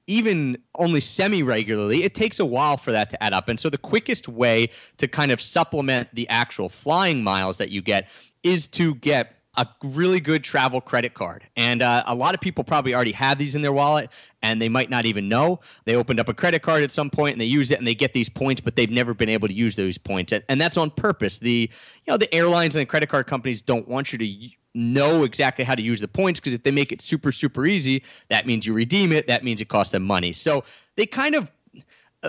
even 0.06 0.58
only 0.74 1.00
semi 1.00 1.42
regularly, 1.42 2.02
it 2.02 2.14
takes 2.14 2.38
a 2.38 2.44
while 2.44 2.76
for 2.76 2.92
that 2.92 3.08
to 3.08 3.22
add 3.22 3.32
up. 3.32 3.48
And 3.48 3.58
so 3.58 3.70
the 3.70 3.78
quickest 3.78 4.28
way 4.28 4.68
to 4.98 5.08
kind 5.08 5.32
of 5.32 5.40
supplement 5.40 6.14
the 6.14 6.28
actual 6.28 6.68
flying 6.68 7.24
miles 7.24 7.56
that 7.56 7.70
you 7.70 7.80
get 7.80 8.06
is 8.42 8.68
to 8.68 8.94
get 8.96 9.35
a 9.56 9.66
really 9.82 10.20
good 10.20 10.44
travel 10.44 10.80
credit 10.80 11.14
card. 11.14 11.44
And 11.56 11.82
uh, 11.82 12.04
a 12.06 12.14
lot 12.14 12.34
of 12.34 12.40
people 12.40 12.62
probably 12.62 12.94
already 12.94 13.12
have 13.12 13.38
these 13.38 13.54
in 13.54 13.62
their 13.62 13.72
wallet 13.72 14.10
and 14.42 14.60
they 14.60 14.68
might 14.68 14.90
not 14.90 15.06
even 15.06 15.28
know. 15.28 15.60
They 15.84 15.96
opened 15.96 16.20
up 16.20 16.28
a 16.28 16.34
credit 16.34 16.62
card 16.62 16.82
at 16.82 16.90
some 16.90 17.10
point 17.10 17.32
and 17.32 17.40
they 17.40 17.46
use 17.46 17.70
it 17.70 17.78
and 17.78 17.86
they 17.86 17.94
get 17.94 18.12
these 18.12 18.28
points, 18.28 18.60
but 18.60 18.76
they've 18.76 18.90
never 18.90 19.14
been 19.14 19.28
able 19.28 19.48
to 19.48 19.54
use 19.54 19.74
those 19.74 19.98
points. 19.98 20.32
And, 20.32 20.44
and 20.48 20.60
that's 20.60 20.76
on 20.76 20.90
purpose. 20.90 21.38
The 21.38 21.70
you 22.04 22.10
know 22.10 22.16
the 22.16 22.32
airlines 22.34 22.76
and 22.76 22.82
the 22.82 22.86
credit 22.86 23.08
card 23.08 23.26
companies 23.26 23.62
don't 23.62 23.88
want 23.88 24.12
you 24.12 24.18
to 24.18 24.56
know 24.74 25.24
exactly 25.24 25.64
how 25.64 25.74
to 25.74 25.82
use 25.82 26.00
the 26.00 26.08
points 26.08 26.38
because 26.38 26.52
if 26.52 26.62
they 26.62 26.70
make 26.70 26.92
it 26.92 27.00
super 27.00 27.32
super 27.32 27.66
easy, 27.66 28.02
that 28.28 28.46
means 28.46 28.66
you 28.66 28.74
redeem 28.74 29.10
it. 29.12 29.26
That 29.26 29.42
means 29.42 29.60
it 29.60 29.68
costs 29.68 29.92
them 29.92 30.02
money. 30.02 30.32
So 30.32 30.64
they 30.96 31.06
kind 31.06 31.34
of 31.34 31.48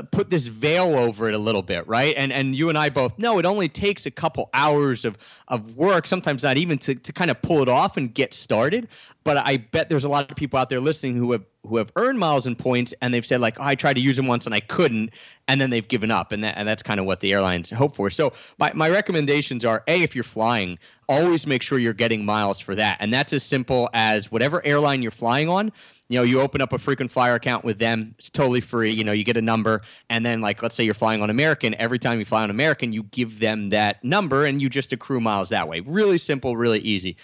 put 0.03 0.29
this 0.29 0.47
veil 0.47 0.95
over 0.95 1.27
it 1.27 1.35
a 1.35 1.37
little 1.37 1.61
bit, 1.61 1.87
right? 1.87 2.13
And 2.17 2.31
and 2.31 2.55
you 2.55 2.69
and 2.69 2.77
I 2.77 2.89
both 2.89 3.17
know 3.17 3.39
it 3.39 3.45
only 3.45 3.69
takes 3.69 4.05
a 4.05 4.11
couple 4.11 4.49
hours 4.53 5.05
of 5.05 5.17
of 5.47 5.75
work, 5.75 6.07
sometimes 6.07 6.43
not 6.43 6.57
even 6.57 6.77
to 6.79 6.95
to 6.95 7.13
kind 7.13 7.31
of 7.31 7.41
pull 7.41 7.61
it 7.61 7.69
off 7.69 7.97
and 7.97 8.13
get 8.13 8.33
started. 8.33 8.87
But 9.27 9.45
I 9.45 9.57
bet 9.57 9.89
there's 9.89 10.05
a 10.05 10.09
lot 10.09 10.31
of 10.31 10.37
people 10.37 10.57
out 10.57 10.69
there 10.69 10.79
listening 10.79 11.17
who 11.17 11.33
have 11.33 11.43
who 11.65 11.75
have 11.75 11.91
earned 11.97 12.17
miles 12.17 12.47
and 12.47 12.57
points 12.57 12.93
and 13.01 13.13
they've 13.13 13.25
said 13.25 13.41
like, 13.41 13.59
oh, 13.59 13.63
I 13.63 13.75
tried 13.75 13.97
to 13.97 13.99
use 13.99 14.15
them 14.15 14.25
once 14.25 14.45
and 14.45 14.55
I 14.55 14.61
couldn't, 14.61 15.09
and 15.49 15.59
then 15.59 15.69
they've 15.69 15.85
given 15.85 16.11
up, 16.11 16.31
and 16.31 16.41
that, 16.45 16.57
and 16.57 16.65
that's 16.65 16.81
kind 16.81 16.97
of 16.97 17.05
what 17.05 17.19
the 17.19 17.33
airlines 17.33 17.69
hope 17.69 17.93
for. 17.93 18.09
So 18.09 18.31
my 18.57 18.71
my 18.73 18.89
recommendations 18.89 19.65
are 19.65 19.83
a 19.85 20.01
if 20.01 20.15
you're 20.15 20.23
flying, 20.23 20.79
always 21.09 21.45
make 21.45 21.61
sure 21.61 21.77
you're 21.77 21.91
getting 21.91 22.23
miles 22.23 22.61
for 22.61 22.73
that, 22.75 22.95
and 23.01 23.13
that's 23.13 23.33
as 23.33 23.43
simple 23.43 23.89
as 23.93 24.31
whatever 24.31 24.65
airline 24.65 25.01
you're 25.01 25.11
flying 25.11 25.49
on 25.49 25.73
you 26.09 26.17
know, 26.17 26.23
you 26.23 26.39
open 26.39 26.61
up 26.61 26.71
a 26.71 26.77
frequent 26.77 27.11
flyer 27.11 27.35
account 27.35 27.65
with 27.65 27.79
them. 27.79 28.15
It's 28.17 28.29
totally 28.29 28.61
free. 28.61 28.91
You 28.91 29.03
know, 29.03 29.11
you 29.11 29.25
get 29.25 29.35
a 29.35 29.41
number, 29.41 29.81
and 30.09 30.25
then 30.25 30.39
like 30.39 30.63
let's 30.63 30.73
say 30.73 30.85
you're 30.85 30.93
flying 30.93 31.21
on 31.21 31.29
American. 31.29 31.75
Every 31.75 31.99
time 31.99 32.19
you 32.19 32.23
fly 32.25 32.43
on 32.43 32.49
American, 32.49 32.93
you 32.93 33.03
give 33.03 33.39
them 33.39 33.69
that 33.69 34.01
number, 34.05 34.45
and 34.45 34.61
you 34.61 34.69
just 34.69 34.93
accrue 34.93 35.19
miles 35.19 35.49
that 35.49 35.67
way. 35.67 35.81
Really 35.81 36.17
simple, 36.17 36.55
really 36.55 36.79
easy. 36.79 37.17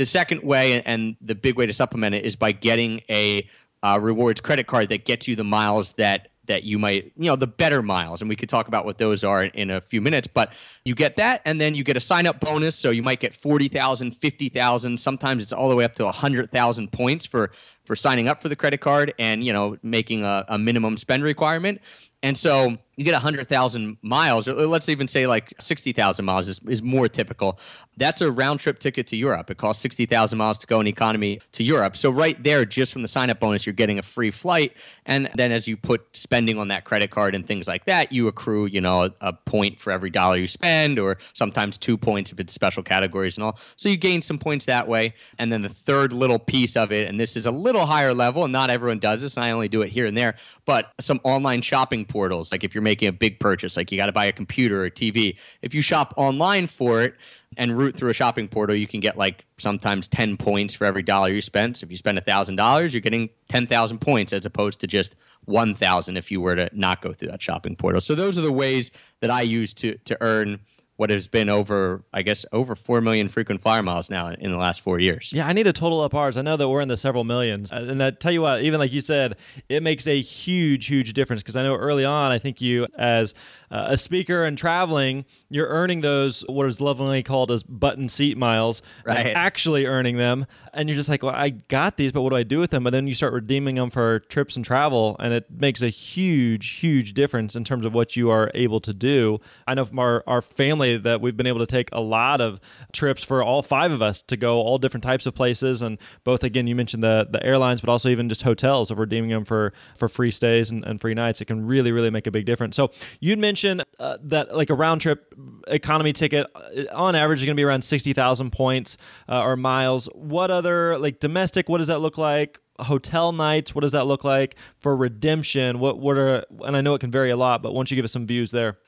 The 0.00 0.06
second 0.06 0.42
way, 0.42 0.80
and 0.80 1.14
the 1.20 1.34
big 1.34 1.58
way 1.58 1.66
to 1.66 1.74
supplement 1.74 2.14
it, 2.14 2.24
is 2.24 2.34
by 2.34 2.52
getting 2.52 3.02
a 3.10 3.46
uh, 3.82 3.98
rewards 4.00 4.40
credit 4.40 4.66
card 4.66 4.88
that 4.88 5.04
gets 5.04 5.28
you 5.28 5.36
the 5.36 5.44
miles 5.44 5.92
that 5.98 6.28
that 6.46 6.64
you 6.64 6.78
might, 6.78 7.12
you 7.18 7.26
know, 7.26 7.36
the 7.36 7.46
better 7.46 7.82
miles. 7.82 8.22
And 8.22 8.28
we 8.30 8.34
could 8.34 8.48
talk 8.48 8.66
about 8.66 8.86
what 8.86 8.96
those 8.96 9.22
are 9.22 9.44
in 9.44 9.70
a 9.70 9.78
few 9.78 10.00
minutes, 10.00 10.26
but 10.26 10.54
you 10.86 10.94
get 10.94 11.16
that 11.16 11.42
and 11.44 11.60
then 11.60 11.74
you 11.74 11.84
get 11.84 11.98
a 11.98 12.00
sign 12.00 12.26
up 12.26 12.40
bonus. 12.40 12.76
So 12.76 12.88
you 12.90 13.02
might 13.02 13.20
get 13.20 13.34
40,000, 13.34 14.16
50,000. 14.16 14.98
Sometimes 14.98 15.42
it's 15.42 15.52
all 15.52 15.68
the 15.68 15.76
way 15.76 15.84
up 15.84 15.94
to 15.96 16.04
100,000 16.06 16.90
points 16.90 17.26
for, 17.26 17.52
for 17.84 17.94
signing 17.94 18.26
up 18.26 18.40
for 18.40 18.48
the 18.48 18.56
credit 18.56 18.80
card 18.80 19.12
and, 19.18 19.44
you 19.44 19.52
know, 19.52 19.76
making 19.82 20.24
a, 20.24 20.46
a 20.48 20.56
minimum 20.56 20.96
spend 20.96 21.22
requirement. 21.22 21.82
And 22.22 22.36
so 22.36 22.78
you 22.96 23.04
get 23.04 23.12
100,000 23.12 23.96
miles, 24.02 24.46
or 24.46 24.66
let's 24.66 24.88
even 24.88 25.08
say 25.08 25.26
like 25.26 25.54
60,000 25.58 26.24
miles 26.24 26.48
is, 26.48 26.60
is 26.68 26.82
more 26.82 27.08
typical. 27.08 27.58
That's 27.96 28.20
a 28.20 28.30
round 28.30 28.60
trip 28.60 28.78
ticket 28.78 29.06
to 29.08 29.16
Europe. 29.16 29.50
It 29.50 29.58
costs 29.58 29.82
60,000 29.82 30.36
miles 30.36 30.58
to 30.58 30.66
go 30.66 30.80
in 30.80 30.86
economy 30.86 31.40
to 31.52 31.62
Europe. 31.62 31.96
So, 31.96 32.10
right 32.10 32.42
there, 32.42 32.64
just 32.64 32.92
from 32.92 33.02
the 33.02 33.08
sign 33.08 33.30
up 33.30 33.40
bonus, 33.40 33.66
you're 33.66 33.74
getting 33.74 33.98
a 33.98 34.02
free 34.02 34.30
flight. 34.30 34.74
And 35.06 35.30
then 35.34 35.52
as 35.52 35.68
you 35.68 35.76
put 35.76 36.06
spending 36.14 36.58
on 36.58 36.68
that 36.68 36.84
credit 36.84 37.10
card 37.10 37.34
and 37.34 37.46
things 37.46 37.68
like 37.68 37.84
that, 37.84 38.12
you 38.12 38.26
accrue, 38.26 38.66
you 38.66 38.80
know, 38.80 39.04
a, 39.04 39.12
a 39.20 39.32
point 39.32 39.78
for 39.78 39.92
every 39.92 40.10
dollar 40.10 40.36
you 40.36 40.48
spend, 40.48 40.98
or 40.98 41.18
sometimes 41.34 41.78
two 41.78 41.96
points 41.96 42.32
if 42.32 42.40
it's 42.40 42.52
special 42.52 42.82
categories 42.82 43.36
and 43.36 43.44
all. 43.44 43.58
So, 43.76 43.88
you 43.88 43.96
gain 43.96 44.22
some 44.22 44.38
points 44.38 44.66
that 44.66 44.88
way. 44.88 45.14
And 45.38 45.52
then 45.52 45.62
the 45.62 45.68
third 45.68 46.12
little 46.12 46.38
piece 46.38 46.76
of 46.76 46.92
it, 46.92 47.08
and 47.08 47.20
this 47.20 47.36
is 47.36 47.46
a 47.46 47.50
little 47.50 47.86
higher 47.86 48.14
level, 48.14 48.44
and 48.44 48.52
not 48.52 48.70
everyone 48.70 48.98
does 48.98 49.20
this, 49.22 49.36
and 49.36 49.44
I 49.44 49.50
only 49.52 49.68
do 49.68 49.82
it 49.82 49.90
here 49.90 50.06
and 50.06 50.16
there, 50.16 50.36
but 50.64 50.92
some 51.00 51.20
online 51.24 51.62
shopping 51.62 52.04
portals. 52.04 52.52
Like 52.52 52.64
if 52.64 52.74
you're 52.74 52.82
making 52.90 53.06
a 53.06 53.12
big 53.12 53.38
purchase, 53.38 53.76
like 53.76 53.92
you 53.92 53.96
got 53.96 54.06
to 54.06 54.12
buy 54.12 54.24
a 54.24 54.32
computer 54.32 54.82
or 54.82 54.86
a 54.86 54.90
TV. 54.90 55.36
If 55.62 55.74
you 55.74 55.80
shop 55.80 56.12
online 56.16 56.66
for 56.66 57.02
it 57.02 57.14
and 57.56 57.78
route 57.78 57.96
through 57.96 58.10
a 58.10 58.12
shopping 58.12 58.48
portal, 58.48 58.74
you 58.74 58.88
can 58.88 58.98
get 58.98 59.16
like 59.16 59.44
sometimes 59.58 60.08
10 60.08 60.36
points 60.36 60.74
for 60.74 60.86
every 60.86 61.04
dollar 61.04 61.30
you 61.30 61.40
spend. 61.40 61.76
So 61.76 61.84
if 61.84 61.92
you 61.92 61.96
spend 61.96 62.18
$1,000, 62.18 62.92
you're 62.92 63.00
getting 63.00 63.30
10,000 63.48 64.00
points 64.00 64.32
as 64.32 64.44
opposed 64.44 64.80
to 64.80 64.88
just 64.88 65.14
1,000 65.44 66.16
if 66.16 66.32
you 66.32 66.40
were 66.40 66.56
to 66.56 66.68
not 66.72 67.00
go 67.00 67.12
through 67.12 67.28
that 67.28 67.40
shopping 67.40 67.76
portal. 67.76 68.00
So 68.00 68.16
those 68.16 68.36
are 68.36 68.42
the 68.42 68.50
ways 68.50 68.90
that 69.20 69.30
I 69.30 69.42
use 69.42 69.72
to, 69.74 69.96
to 69.98 70.16
earn 70.20 70.58
what 71.00 71.08
has 71.08 71.26
been 71.26 71.48
over, 71.48 72.04
I 72.12 72.20
guess, 72.20 72.44
over 72.52 72.76
4 72.76 73.00
million 73.00 73.30
frequent 73.30 73.62
flyer 73.62 73.82
miles 73.82 74.10
now 74.10 74.28
in 74.28 74.52
the 74.52 74.58
last 74.58 74.82
four 74.82 75.00
years. 75.00 75.32
Yeah, 75.32 75.46
I 75.46 75.54
need 75.54 75.62
to 75.62 75.72
total 75.72 76.02
up 76.02 76.14
ours. 76.14 76.36
I 76.36 76.42
know 76.42 76.58
that 76.58 76.68
we're 76.68 76.82
in 76.82 76.88
the 76.88 76.96
several 76.98 77.24
millions. 77.24 77.72
Uh, 77.72 77.86
and 77.88 78.02
I 78.02 78.10
tell 78.10 78.32
you 78.32 78.42
what, 78.42 78.60
even 78.60 78.78
like 78.78 78.92
you 78.92 79.00
said, 79.00 79.36
it 79.70 79.82
makes 79.82 80.06
a 80.06 80.20
huge, 80.20 80.88
huge 80.88 81.14
difference 81.14 81.40
because 81.40 81.56
I 81.56 81.62
know 81.62 81.74
early 81.74 82.04
on, 82.04 82.32
I 82.32 82.38
think 82.38 82.60
you, 82.60 82.86
as 82.98 83.32
uh, 83.70 83.86
a 83.88 83.96
speaker 83.96 84.44
and 84.44 84.58
traveling, 84.58 85.24
you're 85.48 85.68
earning 85.68 86.00
those 86.00 86.42
what 86.48 86.66
is 86.66 86.80
lovingly 86.80 87.22
called 87.22 87.50
as 87.50 87.62
butt 87.62 87.96
in 87.96 88.08
seat 88.08 88.36
miles, 88.36 88.82
right? 89.04 89.28
Actually 89.34 89.86
earning 89.86 90.16
them, 90.16 90.46
and 90.74 90.88
you're 90.88 90.96
just 90.96 91.08
like, 91.08 91.22
well, 91.22 91.34
I 91.34 91.50
got 91.50 91.96
these, 91.96 92.12
but 92.12 92.22
what 92.22 92.30
do 92.30 92.36
I 92.36 92.42
do 92.42 92.58
with 92.58 92.70
them? 92.70 92.84
But 92.84 92.90
then 92.90 93.06
you 93.06 93.14
start 93.14 93.32
redeeming 93.32 93.76
them 93.76 93.90
for 93.90 94.20
trips 94.20 94.56
and 94.56 94.64
travel, 94.64 95.16
and 95.18 95.32
it 95.32 95.50
makes 95.50 95.82
a 95.82 95.88
huge, 95.88 96.78
huge 96.78 97.14
difference 97.14 97.56
in 97.56 97.64
terms 97.64 97.84
of 97.84 97.94
what 97.94 98.16
you 98.16 98.30
are 98.30 98.50
able 98.54 98.80
to 98.80 98.92
do. 98.92 99.40
I 99.66 99.74
know 99.74 99.84
from 99.84 99.98
our 99.98 100.24
our 100.26 100.42
family 100.42 100.89
that 100.98 101.20
we've 101.20 101.36
been 101.36 101.46
able 101.46 101.60
to 101.60 101.66
take 101.66 101.88
a 101.92 102.00
lot 102.00 102.40
of 102.40 102.60
trips 102.92 103.22
for 103.24 103.42
all 103.42 103.62
five 103.62 103.92
of 103.92 104.02
us 104.02 104.22
to 104.22 104.36
go 104.36 104.60
all 104.60 104.78
different 104.78 105.04
types 105.04 105.26
of 105.26 105.34
places, 105.34 105.82
and 105.82 105.98
both 106.24 106.44
again, 106.44 106.66
you 106.66 106.74
mentioned 106.74 107.02
the 107.02 107.26
the 107.30 107.44
airlines, 107.44 107.80
but 107.80 107.90
also 107.90 108.08
even 108.08 108.28
just 108.28 108.42
hotels. 108.42 108.90
If 108.90 108.96
we're 108.96 109.04
redeeming 109.10 109.30
them 109.30 109.44
for 109.44 109.72
for 109.96 110.08
free 110.08 110.30
stays 110.30 110.70
and, 110.70 110.84
and 110.84 111.00
free 111.00 111.14
nights, 111.14 111.40
it 111.40 111.46
can 111.46 111.66
really, 111.66 111.92
really 111.92 112.10
make 112.10 112.26
a 112.26 112.30
big 112.30 112.46
difference. 112.46 112.76
So 112.76 112.90
you'd 113.20 113.38
mentioned 113.38 113.84
uh, 113.98 114.18
that 114.22 114.54
like 114.54 114.70
a 114.70 114.74
round 114.74 115.00
trip 115.00 115.34
economy 115.66 116.12
ticket 116.12 116.46
uh, 116.54 116.84
on 116.92 117.14
average 117.14 117.40
is 117.40 117.44
going 117.44 117.56
to 117.56 117.60
be 117.60 117.64
around 117.64 117.82
60,000 117.82 118.50
points 118.50 118.96
uh, 119.28 119.42
or 119.42 119.56
miles. 119.56 120.08
What 120.14 120.50
other 120.50 120.98
like 120.98 121.20
domestic 121.20 121.68
what 121.68 121.78
does 121.78 121.88
that 121.88 121.98
look 121.98 122.16
like? 122.18 122.58
Hotel 122.78 123.32
nights, 123.32 123.74
what 123.74 123.82
does 123.82 123.92
that 123.92 124.06
look 124.06 124.24
like 124.24 124.56
for 124.78 124.96
redemption? 124.96 125.80
What 125.80 125.98
what 125.98 126.16
are 126.16 126.44
and 126.64 126.76
I 126.76 126.80
know 126.80 126.94
it 126.94 127.00
can 127.00 127.10
vary 127.10 127.30
a 127.30 127.36
lot, 127.36 127.62
but 127.62 127.74
once 127.74 127.90
you 127.90 127.94
give 127.94 128.04
us 128.04 128.12
some 128.12 128.26
views 128.26 128.50
there. 128.50 128.78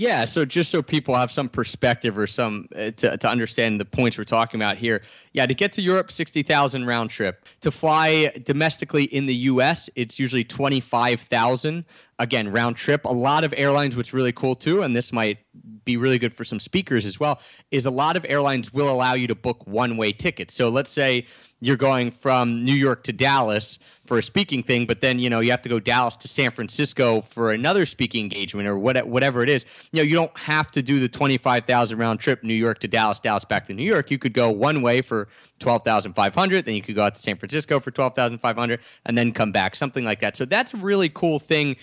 Yeah, 0.00 0.24
so 0.24 0.46
just 0.46 0.70
so 0.70 0.80
people 0.80 1.14
have 1.14 1.30
some 1.30 1.46
perspective 1.46 2.16
or 2.16 2.26
some 2.26 2.70
uh, 2.74 2.90
to, 2.92 3.18
to 3.18 3.28
understand 3.28 3.78
the 3.78 3.84
points 3.84 4.16
we're 4.16 4.24
talking 4.24 4.58
about 4.58 4.78
here. 4.78 5.02
Yeah, 5.34 5.44
to 5.44 5.52
get 5.52 5.74
to 5.74 5.82
Europe, 5.82 6.10
60,000 6.10 6.86
round 6.86 7.10
trip. 7.10 7.44
To 7.60 7.70
fly 7.70 8.32
domestically 8.42 9.04
in 9.04 9.26
the 9.26 9.34
US, 9.34 9.90
it's 9.96 10.18
usually 10.18 10.42
25,000 10.42 11.84
again 12.18 12.50
round 12.50 12.76
trip. 12.76 13.04
A 13.04 13.12
lot 13.12 13.44
of 13.44 13.52
airlines 13.54 13.94
what's 13.94 14.14
really 14.14 14.32
cool 14.32 14.54
too 14.54 14.82
and 14.82 14.96
this 14.96 15.12
might 15.12 15.36
be 15.84 15.98
really 15.98 16.18
good 16.18 16.34
for 16.34 16.46
some 16.46 16.60
speakers 16.60 17.04
as 17.04 17.20
well 17.20 17.38
is 17.70 17.84
a 17.84 17.90
lot 17.90 18.16
of 18.16 18.24
airlines 18.26 18.72
will 18.72 18.88
allow 18.88 19.12
you 19.12 19.26
to 19.26 19.34
book 19.34 19.66
one-way 19.66 20.12
tickets. 20.12 20.54
So 20.54 20.70
let's 20.70 20.90
say 20.90 21.26
you're 21.60 21.76
going 21.76 22.10
from 22.10 22.64
New 22.64 22.74
York 22.74 23.02
to 23.04 23.12
Dallas 23.12 23.78
for 24.10 24.18
a 24.18 24.22
speaking 24.24 24.60
thing, 24.64 24.86
but 24.86 25.00
then 25.00 25.20
you 25.20 25.30
know 25.30 25.38
you 25.38 25.52
have 25.52 25.62
to 25.62 25.68
go 25.68 25.78
Dallas 25.78 26.16
to 26.16 26.26
San 26.26 26.50
Francisco 26.50 27.20
for 27.20 27.52
another 27.52 27.86
speaking 27.86 28.24
engagement 28.24 28.66
or 28.66 28.76
what, 28.76 29.06
whatever 29.06 29.40
it 29.44 29.48
is. 29.48 29.64
You 29.92 29.98
know 29.98 30.02
you 30.02 30.16
don't 30.16 30.36
have 30.36 30.68
to 30.72 30.82
do 30.82 30.98
the 30.98 31.08
twenty 31.08 31.38
five 31.38 31.64
thousand 31.64 31.96
round 31.98 32.18
trip 32.18 32.42
New 32.42 32.52
York 32.52 32.80
to 32.80 32.88
Dallas, 32.88 33.20
Dallas 33.20 33.44
back 33.44 33.68
to 33.68 33.72
New 33.72 33.84
York. 33.84 34.10
You 34.10 34.18
could 34.18 34.34
go 34.34 34.50
one 34.50 34.82
way 34.82 35.00
for 35.00 35.28
twelve 35.60 35.84
thousand 35.84 36.14
five 36.14 36.34
hundred, 36.34 36.64
then 36.66 36.74
you 36.74 36.82
could 36.82 36.96
go 36.96 37.02
out 37.02 37.14
to 37.14 37.22
San 37.22 37.36
Francisco 37.36 37.78
for 37.78 37.92
twelve 37.92 38.16
thousand 38.16 38.38
five 38.38 38.56
hundred, 38.56 38.80
and 39.06 39.16
then 39.16 39.30
come 39.30 39.52
back, 39.52 39.76
something 39.76 40.04
like 40.04 40.20
that. 40.22 40.36
So 40.36 40.44
that's 40.44 40.74
a 40.74 40.78
really 40.78 41.08
cool 41.08 41.38
thing 41.38 41.76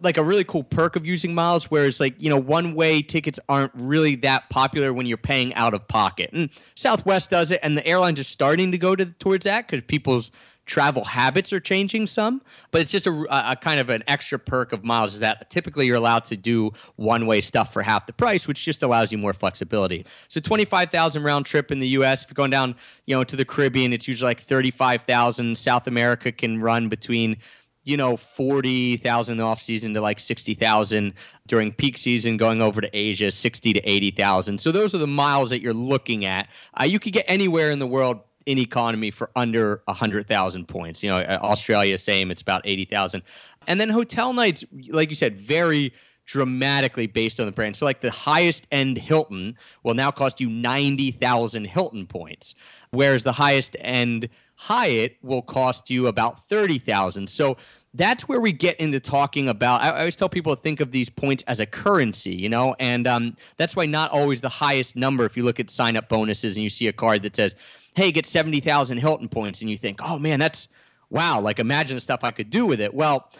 like 0.00 0.16
a 0.16 0.22
really 0.22 0.44
cool 0.44 0.64
perk 0.64 0.96
of 0.96 1.06
using 1.06 1.32
miles 1.32 1.70
whereas 1.70 2.00
like 2.00 2.20
you 2.20 2.28
know 2.28 2.36
one 2.36 2.74
way 2.74 3.00
tickets 3.00 3.38
aren't 3.48 3.70
really 3.74 4.16
that 4.16 4.50
popular 4.50 4.92
when 4.92 5.06
you're 5.06 5.16
paying 5.16 5.54
out 5.54 5.74
of 5.74 5.86
pocket 5.86 6.28
and 6.32 6.50
southwest 6.74 7.30
does 7.30 7.52
it 7.52 7.60
and 7.62 7.78
the 7.78 7.86
airlines 7.86 8.18
are 8.18 8.24
starting 8.24 8.72
to 8.72 8.78
go 8.78 8.96
to 8.96 9.06
towards 9.06 9.44
that 9.44 9.68
because 9.68 9.84
people's 9.86 10.32
travel 10.70 11.04
habits 11.04 11.52
are 11.52 11.58
changing 11.58 12.06
some, 12.06 12.40
but 12.70 12.80
it's 12.80 12.92
just 12.92 13.04
a, 13.04 13.26
a, 13.28 13.56
kind 13.56 13.80
of 13.80 13.88
an 13.88 14.04
extra 14.06 14.38
perk 14.38 14.72
of 14.72 14.84
miles 14.84 15.12
is 15.14 15.18
that 15.18 15.50
typically 15.50 15.84
you're 15.84 15.96
allowed 15.96 16.24
to 16.24 16.36
do 16.36 16.70
one 16.94 17.26
way 17.26 17.40
stuff 17.40 17.72
for 17.72 17.82
half 17.82 18.06
the 18.06 18.12
price, 18.12 18.46
which 18.46 18.64
just 18.64 18.84
allows 18.84 19.10
you 19.10 19.18
more 19.18 19.34
flexibility. 19.34 20.06
So 20.28 20.40
25,000 20.40 21.24
round 21.24 21.44
trip 21.44 21.72
in 21.72 21.80
the 21.80 21.88
US, 21.88 22.22
if 22.22 22.30
you're 22.30 22.36
going 22.36 22.52
down, 22.52 22.76
you 23.04 23.16
know, 23.16 23.24
to 23.24 23.34
the 23.34 23.44
Caribbean, 23.44 23.92
it's 23.92 24.06
usually 24.06 24.28
like 24.28 24.42
35,000. 24.42 25.58
South 25.58 25.88
America 25.88 26.30
can 26.30 26.60
run 26.60 26.88
between 26.88 27.36
you 27.82 27.96
know, 27.96 28.16
40,000 28.16 29.40
off 29.40 29.62
season 29.62 29.94
to 29.94 30.00
like 30.00 30.20
60,000 30.20 31.14
during 31.48 31.72
peak 31.72 31.96
season, 31.98 32.36
going 32.36 32.60
over 32.60 32.80
to 32.80 32.90
Asia, 32.96 33.30
60 33.30 33.72
to 33.72 33.80
80,000. 33.80 34.60
So 34.60 34.70
those 34.70 34.94
are 34.94 34.98
the 34.98 35.06
miles 35.06 35.50
that 35.50 35.62
you're 35.62 35.74
looking 35.74 36.26
at. 36.26 36.48
Uh, 36.78 36.84
you 36.84 37.00
could 37.00 37.14
get 37.14 37.24
anywhere 37.26 37.70
in 37.70 37.78
the 37.78 37.86
world 37.86 38.20
in 38.46 38.58
economy 38.58 39.10
for 39.10 39.30
under 39.36 39.82
100,000 39.84 40.66
points. 40.66 41.02
You 41.02 41.10
know, 41.10 41.18
uh, 41.18 41.38
Australia, 41.42 41.96
same, 41.98 42.30
it's 42.30 42.42
about 42.42 42.62
80,000. 42.64 43.22
And 43.66 43.80
then 43.80 43.88
hotel 43.88 44.32
nights, 44.32 44.64
like 44.88 45.10
you 45.10 45.16
said, 45.16 45.38
very 45.38 45.92
dramatically 46.26 47.06
based 47.06 47.40
on 47.40 47.46
the 47.46 47.52
brand. 47.52 47.76
So, 47.76 47.84
like 47.84 48.00
the 48.00 48.10
highest 48.10 48.66
end 48.70 48.98
Hilton 48.98 49.56
will 49.82 49.94
now 49.94 50.10
cost 50.10 50.40
you 50.40 50.48
90,000 50.48 51.64
Hilton 51.64 52.06
points, 52.06 52.54
whereas 52.90 53.24
the 53.24 53.32
highest 53.32 53.76
end 53.80 54.28
Hyatt 54.54 55.16
will 55.22 55.42
cost 55.42 55.90
you 55.90 56.06
about 56.06 56.48
30,000. 56.48 57.28
So, 57.28 57.56
that's 57.94 58.28
where 58.28 58.40
we 58.40 58.52
get 58.52 58.78
into 58.78 59.00
talking 59.00 59.48
about. 59.48 59.82
I, 59.82 59.98
always 59.98 60.14
tell 60.14 60.28
people 60.28 60.54
to 60.54 60.62
think 60.62 60.80
of 60.80 60.92
these 60.92 61.10
points 61.10 61.42
as 61.48 61.58
a 61.58 61.66
currency, 61.66 62.34
you 62.34 62.48
know, 62.48 62.76
and 62.78 63.06
um, 63.08 63.36
that's 63.56 63.74
why 63.74 63.86
not 63.86 64.12
always 64.12 64.40
the 64.40 64.48
highest 64.48 64.94
number. 64.94 65.24
If 65.24 65.36
you 65.36 65.42
look 65.42 65.58
at 65.58 65.70
sign 65.70 65.96
up 65.96 66.08
bonuses 66.08 66.56
and 66.56 66.62
you 66.62 66.70
see 66.70 66.86
a 66.86 66.92
card 66.92 67.22
that 67.24 67.34
says 67.34 67.56
hey, 67.94 68.12
get 68.12 68.26
70,000 68.26 68.98
Hilton 68.98 69.28
points, 69.28 69.60
and 69.60 69.70
you 69.70 69.76
think, 69.76 70.00
oh 70.02 70.18
man, 70.18 70.38
that's 70.40 70.68
wow, 71.10 71.40
like 71.40 71.58
imagine 71.58 71.96
the 71.96 72.00
stuff 72.00 72.20
I 72.22 72.30
could 72.30 72.50
do 72.50 72.66
with 72.66 72.80
it. 72.80 72.94
Well, 72.94 73.30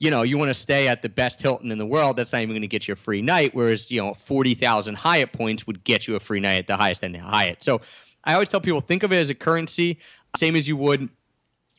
you 0.00 0.10
know, 0.10 0.22
you 0.22 0.38
want 0.38 0.48
to 0.48 0.54
stay 0.54 0.88
at 0.88 1.02
the 1.02 1.08
best 1.08 1.42
Hilton 1.42 1.70
in 1.70 1.78
the 1.78 1.86
world, 1.86 2.16
that's 2.16 2.32
not 2.32 2.40
even 2.40 2.54
going 2.54 2.62
to 2.62 2.68
get 2.68 2.88
you 2.88 2.92
a 2.92 2.96
free 2.96 3.20
night. 3.20 3.54
Whereas, 3.54 3.90
you 3.90 4.00
know, 4.00 4.14
40,000 4.14 4.94
Hyatt 4.94 5.32
points 5.32 5.66
would 5.66 5.84
get 5.84 6.08
you 6.08 6.16
a 6.16 6.20
free 6.20 6.40
night 6.40 6.58
at 6.58 6.66
the 6.66 6.76
highest 6.76 7.04
end 7.04 7.14
of 7.16 7.22
Hyatt. 7.22 7.62
So 7.62 7.82
I 8.24 8.32
always 8.32 8.48
tell 8.48 8.60
people 8.60 8.80
think 8.80 9.02
of 9.02 9.12
it 9.12 9.16
as 9.16 9.30
a 9.30 9.34
currency, 9.34 9.98
same 10.36 10.56
as 10.56 10.66
you 10.66 10.76
would 10.78 11.10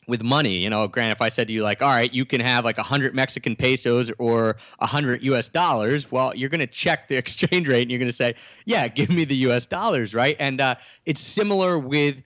with 0.06 0.22
money. 0.22 0.56
You 0.62 0.70
know, 0.70 0.86
Grant, 0.88 1.12
if 1.12 1.22
I 1.22 1.28
said 1.28 1.46
to 1.48 1.52
you, 1.52 1.62
like, 1.62 1.82
all 1.82 1.88
right, 1.88 2.12
you 2.12 2.24
can 2.24 2.40
have 2.40 2.64
like 2.64 2.76
100 2.76 3.14
Mexican 3.14 3.56
pesos 3.56 4.10
or 4.18 4.56
100 4.78 5.22
US 5.22 5.48
dollars, 5.48 6.10
well, 6.10 6.34
you're 6.34 6.48
going 6.48 6.60
to 6.60 6.66
check 6.66 7.08
the 7.08 7.16
exchange 7.22 7.68
rate 7.68 7.82
and 7.82 7.90
you're 7.90 8.00
going 8.00 8.10
to 8.10 8.16
say, 8.16 8.34
yeah, 8.64 8.88
give 8.88 9.10
me 9.10 9.24
the 9.24 9.36
US 9.48 9.66
dollars, 9.66 10.14
right? 10.14 10.36
And 10.38 10.60
uh, 10.60 10.76
it's 11.06 11.20
similar 11.20 11.78
with 11.78 12.22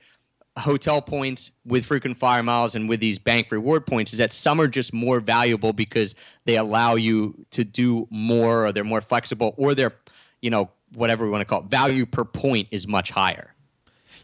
hotel 0.59 1.03
points 1.03 1.51
with 1.67 1.85
frequent 1.85 2.17
flyer 2.17 2.43
miles 2.43 2.75
and 2.75 2.89
with 2.89 2.99
these 2.99 3.19
bank 3.19 3.49
reward 3.51 3.85
points 3.85 4.13
is 4.13 4.19
that 4.19 4.33
some 4.33 4.59
are 4.61 4.67
just 4.67 4.93
more 4.93 5.21
valuable 5.21 5.73
because 5.73 6.15
they 6.47 6.57
allow 6.57 6.95
you 6.95 7.45
to 7.51 7.63
do 7.63 8.09
more 8.11 8.67
or 8.67 8.73
they're 8.73 8.85
more 8.85 9.03
flexible 9.03 9.55
or 9.59 9.75
they're 9.75 9.93
you 10.41 10.49
know 10.49 10.71
whatever 10.95 11.27
we 11.27 11.31
want 11.31 11.43
to 11.43 11.45
call 11.45 11.61
it 11.61 11.67
value 11.67 12.07
per 12.07 12.25
point 12.25 12.67
is 12.71 12.89
much 12.89 13.11
higher 13.11 13.53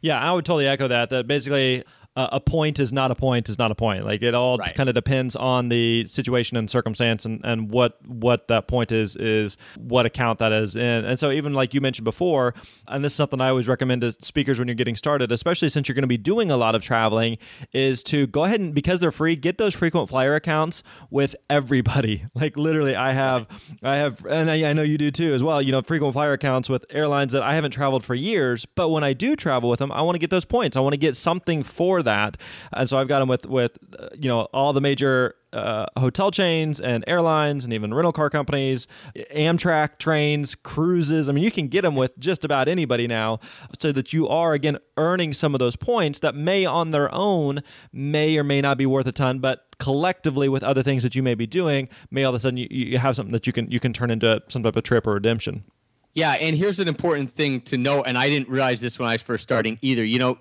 yeah 0.00 0.18
i 0.18 0.32
would 0.32 0.46
totally 0.46 0.66
echo 0.66 0.88
that 0.88 1.10
that 1.10 1.26
basically 1.26 1.84
uh, 2.14 2.28
a 2.32 2.40
point 2.40 2.78
is 2.78 2.92
not 2.92 3.10
a 3.10 3.14
point 3.14 3.48
is 3.48 3.58
not 3.58 3.70
a 3.70 3.74
point. 3.74 4.04
Like 4.04 4.22
it 4.22 4.34
all 4.34 4.58
right. 4.58 4.74
kind 4.74 4.88
of 4.88 4.94
depends 4.94 5.34
on 5.34 5.70
the 5.70 6.06
situation 6.06 6.56
and 6.58 6.68
circumstance 6.70 7.24
and, 7.24 7.40
and 7.42 7.70
what 7.70 8.04
what 8.06 8.48
that 8.48 8.68
point 8.68 8.92
is 8.92 9.16
is 9.16 9.56
what 9.78 10.04
account 10.04 10.38
that 10.40 10.52
is 10.52 10.76
in. 10.76 11.04
And 11.04 11.18
so 11.18 11.30
even 11.30 11.54
like 11.54 11.72
you 11.72 11.80
mentioned 11.80 12.04
before, 12.04 12.54
and 12.86 13.02
this 13.02 13.12
is 13.12 13.16
something 13.16 13.40
I 13.40 13.48
always 13.48 13.66
recommend 13.66 14.02
to 14.02 14.12
speakers 14.20 14.58
when 14.58 14.68
you're 14.68 14.74
getting 14.74 14.96
started, 14.96 15.32
especially 15.32 15.70
since 15.70 15.88
you're 15.88 15.94
going 15.94 16.02
to 16.02 16.08
be 16.08 16.18
doing 16.18 16.50
a 16.50 16.56
lot 16.56 16.74
of 16.74 16.82
traveling, 16.82 17.38
is 17.72 18.02
to 18.04 18.26
go 18.26 18.44
ahead 18.44 18.60
and 18.60 18.74
because 18.74 19.00
they're 19.00 19.10
free, 19.10 19.34
get 19.34 19.56
those 19.56 19.74
frequent 19.74 20.10
flyer 20.10 20.34
accounts 20.34 20.82
with 21.10 21.34
everybody. 21.48 22.26
Like 22.34 22.56
literally, 22.56 22.96
I 22.96 23.12
have 23.12 23.46
I 23.84 23.96
have, 23.96 24.24
and 24.26 24.50
I, 24.50 24.70
I 24.70 24.72
know 24.72 24.82
you 24.82 24.98
do 24.98 25.12
too 25.12 25.32
as 25.32 25.44
well. 25.44 25.62
You 25.62 25.70
know, 25.70 25.80
frequent 25.82 26.12
flyer 26.12 26.32
accounts 26.32 26.68
with 26.68 26.84
airlines 26.90 27.30
that 27.32 27.42
I 27.42 27.54
haven't 27.54 27.70
traveled 27.70 28.04
for 28.04 28.16
years, 28.16 28.64
but 28.64 28.88
when 28.88 29.04
I 29.04 29.12
do 29.12 29.36
travel 29.36 29.70
with 29.70 29.78
them, 29.78 29.92
I 29.92 30.02
want 30.02 30.16
to 30.16 30.18
get 30.18 30.30
those 30.30 30.44
points. 30.44 30.76
I 30.76 30.80
want 30.80 30.94
to 30.94 30.98
get 30.98 31.16
something 31.16 31.62
for 31.62 32.01
that. 32.02 32.36
And 32.72 32.88
so 32.88 32.98
I've 32.98 33.08
got 33.08 33.20
them 33.20 33.28
with 33.28 33.46
with 33.46 33.78
uh, 33.98 34.08
you 34.14 34.28
know 34.28 34.42
all 34.52 34.72
the 34.72 34.80
major 34.80 35.34
uh, 35.52 35.86
hotel 35.98 36.30
chains 36.30 36.80
and 36.80 37.04
airlines 37.06 37.64
and 37.64 37.72
even 37.72 37.92
rental 37.92 38.12
car 38.12 38.30
companies, 38.30 38.86
Amtrak 39.34 39.98
trains, 39.98 40.54
cruises. 40.54 41.28
I 41.28 41.32
mean, 41.32 41.44
you 41.44 41.50
can 41.50 41.68
get 41.68 41.82
them 41.82 41.94
with 41.94 42.18
just 42.18 42.44
about 42.44 42.68
anybody 42.68 43.06
now, 43.06 43.40
so 43.78 43.92
that 43.92 44.12
you 44.12 44.28
are 44.28 44.54
again 44.54 44.78
earning 44.96 45.32
some 45.32 45.54
of 45.54 45.58
those 45.58 45.76
points 45.76 46.20
that 46.20 46.34
may 46.34 46.64
on 46.64 46.90
their 46.90 47.12
own 47.14 47.62
may 47.92 48.36
or 48.38 48.44
may 48.44 48.60
not 48.60 48.78
be 48.78 48.86
worth 48.86 49.06
a 49.06 49.12
ton, 49.12 49.40
but 49.40 49.66
collectively 49.78 50.48
with 50.48 50.62
other 50.62 50.82
things 50.82 51.02
that 51.02 51.14
you 51.14 51.22
may 51.22 51.34
be 51.34 51.46
doing, 51.46 51.88
may 52.10 52.24
all 52.24 52.34
of 52.34 52.36
a 52.36 52.40
sudden 52.40 52.56
you, 52.56 52.68
you 52.70 52.98
have 52.98 53.16
something 53.16 53.32
that 53.32 53.46
you 53.46 53.52
can 53.52 53.70
you 53.70 53.80
can 53.80 53.92
turn 53.92 54.10
into 54.10 54.40
some 54.48 54.62
type 54.62 54.76
of 54.76 54.84
trip 54.84 55.06
or 55.06 55.14
redemption. 55.14 55.64
Yeah, 56.14 56.32
and 56.32 56.54
here's 56.54 56.78
an 56.78 56.88
important 56.88 57.34
thing 57.34 57.62
to 57.62 57.78
know, 57.78 58.02
and 58.02 58.18
I 58.18 58.28
didn't 58.28 58.48
realize 58.50 58.82
this 58.82 58.98
when 58.98 59.08
I 59.08 59.12
was 59.12 59.22
first 59.22 59.42
starting 59.42 59.78
either. 59.80 60.04
You 60.04 60.18
know, 60.18 60.38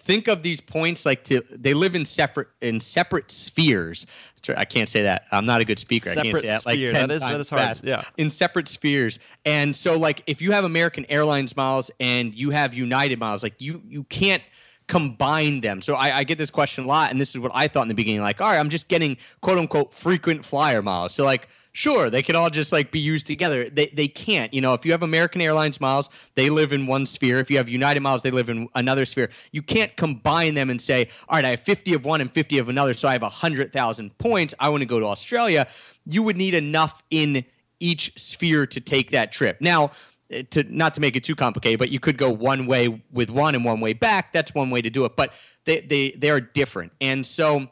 think 0.00 0.28
of 0.28 0.42
these 0.42 0.60
points 0.60 1.06
like 1.06 1.24
to, 1.24 1.42
they 1.50 1.72
live 1.72 1.94
in 1.94 2.04
separate 2.04 2.48
in 2.60 2.78
separate 2.78 3.30
spheres. 3.30 4.06
I 4.54 4.66
can't 4.66 4.88
say 4.88 5.02
that. 5.04 5.24
I'm 5.32 5.46
not 5.46 5.62
a 5.62 5.64
good 5.64 5.78
speaker. 5.78 6.12
Separate 6.12 6.26
I 6.26 6.30
can't 6.30 6.40
say 6.42 6.48
that. 6.48 6.66
Like 6.66 6.78
ten 6.78 7.08
that 7.08 7.10
is, 7.10 7.20
times 7.20 7.32
that 7.32 7.40
is 7.40 7.50
hard. 7.50 7.62
fast. 7.62 7.84
Yeah, 7.84 8.02
in 8.18 8.28
separate 8.28 8.68
spheres. 8.68 9.18
And 9.46 9.74
so, 9.74 9.96
like, 9.96 10.22
if 10.26 10.42
you 10.42 10.52
have 10.52 10.64
American 10.64 11.06
Airlines 11.08 11.56
miles 11.56 11.90
and 12.00 12.34
you 12.34 12.50
have 12.50 12.74
United 12.74 13.18
miles, 13.18 13.42
like 13.42 13.58
you 13.62 13.80
you 13.88 14.04
can't 14.04 14.42
combine 14.88 15.62
them. 15.62 15.80
So 15.80 15.94
I, 15.94 16.18
I, 16.18 16.24
get 16.24 16.36
this 16.36 16.50
question 16.50 16.84
a 16.84 16.86
lot, 16.86 17.10
and 17.10 17.18
this 17.18 17.30
is 17.30 17.38
what 17.38 17.52
I 17.54 17.68
thought 17.68 17.82
in 17.82 17.88
the 17.88 17.94
beginning. 17.94 18.20
Like, 18.20 18.42
all 18.42 18.50
right, 18.50 18.58
I'm 18.58 18.68
just 18.68 18.88
getting 18.88 19.16
quote 19.40 19.56
unquote 19.56 19.94
frequent 19.94 20.44
flyer 20.44 20.82
miles. 20.82 21.14
So 21.14 21.24
like 21.24 21.48
sure 21.74 22.08
they 22.08 22.22
could 22.22 22.36
all 22.36 22.48
just 22.48 22.72
like 22.72 22.90
be 22.90 23.00
used 23.00 23.26
together. 23.26 23.68
They, 23.68 23.86
they 23.88 24.08
can't 24.08 24.54
you 24.54 24.60
know 24.60 24.72
if 24.72 24.86
you 24.86 24.92
have 24.92 25.02
american 25.02 25.42
airlines 25.42 25.80
miles 25.80 26.08
they 26.36 26.48
live 26.48 26.72
in 26.72 26.86
one 26.86 27.04
sphere. 27.04 27.40
If 27.40 27.50
you 27.50 27.58
have 27.58 27.68
united 27.68 28.00
miles 28.00 28.22
they 28.22 28.30
live 28.30 28.48
in 28.48 28.68
another 28.74 29.04
sphere. 29.04 29.28
You 29.52 29.60
can't 29.60 29.94
combine 29.96 30.54
them 30.54 30.70
and 30.70 30.80
say 30.80 31.08
all 31.28 31.36
right 31.36 31.44
i 31.44 31.50
have 31.50 31.60
50 31.60 31.92
of 31.94 32.04
one 32.04 32.20
and 32.22 32.32
50 32.32 32.58
of 32.58 32.68
another 32.68 32.94
so 32.94 33.08
i 33.08 33.12
have 33.12 33.22
100000 33.22 34.16
points. 34.18 34.54
I 34.58 34.70
want 34.70 34.80
to 34.80 34.86
go 34.86 34.98
to 34.98 35.06
australia. 35.06 35.66
You 36.06 36.22
would 36.22 36.36
need 36.36 36.54
enough 36.54 37.02
in 37.10 37.44
each 37.80 38.12
sphere 38.16 38.66
to 38.68 38.80
take 38.80 39.10
that 39.10 39.32
trip. 39.32 39.60
Now 39.60 39.90
eh, 40.30 40.44
to 40.50 40.62
not 40.64 40.94
to 40.94 41.00
make 41.00 41.16
it 41.16 41.24
too 41.24 41.34
complicated 41.34 41.80
but 41.80 41.90
you 41.90 41.98
could 41.98 42.16
go 42.16 42.30
one 42.30 42.66
way 42.66 43.02
with 43.12 43.30
one 43.30 43.56
and 43.56 43.64
one 43.64 43.80
way 43.80 43.92
back. 43.94 44.32
That's 44.32 44.54
one 44.54 44.70
way 44.70 44.80
to 44.80 44.90
do 44.90 45.04
it. 45.06 45.16
But 45.16 45.32
they 45.64 45.80
they, 45.80 46.12
they 46.12 46.30
are 46.30 46.40
different. 46.40 46.92
And 47.00 47.26
so 47.26 47.68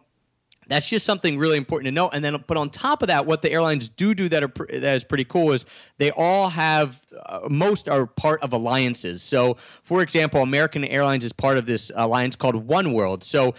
that's 0.72 0.88
just 0.88 1.04
something 1.04 1.38
really 1.38 1.56
important 1.56 1.86
to 1.86 1.92
know. 1.92 2.08
And 2.08 2.24
then, 2.24 2.42
but 2.46 2.56
on 2.56 2.70
top 2.70 3.02
of 3.02 3.08
that, 3.08 3.26
what 3.26 3.42
the 3.42 3.52
airlines 3.52 3.88
do 3.88 4.14
do 4.14 4.28
that 4.30 4.42
are 4.42 4.52
that 4.70 4.96
is 4.96 5.04
pretty 5.04 5.24
cool 5.24 5.52
is 5.52 5.64
they 5.98 6.10
all 6.12 6.48
have 6.48 7.00
uh, 7.26 7.40
most 7.50 7.88
are 7.88 8.06
part 8.06 8.42
of 8.42 8.52
alliances. 8.52 9.22
So, 9.22 9.56
for 9.82 10.02
example, 10.02 10.40
American 10.40 10.84
Airlines 10.84 11.24
is 11.24 11.32
part 11.32 11.58
of 11.58 11.66
this 11.66 11.92
alliance 11.94 12.36
called 12.36 12.56
One 12.56 12.92
World. 12.92 13.22
So, 13.22 13.54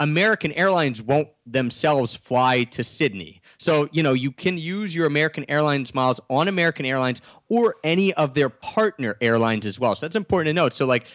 American 0.00 0.52
Airlines 0.52 1.02
won't 1.02 1.28
themselves 1.44 2.14
fly 2.14 2.62
to 2.64 2.84
Sydney. 2.84 3.40
So, 3.58 3.88
you 3.90 4.02
know, 4.02 4.12
you 4.12 4.30
can 4.30 4.56
use 4.56 4.94
your 4.94 5.06
American 5.06 5.44
Airlines 5.48 5.92
miles 5.92 6.20
on 6.30 6.46
American 6.46 6.86
Airlines 6.86 7.20
or 7.48 7.76
any 7.82 8.14
of 8.14 8.34
their 8.34 8.48
partner 8.48 9.16
airlines 9.20 9.66
as 9.66 9.80
well. 9.80 9.96
So 9.96 10.06
that's 10.06 10.14
important 10.14 10.50
to 10.50 10.52
note. 10.52 10.72
So, 10.72 10.86
like, 10.86 11.06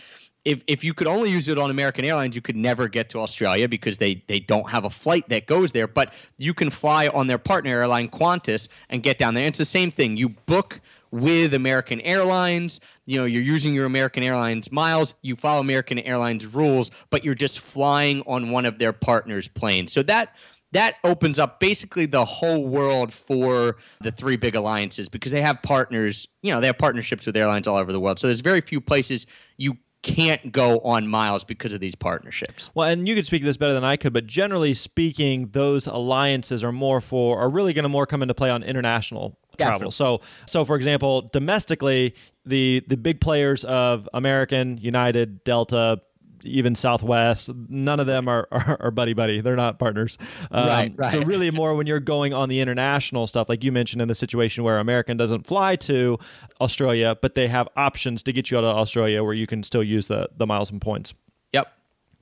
if 0.46 0.64
if 0.68 0.84
you 0.84 0.94
could 0.94 1.08
only 1.08 1.30
use 1.30 1.48
it 1.48 1.58
on 1.58 1.70
American 1.70 2.04
Airlines, 2.06 2.36
you 2.36 2.42
could 2.42 2.56
never 2.56 2.88
get 2.88 3.10
to 3.10 3.20
Australia 3.20 3.68
because 3.68 3.98
they 3.98 4.24
they 4.28 4.40
don't 4.40 4.70
have 4.70 4.84
a 4.86 4.90
flight 4.90 5.30
that 5.30 5.48
goes 5.48 5.72
there. 5.72 5.88
But 5.88 6.14
you 6.38 6.54
can 6.54 6.70
fly 6.70 7.08
on 7.08 7.28
their 7.28 7.38
partner 7.38 7.72
airline 7.72 8.10
Qantas 8.10 8.68
and 8.90 9.02
get 9.02 9.18
down 9.18 9.34
there. 9.34 9.46
It's 9.46 9.60
the 9.60 9.66
same 9.66 9.92
thing. 9.92 10.18
You 10.18 10.30
book 10.30 10.82
with 11.12 11.54
American 11.54 12.02
Airlines. 12.02 12.80
You 13.06 13.20
know, 13.20 13.26
you're 13.26 13.44
using 13.44 13.74
your 13.74 13.86
American 13.86 14.24
Airlines 14.24 14.72
miles. 14.72 15.14
You 15.22 15.36
follow 15.36 15.62
American 15.62 16.00
Airlines 16.00 16.46
rules, 16.46 16.92
but 17.10 17.24
you're 17.24 17.36
just 17.36 17.60
flying 17.60 18.22
on 18.26 18.50
one 18.50 18.66
of 18.66 18.80
their 18.80 18.94
partners' 18.94 19.48
planes. 19.48 19.94
So 19.94 20.04
that 20.04 20.34
that 20.74 20.96
opens 21.04 21.38
up 21.38 21.60
basically 21.60 22.08
the 22.08 22.26
whole 22.26 22.66
world 22.68 23.14
for 23.14 23.78
the 24.02 24.12
three 24.12 24.36
big 24.36 24.56
alliances 24.56 25.08
because 25.08 25.32
they 25.32 25.42
have 25.42 25.62
partners, 25.62 26.28
you 26.42 26.52
know, 26.52 26.60
they 26.60 26.66
have 26.66 26.80
partnerships 26.80 27.28
with 27.28 27.38
airlines 27.38 27.68
all 27.68 27.78
over 27.78 27.92
the 27.94 28.00
world. 28.00 28.18
So 28.18 28.26
there's 28.26 28.40
very 28.40 28.60
few 28.60 28.82
places 28.82 29.28
you 29.58 29.78
can't 30.04 30.52
go 30.52 30.80
on 30.80 31.08
miles 31.08 31.44
because 31.44 31.74
of 31.74 31.80
these 31.80 31.96
partnerships. 31.96 32.70
Well, 32.76 32.88
and 32.88 33.08
you 33.08 33.16
could 33.16 33.26
speak 33.26 33.44
this 33.44 33.58
better 33.58 33.74
than 33.74 33.84
I 33.84 33.98
could, 33.98 34.13
but 34.13 34.28
generally 34.28 34.76
speaking, 34.76 35.50
those 35.54 35.88
alliances 35.88 36.63
are 36.63 36.72
more 36.72 37.02
for 37.02 37.39
are 37.39 37.50
really 37.50 37.74
going 37.74 37.84
to 37.84 37.89
more 37.89 38.06
come 38.06 38.22
into 38.22 38.36
play 38.36 38.52
on 38.52 38.62
international 38.62 39.38
Definitely. 39.58 39.80
travel. 39.80 39.92
So, 39.92 40.22
so 40.46 40.66
for 40.66 40.76
example, 40.76 41.30
domestically, 41.34 42.13
the 42.46 42.84
the 42.88 42.98
big 42.98 43.22
players 43.22 43.63
of 43.63 44.08
American, 44.13 44.78
United, 44.78 45.44
Delta, 45.44 46.02
even 46.44 46.76
Southwest. 46.76 47.50
None 47.70 48.00
of 48.00 48.08
them 48.08 48.28
are, 48.28 48.48
are, 48.52 48.78
are 48.80 48.92
buddy 48.92 49.14
buddy. 49.14 49.42
They're 49.42 49.56
not 49.56 49.80
partners. 49.80 50.18
Um, 50.52 50.68
right, 50.68 50.94
right. 50.98 51.14
So 51.14 51.22
really 51.22 51.52
more 51.64 51.76
when 51.76 51.88
you're 51.88 52.00
going 52.00 52.34
on 52.34 52.50
the 52.50 52.60
international 52.60 53.28
stuff, 53.28 53.50
like 53.50 53.64
you 53.64 53.72
mentioned 53.72 54.02
in 54.02 54.08
the 54.08 54.16
situation 54.16 54.64
where 54.64 54.80
American 54.80 55.18
doesn't 55.18 55.48
fly 55.48 55.76
to 55.78 56.18
Australia, 56.62 57.18
but 57.22 57.36
they 57.36 57.48
have 57.48 57.68
options 57.76 58.24
to 58.24 58.34
get 58.34 58.52
you 58.52 58.58
out 58.58 58.64
of 58.64 58.76
Australia 58.76 59.24
where 59.24 59.34
you 59.34 59.48
can 59.48 59.64
still 59.64 59.84
use 59.84 60.08
the, 60.08 60.30
the 60.38 60.46
miles 60.46 60.72
and 60.72 60.82
points. 60.82 61.14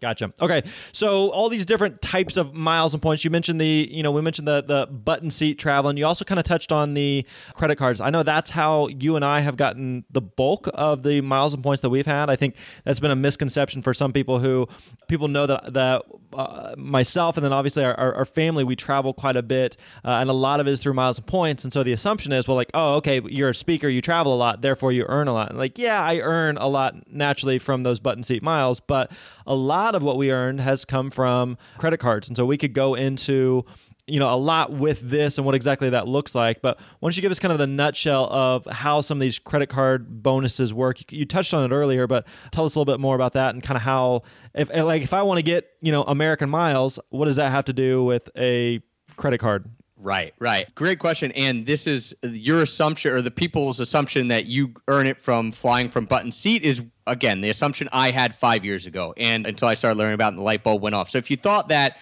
Gotcha. 0.02 0.34
Okay. 0.42 0.64
So 0.94 1.30
all 1.30 1.48
these 1.48 1.64
different 1.64 2.02
types 2.02 2.36
of 2.36 2.56
miles 2.56 2.96
and 2.96 3.04
points. 3.04 3.24
You 3.24 3.30
mentioned 3.30 3.62
the, 3.62 3.88
you 3.92 4.02
know, 4.02 4.12
we 4.12 4.22
mentioned 4.22 4.48
the 4.48 4.64
the 4.64 4.88
butt 4.88 5.22
in 5.22 5.30
seat 5.30 5.60
travel, 5.60 5.90
and 5.90 6.00
you 6.00 6.08
also 6.08 6.26
kind 6.26 6.40
of 6.40 6.44
touched 6.44 6.72
on 6.72 6.96
the 6.96 7.24
credit 7.54 7.76
cards. 7.76 8.02
I 8.02 8.10
know 8.10 8.24
that's 8.24 8.50
how 8.50 8.88
you 8.88 9.16
and 9.16 9.24
I 9.24 9.42
have 9.42 9.58
gotten 9.58 10.04
the 10.10 10.22
bulk 10.22 10.68
of 10.74 11.04
the 11.04 11.22
miles 11.22 11.54
and 11.54 11.62
points 11.62 11.84
that 11.84 11.92
we've 11.92 12.08
had. 12.08 12.32
I 12.32 12.36
think 12.36 12.56
that's 12.84 13.00
been 13.00 13.12
a 13.12 13.16
misconception 13.16 13.84
for 13.84 13.94
some 13.94 14.12
people 14.12 14.40
who 14.40 14.68
people 15.08 15.28
know 15.28 15.46
that 15.46 15.74
that 15.74 16.02
uh, 16.34 16.74
myself 16.78 17.38
and 17.38 17.46
then 17.46 17.52
obviously 17.52 17.84
our, 17.84 17.94
our, 18.00 18.16
our, 18.16 18.26
family 18.26 18.64
we 18.64 18.76
travel 18.76 19.14
quite 19.14 19.36
a 19.36 19.42
bit, 19.42 19.76
uh, 20.06 20.12
and 20.12 20.30
a 20.30 20.34
lot 20.34 20.62
of 20.62 20.68
it 20.68 20.72
is 20.72 20.80
through 20.80 20.94
miles 20.94 21.18
and 21.18 21.28
points. 21.28 21.66
And 21.66 21.74
so 21.74 21.84
the 21.84 21.92
assumption 21.92 22.32
is, 22.32 22.48
well, 22.48 22.56
like, 22.56 22.72
oh, 22.74 22.96
okay, 22.96 23.22
you're 23.26 23.50
a 23.50 23.56
speaker, 23.56 23.90
you 23.90 24.02
travel 24.02 24.34
a 24.34 24.38
lot, 24.38 24.62
therefore 24.62 24.94
you 24.94 25.06
earn 25.10 25.28
a 25.28 25.34
lot. 25.34 25.54
like, 25.56 25.78
yeah, 25.78 26.02
I 26.02 26.20
earn 26.20 26.58
a 26.58 26.68
lot 26.68 27.12
naturally 27.12 27.60
from 27.60 27.84
those 27.84 28.00
butt 28.00 28.16
in 28.16 28.24
seat 28.24 28.42
miles, 28.42 28.80
but 28.80 29.12
a 29.46 29.56
lot 29.56 29.91
of 29.96 30.04
what 30.04 30.18
we 30.18 30.32
earned 30.32 30.62
has 30.62 30.86
come 30.86 31.12
from 31.12 31.58
credit 31.78 31.98
cards. 31.98 32.28
And 32.28 32.38
so 32.38 32.46
we 32.46 32.58
could 32.58 32.74
go 32.74 32.96
into 32.96 33.66
you 34.08 34.20
know 34.20 34.34
a 34.34 34.36
lot 34.36 34.74
with 34.74 35.00
this 35.02 35.38
and 35.38 35.46
what 35.46 35.56
exactly 35.56 35.90
that 35.92 36.08
looks 36.08 36.36
like. 36.36 36.62
But 36.62 36.78
why 37.00 37.08
don't 37.08 37.16
you 37.16 37.22
give 37.22 37.32
us 37.32 37.40
kind 37.40 37.52
of 37.52 37.60
the 37.60 37.68
nutshell 37.68 38.28
of 38.32 38.66
how 38.66 39.02
some 39.02 39.18
of 39.18 39.22
these 39.22 39.40
credit 39.40 39.70
card 39.70 40.24
bonuses 40.24 40.74
work? 40.74 41.00
You, 41.00 41.20
you 41.20 41.26
touched 41.26 41.54
on 41.54 41.64
it 41.64 41.74
earlier 41.74 42.08
but 42.08 42.26
tell 42.52 42.66
us 42.66 42.76
a 42.76 42.80
little 42.80 42.92
bit 42.92 43.00
more 43.00 43.16
about 43.16 43.34
that 43.34 43.54
and 43.54 43.64
kind 43.64 43.78
of 43.78 43.84
how 43.84 44.24
if 44.54 44.70
like 44.70 45.02
if 45.02 45.14
i 45.14 45.22
want 45.22 45.38
to 45.38 45.44
get 45.44 45.72
you 45.82 45.92
know 45.92 46.04
american 46.04 46.50
miles 46.50 47.00
what 47.10 47.26
does 47.26 47.38
that 47.38 47.52
have 47.52 47.66
to 47.66 47.74
do 47.74 48.04
with 48.04 48.30
a 48.38 48.82
credit 49.16 49.38
card 49.38 49.70
Right, 50.04 50.34
right. 50.40 50.74
Great 50.74 50.98
question. 50.98 51.32
And 51.34 51.64
this 51.64 51.86
is 51.86 52.16
your 52.24 52.64
assumption 52.64 53.14
or 53.14 53.22
the 53.22 53.30
people's 53.30 53.80
assumption 53.80 54.28
that 54.30 54.48
you 54.48 54.74
earn 54.88 55.06
it 55.06 55.22
from 55.22 55.52
flying 55.52 55.90
from 55.90 56.06
butt 56.06 56.26
in 56.26 56.32
seat 56.32 56.64
is 56.64 56.82
again 57.06 57.42
the 57.42 57.52
assumption 57.52 57.88
I 57.92 58.10
had 58.10 58.34
five 58.34 58.66
years 58.66 58.88
ago 58.88 59.14
and 59.16 59.46
until 59.46 59.68
I 59.68 59.76
started 59.76 60.00
learning 60.00 60.16
about 60.16 60.30
it 60.30 60.30
and 60.30 60.40
the 60.40 60.44
light 60.44 60.64
bulb 60.64 60.82
went 60.82 60.96
off. 60.96 61.12
So 61.12 61.20
if 61.20 61.30
you 61.30 61.38
thought 61.38 61.70
that 61.70 62.00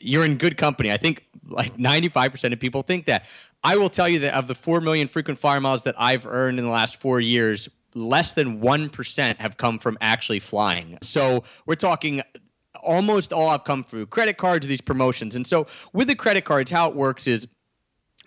you're 0.00 0.24
in 0.24 0.38
good 0.38 0.56
company, 0.56 0.92
I 0.92 0.96
think 0.96 1.24
like 1.48 1.76
95% 1.76 2.52
of 2.52 2.60
people 2.60 2.82
think 2.82 3.06
that. 3.06 3.24
I 3.62 3.76
will 3.76 3.90
tell 3.90 4.08
you 4.08 4.20
that 4.20 4.34
of 4.34 4.46
the 4.46 4.54
4 4.54 4.80
million 4.80 5.06
frequent 5.08 5.38
flyer 5.38 5.60
miles 5.60 5.82
that 5.82 5.94
I've 5.98 6.26
earned 6.26 6.58
in 6.58 6.64
the 6.64 6.70
last 6.70 6.96
four 6.98 7.20
years, 7.20 7.68
less 7.94 8.32
than 8.32 8.60
1% 8.62 9.36
have 9.36 9.56
come 9.56 9.78
from 9.78 9.98
actually 10.00 10.40
flying. 10.40 10.96
So 11.02 11.44
we're 11.66 11.74
talking 11.74 12.22
almost 12.82 13.32
all 13.32 13.48
I've 13.48 13.64
come 13.64 13.84
through 13.84 14.06
credit 14.06 14.36
cards, 14.36 14.66
these 14.66 14.80
promotions. 14.80 15.36
And 15.36 15.46
so 15.46 15.66
with 15.92 16.08
the 16.08 16.14
credit 16.14 16.44
cards, 16.44 16.70
how 16.70 16.88
it 16.88 16.94
works 16.94 17.26
is 17.26 17.46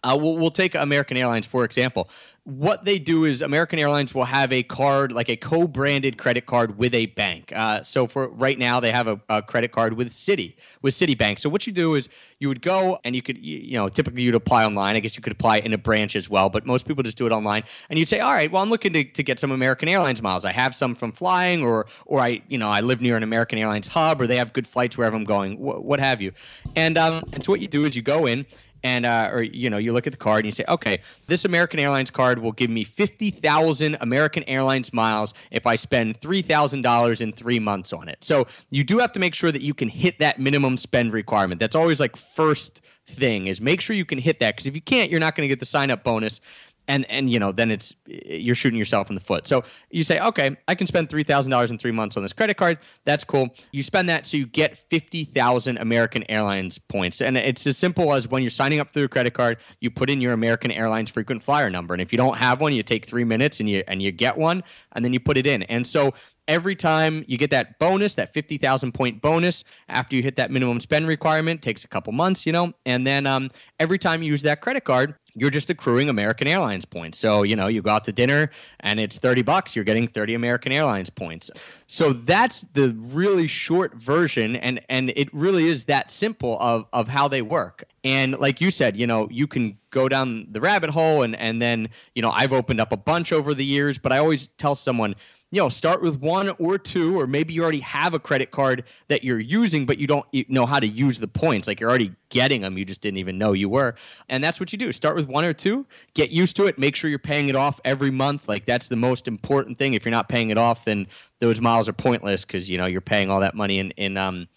uh, 0.03 0.17
we'll, 0.19 0.37
we'll, 0.37 0.51
take 0.51 0.75
American 0.75 1.17
Airlines 1.17 1.47
for 1.47 1.65
example. 1.65 2.09
What 2.45 2.83
they 2.83 2.99
do 2.99 3.23
is 3.23 3.41
American 3.41 3.79
Airlines 3.79 4.13
will 4.13 4.25
have 4.25 4.51
a 4.51 4.63
card, 4.63 5.13
like 5.13 5.29
a 5.29 5.37
co-branded 5.37 6.17
credit 6.17 6.45
card 6.45 6.77
with 6.77 6.93
a 6.93 7.05
bank. 7.05 7.53
Uh, 7.55 7.83
so 7.83 8.05
for 8.05 8.27
right 8.27 8.59
now, 8.59 8.81
they 8.81 8.91
have 8.91 9.07
a, 9.07 9.21
a, 9.29 9.41
credit 9.41 9.71
card 9.71 9.93
with 9.93 10.09
Citi, 10.09 10.55
with 10.81 10.93
Citibank. 10.93 11.39
So 11.39 11.47
what 11.47 11.65
you 11.65 11.71
do 11.71 11.95
is 11.95 12.09
you 12.39 12.49
would 12.49 12.61
go 12.61 12.99
and 13.05 13.15
you 13.15 13.21
could, 13.21 13.37
you 13.37 13.77
know, 13.77 13.87
typically 13.87 14.23
you'd 14.23 14.35
apply 14.35 14.65
online. 14.65 14.97
I 14.97 14.99
guess 14.99 15.15
you 15.15 15.23
could 15.23 15.31
apply 15.31 15.59
in 15.59 15.71
a 15.71 15.77
branch 15.77 16.17
as 16.17 16.29
well, 16.29 16.49
but 16.49 16.65
most 16.65 16.85
people 16.85 17.01
just 17.01 17.17
do 17.17 17.25
it 17.25 17.31
online. 17.31 17.63
And 17.89 17.97
you'd 17.97 18.09
say, 18.09 18.19
all 18.19 18.33
right, 18.33 18.51
well, 18.51 18.61
I'm 18.61 18.69
looking 18.69 18.91
to, 18.91 19.05
to 19.05 19.23
get 19.23 19.39
some 19.39 19.51
American 19.51 19.87
Airlines 19.87 20.21
miles. 20.21 20.43
I 20.43 20.51
have 20.51 20.75
some 20.75 20.95
from 20.95 21.13
flying, 21.13 21.63
or 21.63 21.85
or 22.05 22.19
I, 22.19 22.41
you 22.49 22.57
know, 22.57 22.69
I 22.69 22.81
live 22.81 22.99
near 22.99 23.15
an 23.15 23.23
American 23.23 23.57
Airlines 23.57 23.87
hub, 23.87 24.19
or 24.19 24.27
they 24.27 24.35
have 24.35 24.51
good 24.51 24.67
flights 24.67 24.97
wherever 24.97 25.15
I'm 25.15 25.23
going, 25.23 25.55
wh- 25.55 25.81
what 25.81 26.01
have 26.01 26.21
you. 26.21 26.33
And 26.75 26.97
um, 26.97 27.23
and 27.31 27.41
so 27.41 27.53
what 27.53 27.61
you 27.61 27.69
do 27.69 27.85
is 27.85 27.95
you 27.95 28.01
go 28.01 28.25
in 28.25 28.45
and 28.83 29.05
uh, 29.05 29.29
or 29.31 29.43
you 29.43 29.69
know 29.69 29.77
you 29.77 29.93
look 29.93 30.07
at 30.07 30.13
the 30.13 30.17
card 30.17 30.39
and 30.39 30.45
you 30.47 30.51
say 30.51 30.65
okay 30.67 30.99
this 31.27 31.45
american 31.45 31.79
airlines 31.79 32.09
card 32.09 32.39
will 32.39 32.51
give 32.51 32.69
me 32.69 32.83
50000 32.83 33.97
american 34.01 34.43
airlines 34.43 34.91
miles 34.93 35.33
if 35.51 35.67
i 35.67 35.75
spend 35.75 36.19
$3000 36.19 37.21
in 37.21 37.31
three 37.33 37.59
months 37.59 37.93
on 37.93 38.07
it. 38.07 38.23
So 38.23 38.47
you 38.69 38.83
do 38.83 38.99
have 38.99 39.11
to 39.13 39.19
make 39.19 39.35
sure 39.35 39.51
that 39.51 39.61
you 39.61 39.73
can 39.73 39.89
hit 39.89 40.19
that 40.19 40.39
minimum 40.39 40.77
spend 40.77 41.13
requirement. 41.13 41.59
That's 41.59 41.75
always 41.75 41.99
like 41.99 42.15
first 42.15 42.81
thing 43.05 43.47
is 43.47 43.59
make 43.59 43.81
sure 43.81 43.95
you 43.95 44.05
can 44.05 44.17
hit 44.17 44.39
that 44.39 44.55
because 44.55 44.65
if 44.65 44.75
you 44.75 44.81
can't 44.81 45.11
you're 45.11 45.19
not 45.19 45.35
going 45.35 45.43
to 45.43 45.49
get 45.49 45.59
the 45.59 45.65
sign 45.65 45.91
up 45.91 46.05
bonus 46.05 46.39
and 46.87 47.09
and 47.09 47.31
you 47.31 47.39
know 47.39 47.51
then 47.51 47.71
it's 47.71 47.95
you're 48.05 48.55
shooting 48.55 48.77
yourself 48.77 49.09
in 49.09 49.15
the 49.15 49.21
foot. 49.21 49.47
So 49.47 49.63
you 49.89 50.03
say 50.03 50.19
okay 50.19 50.55
i 50.67 50.75
can 50.75 50.87
spend 50.87 51.09
$3000 51.09 51.69
in 51.69 51.77
three 51.77 51.91
months 51.91 52.17
on 52.17 52.23
this 52.23 52.33
credit 52.33 52.57
card. 52.57 52.79
That's 53.05 53.23
cool. 53.23 53.49
You 53.71 53.83
spend 53.83 54.09
that 54.09 54.25
so 54.25 54.37
you 54.37 54.45
get 54.45 54.77
50000 54.89 55.77
american 55.77 56.29
airlines 56.29 56.77
points. 56.77 57.21
And 57.21 57.37
it's 57.37 57.65
as 57.67 57.77
simple 57.77 58.13
as 58.13 58.27
when 58.27 58.43
you're 58.43 58.49
signing 58.49 58.79
up 58.79 58.91
through 58.93 59.05
a 59.05 59.09
credit 59.09 59.33
card 59.33 59.57
you 59.79 59.89
put 59.89 60.09
in 60.09 60.21
your 60.21 60.33
american 60.33 60.71
airlines 60.71 61.09
frequent 61.09 61.43
flyer 61.43 61.69
number. 61.69 61.93
And 61.93 62.01
if 62.01 62.11
you 62.11 62.17
don't 62.17 62.37
have 62.37 62.59
one 62.61 62.73
you 62.73 62.83
take 62.83 63.05
three 63.05 63.23
minutes 63.23 63.59
and 63.59 63.69
you 63.69 63.83
and 63.87 64.01
you 64.01 64.11
get 64.11 64.37
one 64.37 64.63
and 64.93 65.03
then 65.03 65.13
you 65.13 65.19
put 65.19 65.37
it 65.37 65.47
in. 65.47 65.63
And 65.63 65.85
so 65.85 66.13
every 66.47 66.75
time 66.75 67.23
you 67.27 67.37
get 67.37 67.51
that 67.51 67.79
bonus, 67.79 68.15
that 68.15 68.33
50,000 68.33 68.93
point 68.93 69.21
bonus 69.21 69.63
after 69.89 70.15
you 70.15 70.23
hit 70.23 70.35
that 70.35 70.51
minimum 70.51 70.79
spend 70.79 71.07
requirement, 71.07 71.61
takes 71.61 71.83
a 71.83 71.87
couple 71.87 72.13
months, 72.13 72.45
you 72.45 72.51
know, 72.51 72.73
and 72.85 73.05
then 73.07 73.25
um, 73.25 73.49
every 73.79 73.97
time 73.97 74.21
you 74.23 74.29
use 74.29 74.41
that 74.41 74.61
credit 74.61 74.83
card, 74.83 75.15
you're 75.35 75.49
just 75.49 75.69
accruing 75.69 76.09
American 76.09 76.47
Airlines 76.47 76.85
points. 76.85 77.17
So, 77.17 77.43
you 77.43 77.55
know, 77.55 77.67
you 77.67 77.81
go 77.81 77.89
out 77.89 78.05
to 78.05 78.11
dinner 78.11 78.51
and 78.81 78.99
it's 78.99 79.17
30 79.17 79.41
bucks, 79.41 79.75
you're 79.75 79.85
getting 79.85 80.07
30 80.07 80.35
American 80.35 80.71
Airlines 80.71 81.09
points. 81.09 81.49
So 81.87 82.13
that's 82.13 82.61
the 82.73 82.95
really 82.97 83.47
short 83.47 83.95
version 83.95 84.55
and 84.55 84.81
and 84.89 85.11
it 85.15 85.33
really 85.33 85.67
is 85.67 85.85
that 85.85 86.11
simple 86.11 86.57
of 86.59 86.85
of 86.93 87.07
how 87.07 87.27
they 87.27 87.41
work. 87.41 87.83
And 88.03 88.37
like 88.37 88.61
you 88.61 88.69
said, 88.69 88.97
you 88.97 89.07
know, 89.07 89.27
you 89.31 89.47
can 89.47 89.77
go 89.89 90.09
down 90.09 90.47
the 90.51 90.61
rabbit 90.61 90.91
hole 90.91 91.23
and 91.23 91.35
and 91.35 91.61
then, 91.61 91.89
you 92.13 92.21
know, 92.21 92.31
I've 92.31 92.53
opened 92.53 92.79
up 92.79 92.91
a 92.91 92.97
bunch 92.97 93.31
over 93.31 93.53
the 93.53 93.65
years, 93.65 93.97
but 93.97 94.11
I 94.11 94.19
always 94.19 94.47
tell 94.57 94.75
someone 94.75 95.15
you 95.53 95.61
know 95.61 95.69
start 95.69 96.01
with 96.01 96.19
one 96.19 96.49
or 96.57 96.79
two 96.79 97.19
or 97.19 97.27
maybe 97.27 97.53
you 97.53 97.61
already 97.61 97.79
have 97.79 98.15
a 98.15 98.19
credit 98.19 98.49
card 98.49 98.83
that 99.07 99.23
you're 99.23 99.39
using 99.39 99.85
but 99.85 99.99
you 99.99 100.07
don't 100.07 100.25
know 100.49 100.65
how 100.65 100.79
to 100.79 100.87
use 100.87 101.19
the 101.19 101.27
points 101.27 101.67
like 101.67 101.79
you're 101.79 101.89
already 101.89 102.11
getting 102.29 102.61
them 102.61 102.75
you 102.75 102.83
just 102.83 103.01
didn't 103.01 103.17
even 103.17 103.37
know 103.37 103.53
you 103.53 103.69
were 103.69 103.93
and 104.29 104.43
that's 104.43 104.59
what 104.59 104.71
you 104.71 104.79
do 104.79 104.91
start 104.91 105.15
with 105.15 105.27
one 105.27 105.45
or 105.45 105.53
two 105.53 105.85
get 106.15 106.31
used 106.31 106.55
to 106.55 106.65
it 106.65 106.79
make 106.79 106.95
sure 106.95 107.07
you're 107.07 107.19
paying 107.19 107.49
it 107.49 107.55
off 107.55 107.79
every 107.85 108.09
month 108.09 108.47
like 108.47 108.65
that's 108.65 108.87
the 108.87 108.95
most 108.95 109.27
important 109.27 109.77
thing 109.77 109.93
if 109.93 110.03
you're 110.03 110.11
not 110.11 110.27
paying 110.27 110.49
it 110.49 110.57
off 110.57 110.85
then 110.85 111.05
those 111.39 111.61
miles 111.61 111.87
are 111.87 111.93
pointless 111.93 112.43
because 112.43 112.67
you 112.67 112.77
know 112.77 112.87
you're 112.87 112.99
paying 112.99 113.29
all 113.29 113.39
that 113.39 113.53
money 113.53 113.77
in 113.77 113.91
in 113.91 114.17
um 114.17 114.47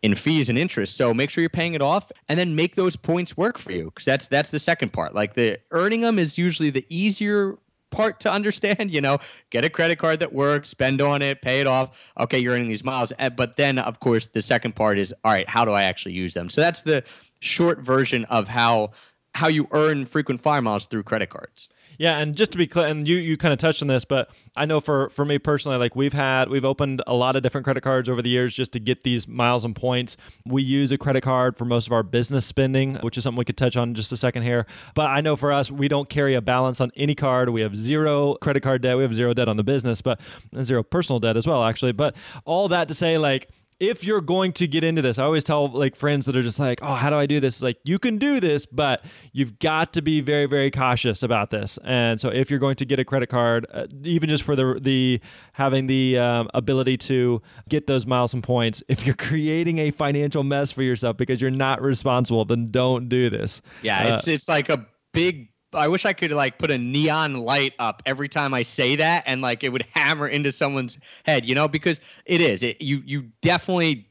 in 0.00 0.14
fees 0.14 0.48
and 0.48 0.56
interest. 0.56 0.96
So 0.96 1.12
make 1.12 1.28
sure 1.28 1.42
you're 1.42 1.48
paying 1.48 1.74
it 1.74 1.82
off 1.82 2.12
and 2.28 2.38
then 2.38 2.54
make 2.54 2.76
those 2.76 2.94
points 2.94 3.36
work 3.36 3.58
for 3.58 3.72
you 3.72 3.86
because 3.86 4.04
that's 4.04 4.28
that's 4.28 4.52
the 4.52 4.60
second 4.60 4.92
part. 4.92 5.12
Like 5.12 5.34
the 5.34 5.58
earning 5.72 6.02
them 6.02 6.20
is 6.20 6.38
usually 6.38 6.70
the 6.70 6.86
easier 6.88 7.58
part 7.90 8.20
to 8.20 8.32
understand. 8.32 8.90
You 8.98 9.00
know, 9.00 9.18
get 9.50 9.64
a 9.64 9.70
credit 9.70 9.98
card 9.98 10.20
that 10.20 10.32
works, 10.32 10.70
spend 10.70 11.00
on 11.02 11.22
it, 11.22 11.42
pay 11.42 11.60
it 11.60 11.66
off. 11.66 11.96
Okay, 12.18 12.38
you're 12.38 12.54
earning 12.54 12.68
these 12.68 12.82
miles. 12.84 13.12
Eh, 13.18 13.28
but 13.28 13.56
then, 13.56 13.78
of 13.78 14.00
course, 14.00 14.26
the 14.26 14.42
second 14.42 14.74
part 14.74 14.98
is 14.98 15.14
all 15.24 15.32
right. 15.32 15.48
How 15.48 15.64
do 15.64 15.72
I 15.72 15.82
actually 15.82 16.12
use 16.14 16.34
them? 16.34 16.48
So 16.48 16.60
that's 16.60 16.82
the 16.82 17.04
short 17.40 17.80
version 17.80 18.24
of 18.26 18.48
how 18.48 18.90
how 19.34 19.48
you 19.48 19.68
earn 19.72 20.06
frequent 20.06 20.42
flyer 20.42 20.62
miles 20.62 20.86
through 20.86 21.04
credit 21.04 21.30
cards. 21.30 21.68
Yeah, 21.98 22.18
and 22.18 22.36
just 22.36 22.52
to 22.52 22.58
be 22.58 22.68
clear, 22.68 22.86
and 22.86 23.08
you 23.08 23.16
you 23.16 23.36
kind 23.36 23.52
of 23.52 23.58
touched 23.58 23.82
on 23.82 23.88
this, 23.88 24.04
but 24.04 24.30
I 24.54 24.66
know 24.66 24.80
for 24.80 25.10
for 25.10 25.24
me 25.24 25.38
personally, 25.38 25.78
like 25.78 25.96
we've 25.96 26.12
had 26.12 26.48
we've 26.48 26.64
opened 26.64 27.02
a 27.08 27.14
lot 27.14 27.34
of 27.34 27.42
different 27.42 27.64
credit 27.64 27.80
cards 27.80 28.08
over 28.08 28.22
the 28.22 28.30
years 28.30 28.54
just 28.54 28.70
to 28.72 28.78
get 28.78 29.02
these 29.02 29.26
miles 29.26 29.64
and 29.64 29.74
points. 29.74 30.16
We 30.46 30.62
use 30.62 30.92
a 30.92 30.98
credit 30.98 31.22
card 31.22 31.56
for 31.58 31.64
most 31.64 31.88
of 31.88 31.92
our 31.92 32.04
business 32.04 32.46
spending, 32.46 32.94
which 32.96 33.18
is 33.18 33.24
something 33.24 33.36
we 33.36 33.44
could 33.44 33.56
touch 33.56 33.76
on 33.76 33.88
in 33.88 33.94
just 33.96 34.12
a 34.12 34.16
second 34.16 34.44
here. 34.44 34.64
But 34.94 35.10
I 35.10 35.20
know 35.20 35.34
for 35.34 35.52
us, 35.52 35.72
we 35.72 35.88
don't 35.88 36.08
carry 36.08 36.34
a 36.34 36.40
balance 36.40 36.80
on 36.80 36.92
any 36.94 37.16
card. 37.16 37.48
We 37.48 37.62
have 37.62 37.74
zero 37.74 38.36
credit 38.36 38.60
card 38.60 38.80
debt. 38.82 38.96
We 38.96 39.02
have 39.02 39.14
zero 39.14 39.34
debt 39.34 39.48
on 39.48 39.56
the 39.56 39.64
business, 39.64 40.00
but 40.00 40.20
uh, 40.56 40.62
zero 40.62 40.84
personal 40.84 41.18
debt 41.18 41.36
as 41.36 41.48
well, 41.48 41.64
actually. 41.64 41.92
But 41.92 42.14
all 42.44 42.68
that 42.68 42.86
to 42.88 42.94
say, 42.94 43.18
like 43.18 43.48
if 43.80 44.02
you're 44.02 44.20
going 44.20 44.52
to 44.54 44.66
get 44.66 44.82
into 44.82 45.02
this, 45.02 45.18
I 45.18 45.24
always 45.24 45.44
tell 45.44 45.68
like 45.68 45.94
friends 45.94 46.26
that 46.26 46.36
are 46.36 46.42
just 46.42 46.58
like, 46.58 46.80
"Oh, 46.82 46.94
how 46.94 47.10
do 47.10 47.16
I 47.16 47.26
do 47.26 47.38
this?" 47.38 47.62
Like 47.62 47.78
you 47.84 47.98
can 47.98 48.18
do 48.18 48.40
this, 48.40 48.66
but 48.66 49.04
you've 49.32 49.58
got 49.60 49.92
to 49.92 50.02
be 50.02 50.20
very, 50.20 50.46
very 50.46 50.70
cautious 50.70 51.22
about 51.22 51.50
this. 51.50 51.78
And 51.84 52.20
so, 52.20 52.28
if 52.28 52.50
you're 52.50 52.58
going 52.58 52.76
to 52.76 52.84
get 52.84 52.98
a 52.98 53.04
credit 53.04 53.28
card, 53.28 53.66
uh, 53.72 53.86
even 54.02 54.28
just 54.28 54.42
for 54.42 54.56
the 54.56 54.78
the 54.80 55.20
having 55.52 55.86
the 55.86 56.18
um, 56.18 56.48
ability 56.54 56.96
to 56.98 57.40
get 57.68 57.86
those 57.86 58.06
miles 58.06 58.34
and 58.34 58.42
points, 58.42 58.82
if 58.88 59.06
you're 59.06 59.14
creating 59.16 59.78
a 59.78 59.90
financial 59.92 60.42
mess 60.42 60.72
for 60.72 60.82
yourself 60.82 61.16
because 61.16 61.40
you're 61.40 61.50
not 61.50 61.80
responsible, 61.80 62.44
then 62.44 62.70
don't 62.70 63.08
do 63.08 63.30
this. 63.30 63.62
Yeah, 63.82 64.06
uh, 64.06 64.14
it's 64.16 64.26
it's 64.26 64.48
like 64.48 64.68
a 64.70 64.86
big 65.12 65.50
I 65.72 65.88
wish 65.88 66.04
I 66.04 66.12
could 66.12 66.30
like 66.30 66.58
put 66.58 66.70
a 66.70 66.78
neon 66.78 67.34
light 67.34 67.74
up 67.78 68.02
every 68.06 68.28
time 68.28 68.54
I 68.54 68.62
say 68.62 68.96
that, 68.96 69.24
and 69.26 69.42
like 69.42 69.62
it 69.64 69.70
would 69.70 69.86
hammer 69.94 70.28
into 70.28 70.52
someone's 70.52 70.98
head, 71.24 71.46
you 71.46 71.54
know, 71.54 71.68
because 71.68 72.00
it 72.24 72.40
is. 72.40 72.62
It, 72.62 72.80
you 72.80 73.02
you 73.04 73.30
definitely. 73.42 74.06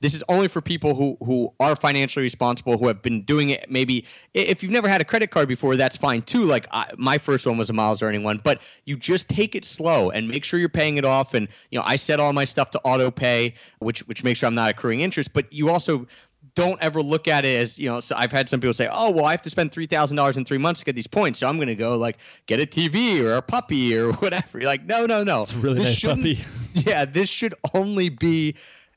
This 0.00 0.12
is 0.12 0.22
only 0.28 0.48
for 0.48 0.60
people 0.60 0.94
who 0.94 1.16
who 1.24 1.54
are 1.60 1.74
financially 1.74 2.24
responsible, 2.24 2.76
who 2.76 2.88
have 2.88 3.00
been 3.00 3.22
doing 3.22 3.50
it. 3.50 3.70
Maybe 3.70 4.04
if 4.34 4.62
you've 4.62 4.72
never 4.72 4.88
had 4.88 5.00
a 5.00 5.04
credit 5.04 5.30
card 5.30 5.48
before, 5.48 5.76
that's 5.76 5.96
fine 5.96 6.20
too. 6.22 6.44
Like 6.44 6.66
I, 6.72 6.90
my 6.98 7.16
first 7.16 7.46
one 7.46 7.56
was 7.56 7.70
a 7.70 7.72
miles 7.72 8.02
earning 8.02 8.22
one, 8.22 8.40
but 8.42 8.60
you 8.84 8.98
just 8.98 9.28
take 9.28 9.54
it 9.54 9.64
slow 9.64 10.10
and 10.10 10.28
make 10.28 10.44
sure 10.44 10.60
you're 10.60 10.68
paying 10.68 10.98
it 10.98 11.06
off. 11.06 11.32
And 11.32 11.48
you 11.70 11.78
know, 11.78 11.84
I 11.86 11.96
set 11.96 12.20
all 12.20 12.34
my 12.34 12.44
stuff 12.44 12.70
to 12.72 12.80
auto 12.80 13.10
pay, 13.10 13.54
which 13.78 14.06
which 14.06 14.22
makes 14.24 14.40
sure 14.40 14.46
I'm 14.46 14.54
not 14.54 14.70
accruing 14.70 15.00
interest. 15.00 15.32
But 15.32 15.50
you 15.50 15.70
also 15.70 16.06
don't 16.54 16.80
ever 16.80 17.02
look 17.02 17.26
at 17.26 17.44
it 17.44 17.56
as 17.56 17.78
you 17.78 17.88
know. 17.88 18.00
So 18.00 18.14
I've 18.16 18.32
had 18.32 18.48
some 18.48 18.60
people 18.60 18.74
say, 18.74 18.88
"Oh, 18.90 19.10
well, 19.10 19.24
I 19.24 19.32
have 19.32 19.42
to 19.42 19.50
spend 19.50 19.72
three 19.72 19.86
thousand 19.86 20.16
dollars 20.16 20.36
in 20.36 20.44
three 20.44 20.58
months 20.58 20.80
to 20.80 20.86
get 20.86 20.94
these 20.94 21.06
points, 21.06 21.40
so 21.40 21.48
I'm 21.48 21.56
going 21.56 21.68
to 21.68 21.74
go 21.74 21.96
like 21.96 22.18
get 22.46 22.60
a 22.60 22.66
TV 22.66 23.20
or 23.20 23.34
a 23.34 23.42
puppy 23.42 23.96
or 23.96 24.12
whatever." 24.14 24.58
You're 24.58 24.68
like, 24.68 24.84
no, 24.84 25.06
no, 25.06 25.24
no. 25.24 25.42
It's 25.42 25.52
a 25.52 25.56
really 25.56 25.80
this 25.80 26.02
nice 26.02 26.16
puppy. 26.16 26.44
Yeah, 26.74 27.04
this 27.04 27.28
should 27.28 27.54
only 27.72 28.08
be, 28.08 28.56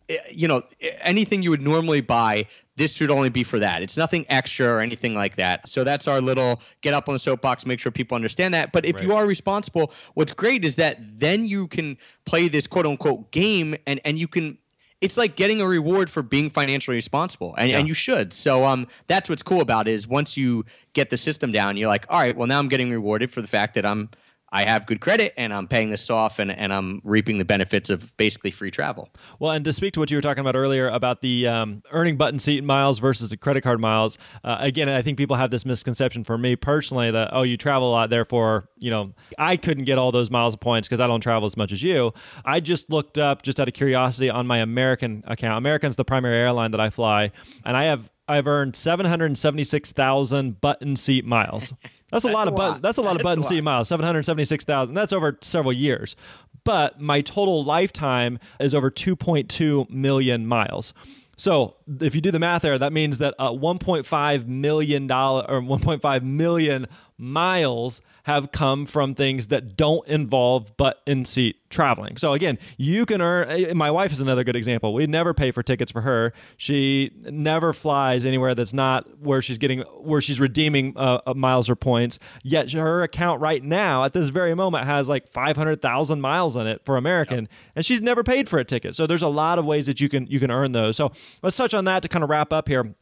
eh, 0.10 0.18
you 0.32 0.48
know, 0.48 0.64
anything 1.02 1.44
you 1.44 1.52
would 1.52 1.62
normally 1.62 2.02
buy. 2.02 2.48
This 2.76 2.94
should 2.94 3.12
only 3.12 3.30
be 3.30 3.44
for 3.44 3.60
that. 3.60 3.84
It's 3.84 3.98
nothing 3.98 4.26
extra 4.30 4.68
or 4.68 4.82
anything 4.82 5.16
like 5.16 5.36
that. 5.36 5.68
So 5.68 5.84
that's 5.84 6.08
our 6.08 6.20
little 6.22 6.62
get 6.82 6.94
up 6.94 7.08
on 7.08 7.14
the 7.14 7.20
soapbox, 7.20 7.66
make 7.66 7.80
sure 7.80 7.92
people 7.92 8.16
understand 8.16 8.54
that. 8.54 8.72
But 8.72 8.86
if 8.86 8.96
right. 8.96 9.04
you 9.04 9.14
are 9.14 9.26
responsible, 9.26 9.92
what's 10.16 10.32
great 10.32 10.66
is 10.66 10.76
that 10.78 11.00
then 11.20 11.46
you 11.46 11.68
can 11.68 11.98
play 12.26 12.48
this 12.48 12.68
quote 12.68 12.86
unquote 12.86 13.32
game 13.32 13.76
and 13.86 14.00
and 14.04 14.18
you 14.18 14.28
can 14.28 14.58
it's 15.02 15.18
like 15.18 15.36
getting 15.36 15.62
a 15.62 15.68
reward 15.68 16.10
for 16.10 16.24
being 16.24 16.50
financially 16.50 16.96
responsible 16.96 17.54
and, 17.58 17.70
yeah. 17.70 17.78
and 17.78 17.88
you 17.88 17.94
should 17.94 18.34
so 18.34 18.66
um 18.66 18.88
that's 19.08 19.30
what's 19.30 19.44
cool 19.44 19.62
about 19.62 19.88
it 19.88 19.92
is 19.92 20.08
once 20.08 20.36
you 20.36 20.66
get 20.94 21.10
the 21.10 21.18
system 21.18 21.52
down 21.52 21.78
you're 21.78 21.88
like 21.88 22.06
all 22.10 22.20
right 22.20 22.36
well 22.36 22.48
now 22.48 22.60
i'm 22.60 22.68
getting 22.68 22.90
rewarded 22.90 23.32
for 23.32 23.42
the 23.42 23.48
fact 23.48 23.76
that 23.76 23.86
i'm 23.86 24.10
I 24.52 24.64
have 24.64 24.86
good 24.86 25.02
credit 25.02 25.34
and 25.36 25.54
I'm 25.54 25.68
paying 25.68 25.90
this 25.90 26.10
off 26.10 26.40
and, 26.40 26.52
and 26.52 26.74
I'm 26.74 27.02
reaping 27.04 27.38
the 27.38 27.46
benefits 27.46 27.90
of 27.90 28.16
basically 28.16 28.52
free 28.52 28.72
travel. 28.72 29.10
Well, 29.40 29.52
and 29.52 29.66
to 29.66 29.74
speak 29.74 29.94
to 29.94 30.00
what 30.00 30.10
you 30.10 30.18
were 30.18 30.22
talking 30.22 30.42
about 30.42 30.56
earlier 30.56 30.88
about 30.88 31.22
the 31.22 31.48
um, 31.48 31.84
earning 31.92 32.16
butt 32.16 32.34
in 32.34 32.40
seat 32.40 32.64
miles 32.64 33.00
versus 33.00 33.30
the 33.30 33.38
credit 33.38 33.62
card 33.62 33.82
miles, 33.82 34.18
uh, 34.44 34.58
again, 34.60 34.88
I 34.88 35.02
think 35.02 35.18
people 35.18 35.36
have 35.36 35.52
this 35.52 35.66
misconception 35.66 36.24
for 36.24 36.38
me 36.38 36.56
personally 36.56 37.12
that, 37.12 37.30
oh, 37.34 37.44
you 37.44 37.58
travel 37.58 37.90
a 37.90 37.92
lot, 37.92 38.10
therefore, 38.10 38.70
you 38.78 38.90
know, 38.90 39.14
I 39.38 39.58
couldn't 39.58 39.84
get 39.84 39.98
all 39.98 40.12
those 40.12 40.32
miles 40.32 40.54
of 40.54 40.62
points 40.62 40.88
because 40.88 41.02
I 41.02 41.08
don't 41.08 41.22
travel 41.22 41.46
as 41.46 41.58
much 41.58 41.74
as 41.74 41.84
you. 41.84 42.14
I 42.46 42.62
just 42.62 42.90
looked 42.90 43.18
up, 43.18 43.42
just 43.42 43.60
out 43.60 43.68
of 43.68 43.74
curiosity, 43.74 44.30
on 44.30 44.48
my 44.48 44.60
American 44.60 45.24
account. 45.28 45.58
American's 45.58 45.98
the 45.98 46.06
primary 46.06 46.38
airline 46.38 46.72
that 46.72 46.80
I 46.80 46.90
fly, 46.90 47.32
and 47.66 47.76
I 47.76 47.86
have 47.86 48.10
I've 48.30 48.48
earned 48.48 48.76
776,000 48.76 50.60
button 50.60 50.96
seat 50.96 51.26
miles. 51.26 51.74
That's 52.12 52.24
a 52.24 52.28
that's 52.28 52.36
lot 52.36 52.48
of 52.48 52.56
button. 52.56 52.82
That's 52.82 52.98
a 52.98 53.02
lot 53.02 53.16
of 53.18 53.24
butt 53.24 53.38
in 53.38 53.44
seat 53.44 53.62
miles. 53.62 53.88
Seven 53.90 54.06
hundred 54.06 54.24
seventy-six 54.24 54.64
thousand. 54.64 54.96
That's 54.96 55.14
over 55.14 55.38
several 55.42 55.74
years. 55.74 56.16
But 56.64 57.00
my 57.00 57.22
total 57.22 57.64
lifetime 57.64 58.40
is 58.60 58.74
over 58.74 58.90
two 58.90 59.16
point 59.16 59.50
two 59.50 59.86
million 59.90 60.48
miles. 60.48 60.94
So 61.38 61.76
if 62.02 62.16
you 62.16 62.22
do 62.22 62.32
the 62.32 62.40
math 62.40 62.64
there, 62.64 62.80
that 62.80 62.92
means 62.92 63.20
that 63.20 63.36
uh, 63.38 63.52
1.5 63.52 64.48
million 64.48 65.06
dollar 65.06 65.46
or 65.48 65.62
1.5 65.62 66.24
million 66.24 66.88
miles 67.18 68.02
have 68.24 68.52
come 68.52 68.86
from 68.86 69.16
things 69.16 69.48
that 69.48 69.78
don't 69.78 70.06
involve 70.06 70.76
butt 70.76 71.02
in 71.08 71.24
seat 71.24 71.56
traveling. 71.70 72.18
So 72.18 72.34
again, 72.34 72.58
you 72.76 73.06
can 73.06 73.22
earn. 73.22 73.50
Eh, 73.50 73.74
my 73.74 73.90
wife 73.90 74.12
is 74.12 74.20
another 74.20 74.44
good 74.44 74.58
example. 74.58 74.94
We 74.94 75.08
never 75.08 75.34
pay 75.34 75.52
for 75.52 75.64
tickets 75.64 75.92
for 75.92 76.02
her. 76.02 76.34
She 76.58 77.12
never 77.24 77.72
flies 77.72 78.26
anywhere 78.26 78.54
that's 78.54 78.74
not 78.74 79.22
where 79.22 79.42
she's 79.42 79.58
getting 79.58 79.80
where 79.80 80.20
she's 80.20 80.42
redeeming 80.42 80.94
uh, 80.98 81.22
uh 81.26 81.34
miles 81.36 81.70
or 81.70 81.76
points. 81.78 82.20
Yet 82.44 82.72
her 82.74 83.02
account 83.02 83.40
right 83.40 83.64
now 83.64 84.04
at 84.04 84.12
this 84.12 84.28
very 84.28 84.54
moment 84.54 84.86
has 84.86 85.08
like 85.08 85.30
five 85.30 85.56
hundred 85.56 85.82
thousand 85.82 86.20
miles 86.20 86.58
in 86.58 86.68
it 86.68 86.82
for 86.84 86.98
American, 86.98 87.46
yep. 87.46 87.50
and 87.78 87.86
she's 87.86 88.02
never 88.02 88.24
paid 88.24 88.50
for 88.50 88.60
a 88.60 88.66
ticket. 88.66 88.96
So 88.96 89.08
there's 89.08 89.22
a 89.22 89.30
lot 89.30 89.58
of 89.58 89.64
ways 89.64 89.86
that 89.86 90.02
you 90.02 90.10
can 90.10 90.28
you 90.28 90.42
can 90.42 90.52
earn 90.52 90.74
those. 90.74 90.98
So 90.98 91.14
let's 91.42 91.56
touch 91.56 91.74
on 91.74 91.86
that 91.86 92.02
to 92.02 92.10
kind 92.10 92.26
of 92.26 92.30
wrap 92.30 92.52
up 92.52 92.68
here 92.68 92.94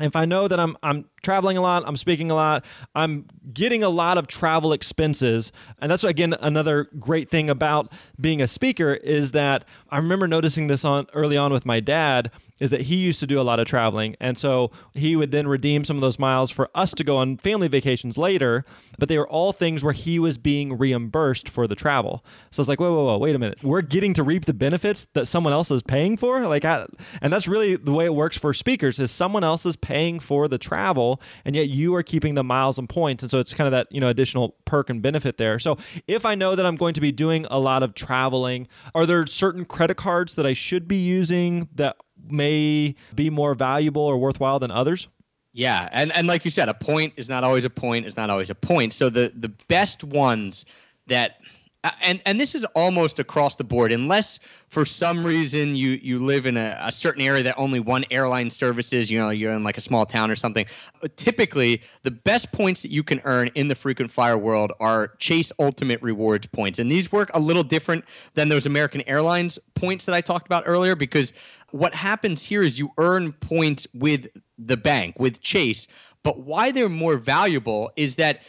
if 0.00 0.16
I 0.16 0.24
know 0.24 0.48
that 0.48 0.58
I'm 0.58 0.76
I'm 0.82 1.04
traveling 1.22 1.56
a 1.56 1.60
lot, 1.62 1.84
I'm 1.86 1.96
speaking 1.96 2.30
a 2.30 2.34
lot, 2.34 2.64
I'm 2.94 3.26
getting 3.52 3.82
a 3.84 3.88
lot 3.88 4.18
of 4.18 4.26
travel 4.26 4.72
expenses, 4.72 5.52
and 5.80 5.90
that's 5.90 6.04
again 6.04 6.34
another 6.40 6.88
great 6.98 7.30
thing 7.30 7.48
about 7.48 7.92
being 8.20 8.42
a 8.42 8.48
speaker 8.48 8.94
is 8.94 9.32
that 9.32 9.64
I 9.90 9.96
remember 9.98 10.26
noticing 10.26 10.66
this 10.66 10.84
on 10.84 11.06
early 11.14 11.36
on 11.36 11.52
with 11.52 11.64
my 11.64 11.80
dad 11.80 12.30
is 12.64 12.70
that 12.70 12.80
he 12.80 12.96
used 12.96 13.20
to 13.20 13.26
do 13.26 13.38
a 13.38 13.42
lot 13.42 13.60
of 13.60 13.66
traveling. 13.66 14.16
And 14.20 14.38
so 14.38 14.70
he 14.94 15.16
would 15.16 15.30
then 15.32 15.46
redeem 15.46 15.84
some 15.84 15.98
of 15.98 16.00
those 16.00 16.18
miles 16.18 16.50
for 16.50 16.70
us 16.74 16.92
to 16.94 17.04
go 17.04 17.18
on 17.18 17.36
family 17.36 17.68
vacations 17.68 18.16
later. 18.16 18.64
But 18.98 19.10
they 19.10 19.18
were 19.18 19.28
all 19.28 19.52
things 19.52 19.84
where 19.84 19.92
he 19.92 20.18
was 20.18 20.38
being 20.38 20.78
reimbursed 20.78 21.46
for 21.46 21.66
the 21.66 21.74
travel. 21.74 22.24
So 22.50 22.62
it's 22.62 22.68
like, 22.68 22.80
whoa, 22.80 22.90
whoa, 22.90 23.04
whoa, 23.04 23.18
wait 23.18 23.34
a 23.34 23.38
minute. 23.38 23.62
We're 23.62 23.82
getting 23.82 24.14
to 24.14 24.22
reap 24.22 24.46
the 24.46 24.54
benefits 24.54 25.06
that 25.12 25.28
someone 25.28 25.52
else 25.52 25.70
is 25.70 25.82
paying 25.82 26.16
for? 26.16 26.46
Like, 26.48 26.64
I, 26.64 26.86
and 27.20 27.30
that's 27.30 27.46
really 27.46 27.76
the 27.76 27.92
way 27.92 28.06
it 28.06 28.14
works 28.14 28.38
for 28.38 28.54
speakers 28.54 28.98
is 28.98 29.10
someone 29.10 29.44
else 29.44 29.66
is 29.66 29.76
paying 29.76 30.20
for 30.20 30.48
the 30.48 30.56
travel 30.56 31.20
and 31.44 31.54
yet 31.54 31.68
you 31.68 31.94
are 31.94 32.02
keeping 32.02 32.34
the 32.34 32.44
miles 32.44 32.78
and 32.78 32.88
points. 32.88 33.22
And 33.22 33.30
so 33.30 33.40
it's 33.40 33.52
kind 33.52 33.66
of 33.66 33.72
that, 33.72 33.92
you 33.92 34.00
know, 34.00 34.08
additional 34.08 34.54
perk 34.64 34.88
and 34.88 35.02
benefit 35.02 35.36
there. 35.36 35.58
So 35.58 35.76
if 36.06 36.24
I 36.24 36.34
know 36.34 36.56
that 36.56 36.64
I'm 36.64 36.76
going 36.76 36.94
to 36.94 37.00
be 37.02 37.12
doing 37.12 37.46
a 37.50 37.58
lot 37.58 37.82
of 37.82 37.94
traveling, 37.94 38.68
are 38.94 39.04
there 39.04 39.26
certain 39.26 39.66
credit 39.66 39.98
cards 39.98 40.34
that 40.36 40.46
I 40.46 40.54
should 40.54 40.88
be 40.88 40.96
using 40.96 41.68
that 41.74 41.96
may 42.30 42.94
be 43.14 43.30
more 43.30 43.54
valuable 43.54 44.02
or 44.02 44.18
worthwhile 44.18 44.58
than 44.58 44.70
others? 44.70 45.08
Yeah, 45.52 45.88
and 45.92 46.12
and 46.12 46.26
like 46.26 46.44
you 46.44 46.50
said, 46.50 46.68
a 46.68 46.74
point 46.74 47.14
is 47.16 47.28
not 47.28 47.44
always 47.44 47.64
a 47.64 47.70
point 47.70 48.06
is 48.06 48.16
not 48.16 48.28
always 48.28 48.50
a 48.50 48.54
point. 48.54 48.92
So 48.92 49.08
the 49.08 49.32
the 49.36 49.50
best 49.68 50.02
ones 50.02 50.64
that 51.06 51.36
Uh, 51.84 51.90
and 52.00 52.20
and 52.26 52.40
this 52.40 52.54
is 52.54 52.64
almost 52.74 53.18
across 53.18 53.54
the 53.56 53.62
board 53.62 53.92
unless 53.92 54.40
for 54.68 54.84
some 54.84 55.24
reason 55.24 55.76
you 55.76 55.90
you 56.02 56.18
live 56.18 56.46
in 56.46 56.56
a, 56.56 56.76
a, 56.82 56.90
certain 56.90 57.22
area 57.22 57.42
that 57.42 57.54
only 57.56 57.78
one 57.78 58.04
airline 58.10 58.50
services 58.50 59.10
you 59.10 59.18
know 59.18 59.30
you're 59.30 59.52
in 59.52 59.62
like 59.62 59.76
a 59.76 59.80
small 59.80 60.06
town 60.06 60.30
or 60.30 60.36
something 60.36 60.64
uh, 61.02 61.08
typically 61.16 61.82
the 62.02 62.10
best 62.10 62.50
points 62.50 62.82
that 62.82 62.90
you 62.90 63.04
can 63.04 63.20
earn 63.24 63.48
in 63.54 63.68
the 63.68 63.74
frequent 63.74 64.10
flyer 64.10 64.38
world 64.38 64.72
are 64.80 65.08
chase 65.18 65.52
ultimate 65.58 66.00
rewards 66.02 66.46
points 66.46 66.78
and 66.78 66.90
these 66.90 67.12
work 67.12 67.30
a 67.34 67.38
little 67.38 67.62
different 67.62 68.04
than 68.34 68.48
those 68.48 68.66
american 68.66 69.02
airlines 69.02 69.58
points 69.74 70.06
that 70.06 70.14
i 70.14 70.20
talked 70.20 70.46
about 70.46 70.64
earlier 70.66 70.96
because 70.96 71.34
what 71.74 71.92
happens 71.92 72.44
here 72.44 72.62
is 72.62 72.78
you 72.78 72.92
earn 72.98 73.32
points 73.32 73.84
with 73.92 74.28
the 74.56 74.76
bank, 74.76 75.18
with 75.18 75.40
Chase. 75.40 75.88
But 76.22 76.38
why 76.38 76.70
they're 76.70 76.88
more 76.88 77.16
valuable 77.16 77.90
is 77.96 78.14
that 78.14 78.40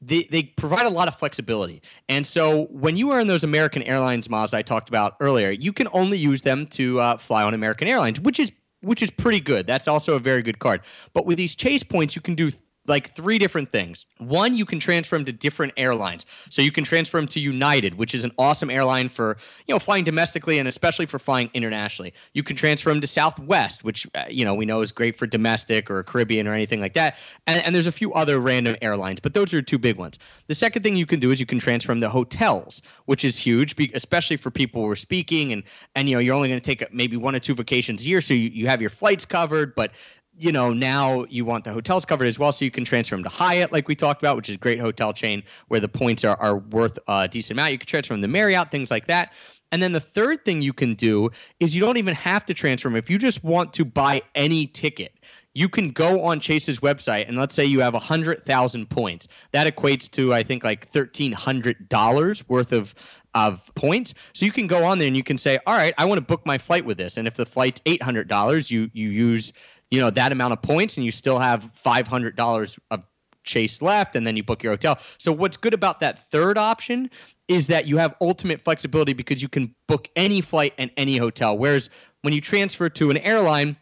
they, 0.00 0.24
they 0.30 0.44
provide 0.44 0.86
a 0.86 0.90
lot 0.90 1.08
of 1.08 1.16
flexibility. 1.16 1.82
And 2.08 2.26
so 2.26 2.66
when 2.66 2.96
you 2.96 3.10
are 3.10 3.20
in 3.20 3.26
those 3.26 3.42
American 3.42 3.82
Airlines 3.82 4.28
miles 4.28 4.54
I 4.54 4.62
talked 4.62 4.88
about 4.88 5.16
earlier, 5.20 5.50
you 5.50 5.72
can 5.72 5.88
only 5.92 6.18
use 6.18 6.42
them 6.42 6.66
to 6.68 7.00
uh, 7.00 7.16
fly 7.16 7.42
on 7.42 7.54
American 7.54 7.88
Airlines, 7.88 8.20
which 8.20 8.38
is 8.38 8.52
which 8.80 9.02
is 9.02 9.10
pretty 9.10 9.40
good. 9.40 9.66
That's 9.66 9.88
also 9.88 10.14
a 10.14 10.20
very 10.20 10.40
good 10.40 10.60
card. 10.60 10.82
But 11.12 11.26
with 11.26 11.36
these 11.36 11.56
chase 11.56 11.82
points, 11.82 12.14
you 12.14 12.22
can 12.22 12.36
do 12.36 12.52
like 12.88 13.14
three 13.14 13.38
different 13.38 13.70
things. 13.70 14.06
One, 14.18 14.56
you 14.56 14.64
can 14.64 14.80
transfer 14.80 15.16
them 15.16 15.24
to 15.26 15.32
different 15.32 15.74
airlines. 15.76 16.26
So 16.50 16.62
you 16.62 16.72
can 16.72 16.84
transfer 16.84 17.18
them 17.18 17.28
to 17.28 17.40
United, 17.40 17.94
which 17.94 18.14
is 18.14 18.24
an 18.24 18.32
awesome 18.38 18.70
airline 18.70 19.08
for, 19.08 19.36
you 19.66 19.74
know, 19.74 19.78
flying 19.78 20.04
domestically 20.04 20.58
and 20.58 20.66
especially 20.66 21.06
for 21.06 21.18
flying 21.18 21.50
internationally. 21.54 22.14
You 22.32 22.42
can 22.42 22.56
transfer 22.56 22.90
them 22.90 23.00
to 23.00 23.06
Southwest, 23.06 23.84
which, 23.84 24.06
uh, 24.14 24.24
you 24.28 24.44
know, 24.44 24.54
we 24.54 24.64
know 24.64 24.80
is 24.80 24.92
great 24.92 25.16
for 25.16 25.26
domestic 25.26 25.90
or 25.90 26.02
Caribbean 26.02 26.48
or 26.48 26.54
anything 26.54 26.80
like 26.80 26.94
that. 26.94 27.16
And, 27.46 27.62
and 27.62 27.74
there's 27.74 27.86
a 27.86 27.92
few 27.92 28.12
other 28.14 28.38
random 28.38 28.76
airlines, 28.80 29.20
but 29.20 29.34
those 29.34 29.52
are 29.52 29.62
two 29.62 29.78
big 29.78 29.96
ones. 29.96 30.18
The 30.46 30.54
second 30.54 30.82
thing 30.82 30.96
you 30.96 31.06
can 31.06 31.20
do 31.20 31.30
is 31.30 31.38
you 31.38 31.46
can 31.46 31.58
transfer 31.58 31.92
them 31.92 32.00
to 32.00 32.08
hotels, 32.08 32.82
which 33.04 33.24
is 33.24 33.36
huge, 33.38 33.74
especially 33.94 34.36
for 34.36 34.50
people 34.50 34.82
who 34.82 34.88
are 34.88 34.96
speaking 34.96 35.52
and, 35.52 35.62
and 35.94 36.08
you 36.08 36.14
know, 36.14 36.20
you're 36.20 36.34
only 36.34 36.48
going 36.48 36.60
to 36.60 36.64
take 36.64 36.92
maybe 36.92 37.16
one 37.16 37.34
or 37.34 37.40
two 37.40 37.54
vacations 37.54 38.02
a 38.02 38.06
year. 38.06 38.20
So 38.20 38.34
you, 38.34 38.48
you 38.48 38.66
have 38.68 38.80
your 38.80 38.90
flights 38.90 39.26
covered, 39.26 39.74
but 39.74 39.92
you 40.38 40.52
know, 40.52 40.72
now 40.72 41.24
you 41.28 41.44
want 41.44 41.64
the 41.64 41.72
hotels 41.72 42.04
covered 42.04 42.28
as 42.28 42.38
well, 42.38 42.52
so 42.52 42.64
you 42.64 42.70
can 42.70 42.84
transfer 42.84 43.16
them 43.16 43.24
to 43.24 43.28
Hyatt, 43.28 43.72
like 43.72 43.88
we 43.88 43.94
talked 43.94 44.22
about, 44.22 44.36
which 44.36 44.48
is 44.48 44.54
a 44.54 44.58
great 44.58 44.78
hotel 44.78 45.12
chain 45.12 45.42
where 45.66 45.80
the 45.80 45.88
points 45.88 46.24
are, 46.24 46.36
are 46.40 46.58
worth 46.58 46.98
a 47.08 47.28
decent 47.28 47.58
amount. 47.58 47.72
You 47.72 47.78
can 47.78 47.86
transfer 47.86 48.14
them 48.14 48.22
to 48.22 48.28
Marriott, 48.28 48.70
things 48.70 48.90
like 48.90 49.06
that. 49.06 49.32
And 49.70 49.82
then 49.82 49.92
the 49.92 50.00
third 50.00 50.44
thing 50.44 50.62
you 50.62 50.72
can 50.72 50.94
do 50.94 51.30
is 51.60 51.74
you 51.74 51.80
don't 51.80 51.98
even 51.98 52.14
have 52.14 52.46
to 52.46 52.54
transfer 52.54 52.88
them. 52.88 52.96
If 52.96 53.10
you 53.10 53.18
just 53.18 53.44
want 53.44 53.74
to 53.74 53.84
buy 53.84 54.22
any 54.34 54.66
ticket, 54.66 55.12
you 55.54 55.68
can 55.68 55.90
go 55.90 56.22
on 56.22 56.40
Chase's 56.40 56.78
website 56.78 57.28
and 57.28 57.36
let's 57.36 57.54
say 57.54 57.64
you 57.64 57.80
have 57.80 57.92
100,000 57.92 58.88
points. 58.88 59.28
That 59.52 59.66
equates 59.66 60.10
to, 60.12 60.32
I 60.32 60.42
think, 60.42 60.64
like 60.64 60.90
$1,300 60.92 62.48
worth 62.48 62.72
of 62.72 62.94
of 63.34 63.70
points. 63.74 64.14
So 64.32 64.46
you 64.46 64.52
can 64.52 64.66
go 64.66 64.84
on 64.84 64.98
there 64.98 65.06
and 65.06 65.16
you 65.16 65.22
can 65.22 65.38
say, 65.38 65.58
all 65.66 65.76
right, 65.76 65.92
I 65.98 66.06
want 66.06 66.18
to 66.18 66.24
book 66.24 66.46
my 66.46 66.58
flight 66.58 66.84
with 66.84 66.96
this. 66.96 67.16
And 67.16 67.28
if 67.28 67.34
the 67.34 67.46
flight's 67.46 67.80
$800, 67.82 68.70
you, 68.70 68.90
you 68.92 69.10
use 69.10 69.52
you 69.90 70.00
know 70.00 70.10
that 70.10 70.32
amount 70.32 70.52
of 70.52 70.62
points 70.62 70.96
and 70.96 71.04
you 71.04 71.12
still 71.12 71.38
have 71.38 71.70
$500 71.84 72.78
of 72.90 73.04
chase 73.44 73.80
left 73.80 74.14
and 74.14 74.26
then 74.26 74.36
you 74.36 74.42
book 74.42 74.62
your 74.62 74.72
hotel. 74.72 74.98
So 75.16 75.32
what's 75.32 75.56
good 75.56 75.74
about 75.74 76.00
that 76.00 76.30
third 76.30 76.58
option 76.58 77.10
is 77.48 77.66
that 77.68 77.86
you 77.86 77.96
have 77.96 78.14
ultimate 78.20 78.62
flexibility 78.62 79.14
because 79.14 79.40
you 79.40 79.48
can 79.48 79.74
book 79.86 80.08
any 80.14 80.40
flight 80.40 80.74
and 80.76 80.90
any 80.96 81.16
hotel. 81.16 81.56
Whereas 81.56 81.88
when 82.22 82.34
you 82.34 82.40
transfer 82.40 82.88
to 82.90 83.10
an 83.10 83.16
airline 83.18 83.76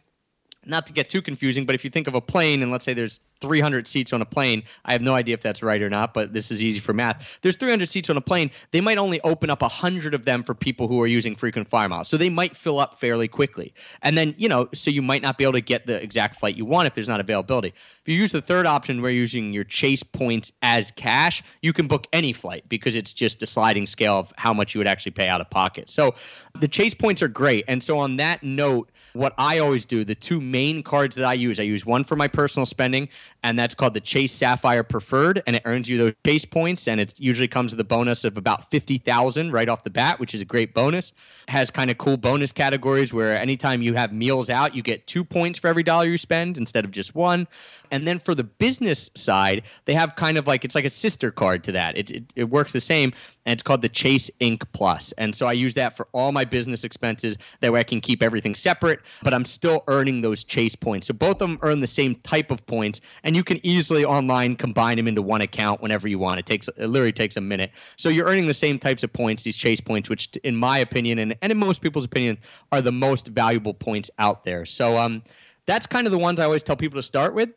not 0.67 0.87
to 0.87 0.93
get 0.93 1.09
too 1.09 1.21
confusing, 1.21 1.65
but 1.65 1.75
if 1.75 1.83
you 1.83 1.89
think 1.89 2.07
of 2.07 2.15
a 2.15 2.21
plane 2.21 2.61
and 2.61 2.71
let's 2.71 2.85
say 2.85 2.93
there's 2.93 3.19
300 3.39 3.87
seats 3.87 4.13
on 4.13 4.21
a 4.21 4.25
plane, 4.25 4.63
I 4.85 4.93
have 4.93 5.01
no 5.01 5.13
idea 5.13 5.33
if 5.33 5.41
that's 5.41 5.61
right 5.61 5.81
or 5.81 5.89
not, 5.89 6.13
but 6.13 6.33
this 6.33 6.51
is 6.51 6.63
easy 6.63 6.79
for 6.79 6.93
math. 6.93 7.25
There's 7.41 7.55
300 7.55 7.89
seats 7.89 8.09
on 8.09 8.17
a 8.17 8.21
plane. 8.21 8.51
They 8.71 8.81
might 8.81 8.97
only 8.97 9.21
open 9.21 9.49
up 9.49 9.61
100 9.61 10.13
of 10.13 10.25
them 10.25 10.43
for 10.43 10.53
people 10.53 10.87
who 10.87 11.01
are 11.01 11.07
using 11.07 11.35
frequent 11.35 11.69
flyer 11.69 11.89
miles. 11.89 12.07
So 12.07 12.17
they 12.17 12.29
might 12.29 12.57
fill 12.57 12.79
up 12.79 12.99
fairly 12.99 13.27
quickly. 13.27 13.73
And 14.01 14.17
then, 14.17 14.35
you 14.37 14.49
know, 14.49 14.69
so 14.73 14.91
you 14.91 15.01
might 15.01 15.21
not 15.21 15.37
be 15.37 15.43
able 15.43 15.53
to 15.53 15.61
get 15.61 15.85
the 15.85 16.01
exact 16.01 16.39
flight 16.39 16.55
you 16.55 16.65
want 16.65 16.87
if 16.87 16.93
there's 16.93 17.09
not 17.09 17.19
availability. 17.19 17.69
If 17.69 18.13
you 18.13 18.15
use 18.15 18.31
the 18.31 18.41
third 18.41 18.65
option 18.65 19.01
where 19.01 19.11
you're 19.11 19.21
using 19.21 19.53
your 19.53 19.63
chase 19.63 20.03
points 20.03 20.51
as 20.61 20.91
cash, 20.91 21.43
you 21.61 21.73
can 21.73 21.87
book 21.87 22.07
any 22.11 22.33
flight 22.33 22.67
because 22.69 22.95
it's 22.95 23.13
just 23.13 23.43
a 23.43 23.45
sliding 23.45 23.87
scale 23.87 24.17
of 24.19 24.33
how 24.37 24.53
much 24.53 24.73
you 24.73 24.79
would 24.79 24.87
actually 24.87 25.11
pay 25.11 25.27
out 25.27 25.41
of 25.41 25.49
pocket. 25.49 25.89
So 25.89 26.15
the 26.59 26.67
chase 26.67 26.93
points 26.93 27.21
are 27.21 27.27
great. 27.27 27.65
And 27.67 27.83
so 27.83 27.99
on 27.99 28.17
that 28.17 28.43
note, 28.43 28.89
what 29.13 29.33
I 29.37 29.59
always 29.59 29.85
do, 29.85 30.03
the 30.03 30.15
two 30.15 30.39
main 30.39 30.83
cards 30.83 31.15
that 31.15 31.25
I 31.25 31.33
use, 31.33 31.59
I 31.59 31.63
use 31.63 31.85
one 31.85 32.03
for 32.03 32.15
my 32.15 32.27
personal 32.27 32.65
spending, 32.65 33.09
and 33.43 33.57
that's 33.57 33.75
called 33.75 33.93
the 33.93 34.01
Chase 34.01 34.33
Sapphire 34.33 34.83
Preferred, 34.83 35.41
and 35.47 35.55
it 35.55 35.61
earns 35.65 35.89
you 35.89 35.97
those 35.97 36.13
Chase 36.25 36.45
points, 36.45 36.87
and 36.87 36.99
it 36.99 37.19
usually 37.19 37.47
comes 37.47 37.71
with 37.71 37.79
a 37.79 37.83
bonus 37.85 38.23
of 38.23 38.37
about 38.37 38.69
fifty 38.69 38.97
thousand 38.97 39.51
right 39.51 39.69
off 39.69 39.83
the 39.83 39.89
bat, 39.89 40.19
which 40.19 40.33
is 40.33 40.41
a 40.41 40.45
great 40.45 40.73
bonus. 40.73 41.11
It 41.47 41.51
has 41.51 41.71
kind 41.71 41.89
of 41.89 41.97
cool 41.97 42.17
bonus 42.17 42.51
categories 42.51 43.13
where 43.13 43.39
anytime 43.39 43.81
you 43.81 43.93
have 43.93 44.11
meals 44.11 44.49
out, 44.49 44.75
you 44.75 44.81
get 44.81 45.07
two 45.07 45.23
points 45.23 45.59
for 45.59 45.67
every 45.67 45.83
dollar 45.83 46.05
you 46.05 46.17
spend 46.17 46.57
instead 46.57 46.85
of 46.85 46.91
just 46.91 47.15
one. 47.15 47.47
And 47.91 48.07
then 48.07 48.19
for 48.19 48.35
the 48.35 48.43
business 48.43 49.09
side, 49.15 49.63
they 49.85 49.93
have 49.93 50.15
kind 50.15 50.37
of 50.37 50.47
like 50.47 50.65
it's 50.65 50.75
like 50.75 50.85
a 50.85 50.89
sister 50.89 51.31
card 51.31 51.63
to 51.65 51.71
that. 51.73 51.97
It, 51.97 52.11
it, 52.11 52.33
it 52.35 52.43
works 52.45 52.73
the 52.73 52.79
same, 52.79 53.13
and 53.45 53.53
it's 53.53 53.63
called 53.63 53.81
the 53.81 53.89
Chase 53.89 54.29
Ink 54.39 54.63
Plus. 54.73 55.13
And 55.17 55.33
so 55.33 55.47
I 55.47 55.53
use 55.53 55.73
that 55.75 55.95
for 55.95 56.07
all 56.11 56.31
my 56.31 56.45
business 56.45 56.83
expenses. 56.83 57.37
That 57.61 57.71
way 57.71 57.79
I 57.79 57.83
can 57.83 58.01
keep 58.01 58.21
everything 58.21 58.55
separate, 58.55 58.99
but 59.23 59.33
I'm 59.33 59.45
still 59.45 59.83
earning 59.87 60.21
those 60.21 60.43
Chase 60.43 60.75
points. 60.75 61.07
So 61.07 61.13
both 61.13 61.41
of 61.41 61.49
them 61.49 61.59
earn 61.61 61.79
the 61.79 61.87
same 61.87 62.15
type 62.15 62.51
of 62.51 62.65
points, 62.65 63.01
and 63.23 63.35
you 63.35 63.43
can 63.43 63.65
easily 63.65 64.05
online 64.05 64.55
combine 64.55 64.97
them 64.97 65.07
into 65.07 65.21
one 65.21 65.41
account 65.41 65.81
whenever 65.81 66.07
you 66.07 66.19
want. 66.19 66.39
It 66.39 66.45
takes 66.45 66.67
it 66.67 66.87
literally 66.87 67.11
takes 67.11 67.37
a 67.37 67.41
minute. 67.41 67.71
So 67.95 68.09
you're 68.09 68.27
earning 68.27 68.47
the 68.47 68.53
same 68.53 68.79
types 68.79 69.03
of 69.03 69.13
points, 69.13 69.43
these 69.43 69.57
Chase 69.57 69.81
points, 69.81 70.09
which 70.09 70.29
in 70.43 70.55
my 70.55 70.79
opinion 70.79 71.19
and, 71.19 71.35
and 71.41 71.51
in 71.51 71.57
most 71.57 71.81
people's 71.81 72.05
opinion 72.05 72.37
are 72.71 72.81
the 72.81 72.91
most 72.91 73.27
valuable 73.27 73.73
points 73.73 74.09
out 74.19 74.43
there. 74.43 74.65
So 74.65 74.97
um 74.97 75.23
that's 75.65 75.85
kind 75.85 76.07
of 76.07 76.11
the 76.11 76.17
ones 76.17 76.39
I 76.39 76.45
always 76.45 76.63
tell 76.63 76.75
people 76.75 76.97
to 76.97 77.03
start 77.03 77.33
with. 77.33 77.49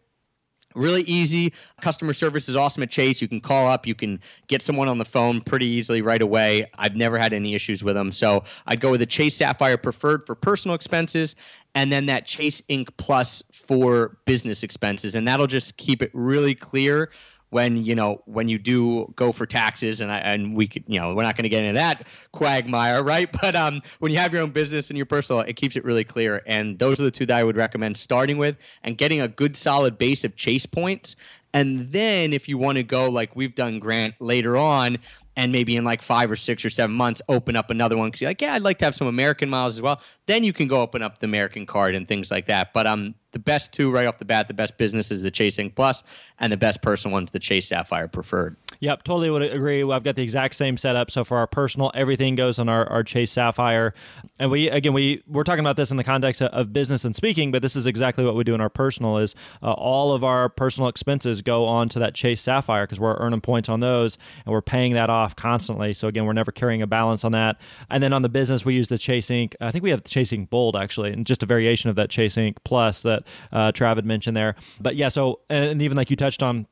Really 0.75 1.03
easy. 1.03 1.53
Customer 1.81 2.13
service 2.13 2.49
is 2.49 2.55
awesome 2.55 2.83
at 2.85 2.91
Chase. 2.91 3.21
You 3.21 3.27
can 3.27 3.41
call 3.41 3.67
up, 3.67 3.87
you 3.87 3.95
can 3.95 4.21
get 4.47 4.63
someone 4.63 4.89
on 4.89 4.99
the 4.99 5.05
phone 5.05 5.41
pretty 5.41 5.67
easily 5.67 6.01
right 6.01 6.23
away. 6.23 6.71
I've 6.79 6.95
never 6.95 7.19
had 7.19 7.33
any 7.33 7.55
issues 7.55 7.83
with 7.83 7.97
them. 7.97 8.13
So 8.13 8.45
I'd 8.67 8.81
go 8.81 8.93
with 8.93 9.01
the 9.01 9.07
Chase 9.07 9.37
Sapphire 9.37 9.77
Preferred 9.77 10.27
for 10.27 10.37
personal 10.37 10.77
expenses 10.77 11.35
and 11.75 11.91
then 11.91 12.07
that 12.07 12.25
Chase 12.25 12.63
Ink 12.69 12.97
Plus 12.99 13.43
for 13.53 14.19
business 14.27 14.63
expenses. 14.63 15.17
And 15.17 15.27
that'll 15.27 15.49
just 15.49 15.77
keep 15.77 16.03
it 16.03 16.11
really 16.15 16.55
clear 16.55 17.11
when 17.51 17.85
you 17.85 17.95
know 17.95 18.23
when 18.27 18.49
you 18.49 18.59
do 18.59 19.13
go 19.17 19.33
for 19.33 19.47
taxes 19.47 20.01
and 20.01 20.11
I, 20.11 20.19
and 20.19 20.55
we 20.57 20.67
could 20.67 20.85
you 20.87 20.99
know 20.99 21.15
we're 21.15 21.23
not 21.23 21.37
going 21.37 21.45
to 21.45 21.49
get 21.49 21.65
into 21.65 21.79
that 21.79 22.07
quagmire 22.33 23.03
right 23.03 23.31
but 23.43 23.55
um 23.55 23.83
when 23.99 24.11
you 24.11 24.19
have 24.19 24.33
your 24.33 24.43
own 24.43 24.51
business 24.51 24.91
and 24.91 24.97
your 24.97 25.07
personal 25.07 25.43
it 25.43 25.55
keeps 25.55 25.77
it 25.77 25.85
really 25.85 26.05
clear 26.05 26.43
and 26.47 26.79
those 26.79 26.99
are 27.01 27.05
the 27.05 27.11
two 27.11 27.27
that 27.27 27.37
I 27.37 27.45
would 27.45 27.57
recommend 27.57 27.97
starting 27.97 28.39
with 28.39 28.57
and 28.83 28.97
getting 28.97 29.21
a 29.21 29.29
good 29.29 29.57
solid 29.57 29.99
base 29.99 30.25
of 30.25 30.37
chase 30.37 30.67
points 30.67 31.17
And 31.53 31.93
then 31.93 32.33
if 32.33 32.49
you 32.49 32.59
want 32.59 32.79
to 32.79 32.85
go 32.85 33.11
like 33.11 33.35
we've 33.37 33.55
done 33.55 33.79
Grant 33.81 34.15
later 34.21 34.57
on, 34.57 34.99
and 35.37 35.53
maybe 35.53 35.77
in 35.77 35.85
like 35.85 36.03
five 36.03 36.31
or 36.31 36.37
six 36.37 36.65
or 36.65 36.71
seven 36.71 36.95
months 36.95 37.23
open 37.29 37.57
up 37.57 37.71
another 37.71 37.97
one 37.97 38.09
because 38.09 38.21
you're 38.21 38.31
like, 38.31 38.43
yeah, 38.43 38.55
I'd 38.55 38.63
like 38.63 38.79
to 38.81 38.85
have 38.85 38.95
some 38.95 39.07
American 39.07 39.49
miles 39.49 39.75
as 39.77 39.81
well. 39.81 40.01
Then 40.27 40.45
you 40.45 40.53
can 40.53 40.69
go 40.69 40.81
open 40.83 41.03
up 41.03 41.21
the 41.21 41.27
American 41.27 41.67
card 41.67 41.95
and 41.95 42.07
things 42.07 42.31
like 42.31 42.47
that. 42.47 42.73
But 42.75 42.87
um, 42.87 43.15
the 43.33 43.39
best 43.39 43.73
two 43.73 43.91
right 43.91 44.07
off 44.07 44.19
the 44.19 44.25
bat, 44.25 44.49
the 44.49 44.55
best 44.55 44.77
business 44.77 45.11
is 45.11 45.23
the 45.23 45.31
Chase 45.31 45.59
Ink 45.59 45.75
Plus, 45.75 46.03
and 46.39 46.53
the 46.53 46.57
best 46.57 46.83
personal 46.83 47.13
one's 47.13 47.31
the 47.31 47.39
Chase 47.39 47.69
Sapphire 47.69 48.09
Preferred. 48.09 48.57
Yep, 48.81 49.03
totally 49.05 49.29
would 49.29 49.43
agree. 49.43 49.83
I've 49.83 50.03
got 50.03 50.17
the 50.17 50.23
exact 50.23 50.55
same 50.55 50.79
setup. 50.79 51.11
So 51.11 51.23
for 51.23 51.37
our 51.37 51.47
personal, 51.47 51.91
everything 51.95 52.35
goes 52.35 52.59
on 52.59 52.69
our, 52.69 52.89
our 52.89 53.05
Chase 53.05 53.31
Sapphire. 53.31 53.93
And 54.39 54.51
we 54.51 54.71
again 54.71 54.95
we 54.95 55.23
we're 55.29 55.45
talking 55.45 55.61
about 55.61 55.77
this 55.77 55.91
in 55.91 55.99
the 55.99 56.05
context 56.05 56.41
of 56.41 56.73
business 56.73 57.05
and 57.05 57.15
speaking, 57.15 57.53
but 57.53 57.61
this 57.61 57.77
is 57.77 57.87
exactly 57.87 58.25
what 58.25 58.35
we 58.35 58.43
do 58.43 58.55
in 58.55 58.61
our 58.61 58.71
personal. 58.71 59.19
Is 59.19 59.35
uh, 59.63 59.73
all 59.73 60.13
of 60.13 60.25
our 60.25 60.49
personal 60.49 60.89
expenses 60.89 61.43
go 61.43 61.67
on 61.67 61.91
to 61.91 61.99
that 61.99 62.15
Chase 62.15 62.41
Sapphire 62.41 62.85
because 62.85 62.99
we're 62.99 63.17
earning 63.19 63.43
points 63.43 63.69
on 63.69 63.81
those 63.81 64.17
and 64.47 64.53
we're 64.53 64.63
paying 64.63 64.95
that 64.95 65.11
off 65.11 65.37
constantly. 65.37 65.93
So 65.93 66.09
again, 66.09 66.25
we're 66.25 66.33
never 66.33 66.53
carrying 66.53 66.81
a 66.81 66.87
balance 66.87 67.23
on 67.23 67.33
that. 67.33 67.61
And 67.91 68.03
then 68.03 68.15
on 68.15 68.23
the 68.23 68.31
business, 68.31 68.65
we 68.65 68.75
use 68.75 68.89
the 68.89 68.99
Chase 68.99 69.31
Ink. 69.31 69.55
I 69.61 69.71
think 69.71 69.85
we 69.85 69.91
have 69.91 70.03
the 70.03 70.09
Chase 70.09 70.33
Ink 70.33 70.49
Bold 70.49 70.75
actually, 70.75 71.13
and 71.13 71.27
just 71.27 71.43
a 71.43 71.47
variation 71.47 71.91
of 71.91 71.97
that 71.97 72.09
Chase 72.09 72.39
Ink 72.39 72.57
Plus 72.65 73.03
that 73.03 73.20
uh, 73.53 73.73
Trav 73.73 73.97
had 73.97 74.07
mentioned 74.07 74.37
there. 74.37 74.57
But 74.81 74.97
yeah, 74.97 75.09
so 75.09 75.41
and 75.49 75.83
even 75.83 75.97
like 75.97 76.11
you 76.11 76.17
touched 76.17 76.43
on 76.43 76.67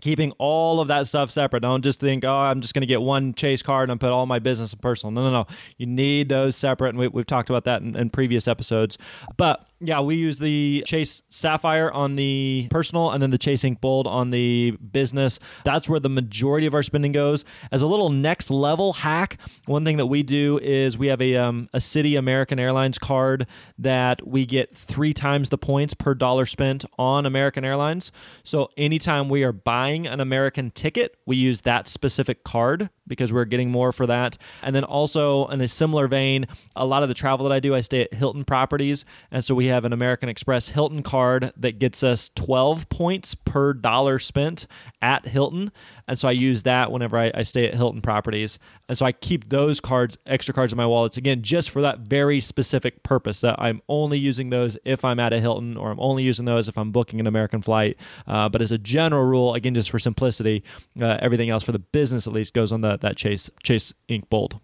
keeping 0.00 0.32
all 0.38 0.80
of 0.80 0.88
that 0.88 1.06
stuff 1.06 1.30
separate. 1.30 1.60
Don't 1.60 1.82
just 1.82 2.00
think, 2.00 2.24
oh, 2.24 2.34
I'm 2.34 2.60
just 2.60 2.74
going 2.74 2.82
to 2.82 2.86
get 2.86 3.00
one 3.00 3.34
Chase 3.34 3.62
card 3.62 3.88
and 3.88 4.00
put 4.00 4.10
all 4.10 4.26
my 4.26 4.38
business 4.38 4.72
and 4.72 4.82
personal. 4.82 5.12
No, 5.12 5.22
no, 5.24 5.30
no. 5.30 5.46
You 5.78 5.86
need 5.86 6.28
those 6.28 6.56
separate, 6.56 6.90
and 6.90 6.98
we, 6.98 7.04
have 7.14 7.26
talked 7.26 7.50
about 7.50 7.64
that 7.64 7.82
in, 7.82 7.94
in 7.94 8.10
previous 8.10 8.48
episodes. 8.48 8.98
But 9.36 9.66
yeah, 9.80 10.00
we 10.00 10.16
use 10.16 10.38
the 10.38 10.82
Chase 10.86 11.22
Sapphire 11.28 11.90
on 11.90 12.16
the 12.16 12.66
personal 12.70 13.10
and 13.10 13.22
then 13.22 13.30
the 13.30 13.38
Chase 13.38 13.62
Ink 13.62 13.80
Bold 13.80 14.06
on 14.06 14.30
the 14.30 14.70
business. 14.70 15.38
That's 15.64 15.88
where 15.88 16.00
the 16.00 16.08
majority 16.08 16.66
of 16.66 16.72
our 16.72 16.82
spending 16.82 17.12
goes. 17.12 17.44
As 17.70 17.82
a 17.82 17.86
little 17.86 18.08
next 18.08 18.50
level 18.50 18.94
hack, 18.94 19.38
one 19.66 19.84
thing 19.84 19.98
that 19.98 20.06
we 20.06 20.22
do 20.22 20.58
is 20.62 20.96
we 20.96 21.08
have 21.08 21.20
a, 21.20 21.36
um, 21.36 21.68
a 21.74 21.78
Citi 21.78 22.18
American 22.18 22.58
Airlines 22.58 22.98
card 22.98 23.46
that 23.78 24.26
we 24.26 24.46
get 24.46 24.74
three 24.74 25.12
times 25.12 25.50
the 25.50 25.58
points 25.58 25.92
per 25.92 26.14
dollar 26.14 26.46
spent 26.46 26.86
on 26.98 27.26
American 27.26 27.64
Airlines. 27.64 28.12
So 28.44 28.70
anytime 28.78 29.28
we 29.28 29.42
are 29.42 29.52
buying 29.52 30.06
an 30.06 30.20
American 30.20 30.70
ticket, 30.70 31.16
we 31.26 31.36
use 31.36 31.60
that 31.62 31.86
specific 31.86 32.44
card 32.44 32.88
because 33.06 33.32
we're 33.32 33.44
getting 33.44 33.70
more 33.70 33.92
for 33.92 34.06
that. 34.06 34.38
And 34.62 34.74
then 34.74 34.84
also 34.84 35.46
in 35.48 35.60
a 35.60 35.68
similar 35.68 36.08
vein, 36.08 36.46
a 36.74 36.86
lot 36.86 37.02
of 37.02 37.08
the 37.08 37.14
travel 37.14 37.48
that 37.48 37.54
I 37.54 37.60
do, 37.60 37.74
I 37.74 37.82
stay 37.82 38.02
at 38.02 38.14
Hilton 38.14 38.44
properties. 38.44 39.04
And 39.30 39.44
so 39.44 39.54
we 39.54 39.65
have 39.66 39.84
an 39.84 39.92
American 39.92 40.28
Express 40.28 40.70
Hilton 40.70 41.02
card 41.02 41.52
that 41.56 41.78
gets 41.78 42.02
us 42.02 42.30
12 42.34 42.88
points 42.88 43.34
per 43.34 43.72
dollar 43.72 44.18
spent 44.18 44.66
at 45.02 45.26
Hilton. 45.26 45.70
And 46.08 46.18
so 46.18 46.28
I 46.28 46.32
use 46.32 46.62
that 46.64 46.92
whenever 46.92 47.18
I, 47.18 47.30
I 47.34 47.42
stay 47.42 47.66
at 47.66 47.74
Hilton 47.74 48.02
properties. 48.02 48.58
And 48.88 48.96
so 48.96 49.04
I 49.06 49.12
keep 49.12 49.48
those 49.48 49.80
cards, 49.80 50.16
extra 50.26 50.54
cards 50.54 50.72
in 50.72 50.76
my 50.76 50.86
wallets, 50.86 51.16
again, 51.16 51.42
just 51.42 51.70
for 51.70 51.80
that 51.82 52.00
very 52.00 52.40
specific 52.40 53.02
purpose 53.02 53.40
that 53.40 53.56
I'm 53.58 53.82
only 53.88 54.18
using 54.18 54.50
those 54.50 54.76
if 54.84 55.04
I'm 55.04 55.18
at 55.18 55.32
a 55.32 55.40
Hilton 55.40 55.76
or 55.76 55.90
I'm 55.90 56.00
only 56.00 56.22
using 56.22 56.44
those 56.44 56.68
if 56.68 56.78
I'm 56.78 56.92
booking 56.92 57.20
an 57.20 57.26
American 57.26 57.62
flight. 57.62 57.96
Uh, 58.26 58.48
but 58.48 58.62
as 58.62 58.72
a 58.72 58.78
general 58.78 59.24
rule, 59.24 59.54
again, 59.54 59.74
just 59.74 59.90
for 59.90 59.98
simplicity, 59.98 60.62
uh, 61.00 61.18
everything 61.20 61.50
else 61.50 61.62
for 61.62 61.72
the 61.72 61.78
business 61.78 62.26
at 62.26 62.32
least 62.32 62.54
goes 62.54 62.72
on 62.72 62.80
the, 62.80 62.96
that 62.98 63.16
Chase 63.16 63.50
Chase 63.62 63.92
Ink 64.08 64.28
Bold. 64.30 64.60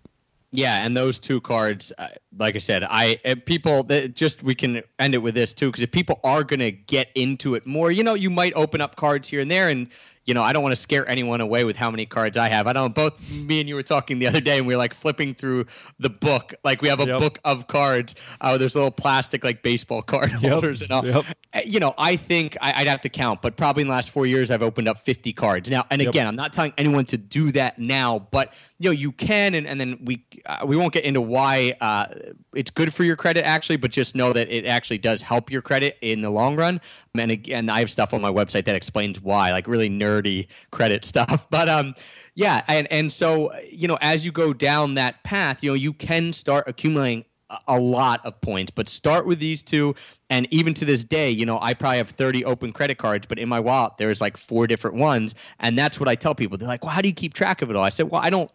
Yeah, 0.54 0.84
and 0.84 0.94
those 0.94 1.18
two 1.18 1.40
cards, 1.40 1.94
uh, 1.96 2.08
like 2.36 2.56
I 2.56 2.58
said, 2.58 2.84
I 2.84 3.16
people 3.46 3.84
just 3.84 4.42
we 4.42 4.54
can 4.54 4.82
end 4.98 5.14
it 5.14 5.18
with 5.18 5.34
this 5.34 5.54
too 5.54 5.68
because 5.68 5.82
if 5.82 5.90
people 5.90 6.20
are 6.24 6.44
going 6.44 6.60
to 6.60 6.70
get 6.70 7.08
into 7.14 7.54
it 7.54 7.66
more, 7.66 7.90
you 7.90 8.04
know, 8.04 8.12
you 8.12 8.28
might 8.28 8.52
open 8.54 8.82
up 8.82 8.96
cards 8.96 9.28
here 9.28 9.40
and 9.40 9.50
there, 9.50 9.70
and 9.70 9.88
you 10.24 10.34
know, 10.34 10.42
I 10.42 10.52
don't 10.52 10.62
want 10.62 10.72
to 10.72 10.80
scare 10.80 11.08
anyone 11.08 11.40
away 11.40 11.64
with 11.64 11.76
how 11.76 11.90
many 11.90 12.06
cards 12.06 12.36
I 12.36 12.48
have. 12.48 12.66
I 12.66 12.72
don't. 12.72 12.94
Both 12.94 13.20
me 13.28 13.58
and 13.58 13.68
you 13.68 13.74
were 13.74 13.82
talking 13.82 14.18
the 14.18 14.28
other 14.28 14.40
day, 14.40 14.58
and 14.58 14.66
we 14.66 14.74
were 14.74 14.78
like 14.78 14.94
flipping 14.94 15.34
through 15.34 15.66
the 15.98 16.10
book. 16.10 16.54
Like 16.62 16.80
we 16.80 16.88
have 16.88 17.00
a 17.00 17.06
yep. 17.06 17.18
book 17.18 17.38
of 17.44 17.66
cards. 17.66 18.14
Uh, 18.40 18.56
there's 18.56 18.74
little 18.74 18.90
plastic 18.90 19.42
like 19.42 19.62
baseball 19.62 20.02
card 20.12 20.30
yep. 20.30 20.52
holders 20.52 20.82
and 20.82 20.92
all. 20.92 21.04
Yep. 21.04 21.24
Uh, 21.52 21.60
you 21.64 21.80
know, 21.80 21.94
I 21.98 22.16
think 22.16 22.56
I, 22.60 22.80
would 22.80 22.88
have 22.88 23.00
to 23.02 23.08
count, 23.08 23.42
but 23.42 23.56
probably 23.56 23.82
in 23.82 23.88
the 23.88 23.94
last 23.94 24.10
four 24.10 24.26
years, 24.26 24.50
I've 24.50 24.62
opened 24.62 24.88
up 24.88 25.00
50 25.00 25.32
cards 25.32 25.68
now. 25.68 25.84
And 25.90 26.00
again, 26.00 26.26
I'm 26.26 26.36
not 26.36 26.52
telling 26.52 26.72
anyone 26.78 27.04
to 27.06 27.18
do 27.18 27.52
that 27.52 27.78
now, 27.78 28.20
but 28.30 28.54
you 28.78 28.88
know, 28.88 28.92
you 28.92 29.12
can, 29.12 29.54
and, 29.54 29.66
and 29.66 29.80
then 29.80 29.98
we 30.02 30.24
uh, 30.46 30.64
we 30.66 30.76
won't 30.76 30.92
get 30.92 31.04
into 31.04 31.20
why 31.20 31.76
uh, 31.80 32.06
it's 32.52 32.70
good 32.70 32.92
for 32.92 33.04
your 33.04 33.16
credit 33.16 33.46
actually, 33.46 33.76
but 33.76 33.90
just 33.90 34.16
know 34.16 34.32
that 34.32 34.48
it 34.48 34.66
actually 34.66 34.98
does 34.98 35.22
help 35.22 35.50
your 35.50 35.62
credit 35.62 35.98
in 36.00 36.20
the 36.20 36.30
long 36.30 36.56
run. 36.56 36.80
And 37.14 37.30
again, 37.30 37.68
I 37.68 37.78
have 37.80 37.90
stuff 37.90 38.12
on 38.12 38.20
my 38.20 38.30
website 38.30 38.64
that 38.64 38.74
explains 38.74 39.20
why, 39.20 39.50
like 39.52 39.68
really 39.68 39.88
nerdy 40.12 40.46
credit 40.70 41.04
stuff. 41.12 41.46
But 41.50 41.68
um, 41.68 41.94
yeah, 42.34 42.62
and 42.68 42.90
and 42.90 43.10
so 43.10 43.52
you 43.68 43.88
know, 43.88 43.98
as 44.00 44.24
you 44.24 44.32
go 44.32 44.52
down 44.52 44.94
that 44.94 45.22
path, 45.22 45.62
you 45.62 45.70
know, 45.70 45.74
you 45.74 45.92
can 45.92 46.32
start 46.32 46.64
accumulating 46.68 47.24
a 47.68 47.78
lot 47.78 48.24
of 48.24 48.40
points, 48.40 48.70
but 48.70 48.88
start 48.88 49.26
with 49.26 49.38
these 49.38 49.62
two. 49.62 49.94
And 50.30 50.48
even 50.50 50.74
to 50.74 50.84
this 50.84 51.04
day, 51.04 51.30
you 51.30 51.44
know, 51.44 51.58
I 51.60 51.74
probably 51.74 51.98
have 51.98 52.08
30 52.08 52.44
open 52.44 52.72
credit 52.72 52.98
cards, 52.98 53.26
but 53.26 53.38
in 53.38 53.48
my 53.48 53.60
wallet, 53.60 53.94
there's 53.98 54.20
like 54.20 54.36
four 54.36 54.66
different 54.66 54.96
ones. 54.96 55.34
And 55.60 55.78
that's 55.78 56.00
what 56.00 56.08
I 56.08 56.14
tell 56.14 56.34
people. 56.34 56.56
They're 56.56 56.68
like, 56.68 56.82
well, 56.82 56.92
how 56.92 57.02
do 57.02 57.08
you 57.08 57.14
keep 57.14 57.34
track 57.34 57.60
of 57.60 57.68
it 57.68 57.76
all? 57.76 57.84
I 57.84 57.90
said, 57.90 58.10
well, 58.10 58.22
I 58.24 58.30
don't 58.30 58.50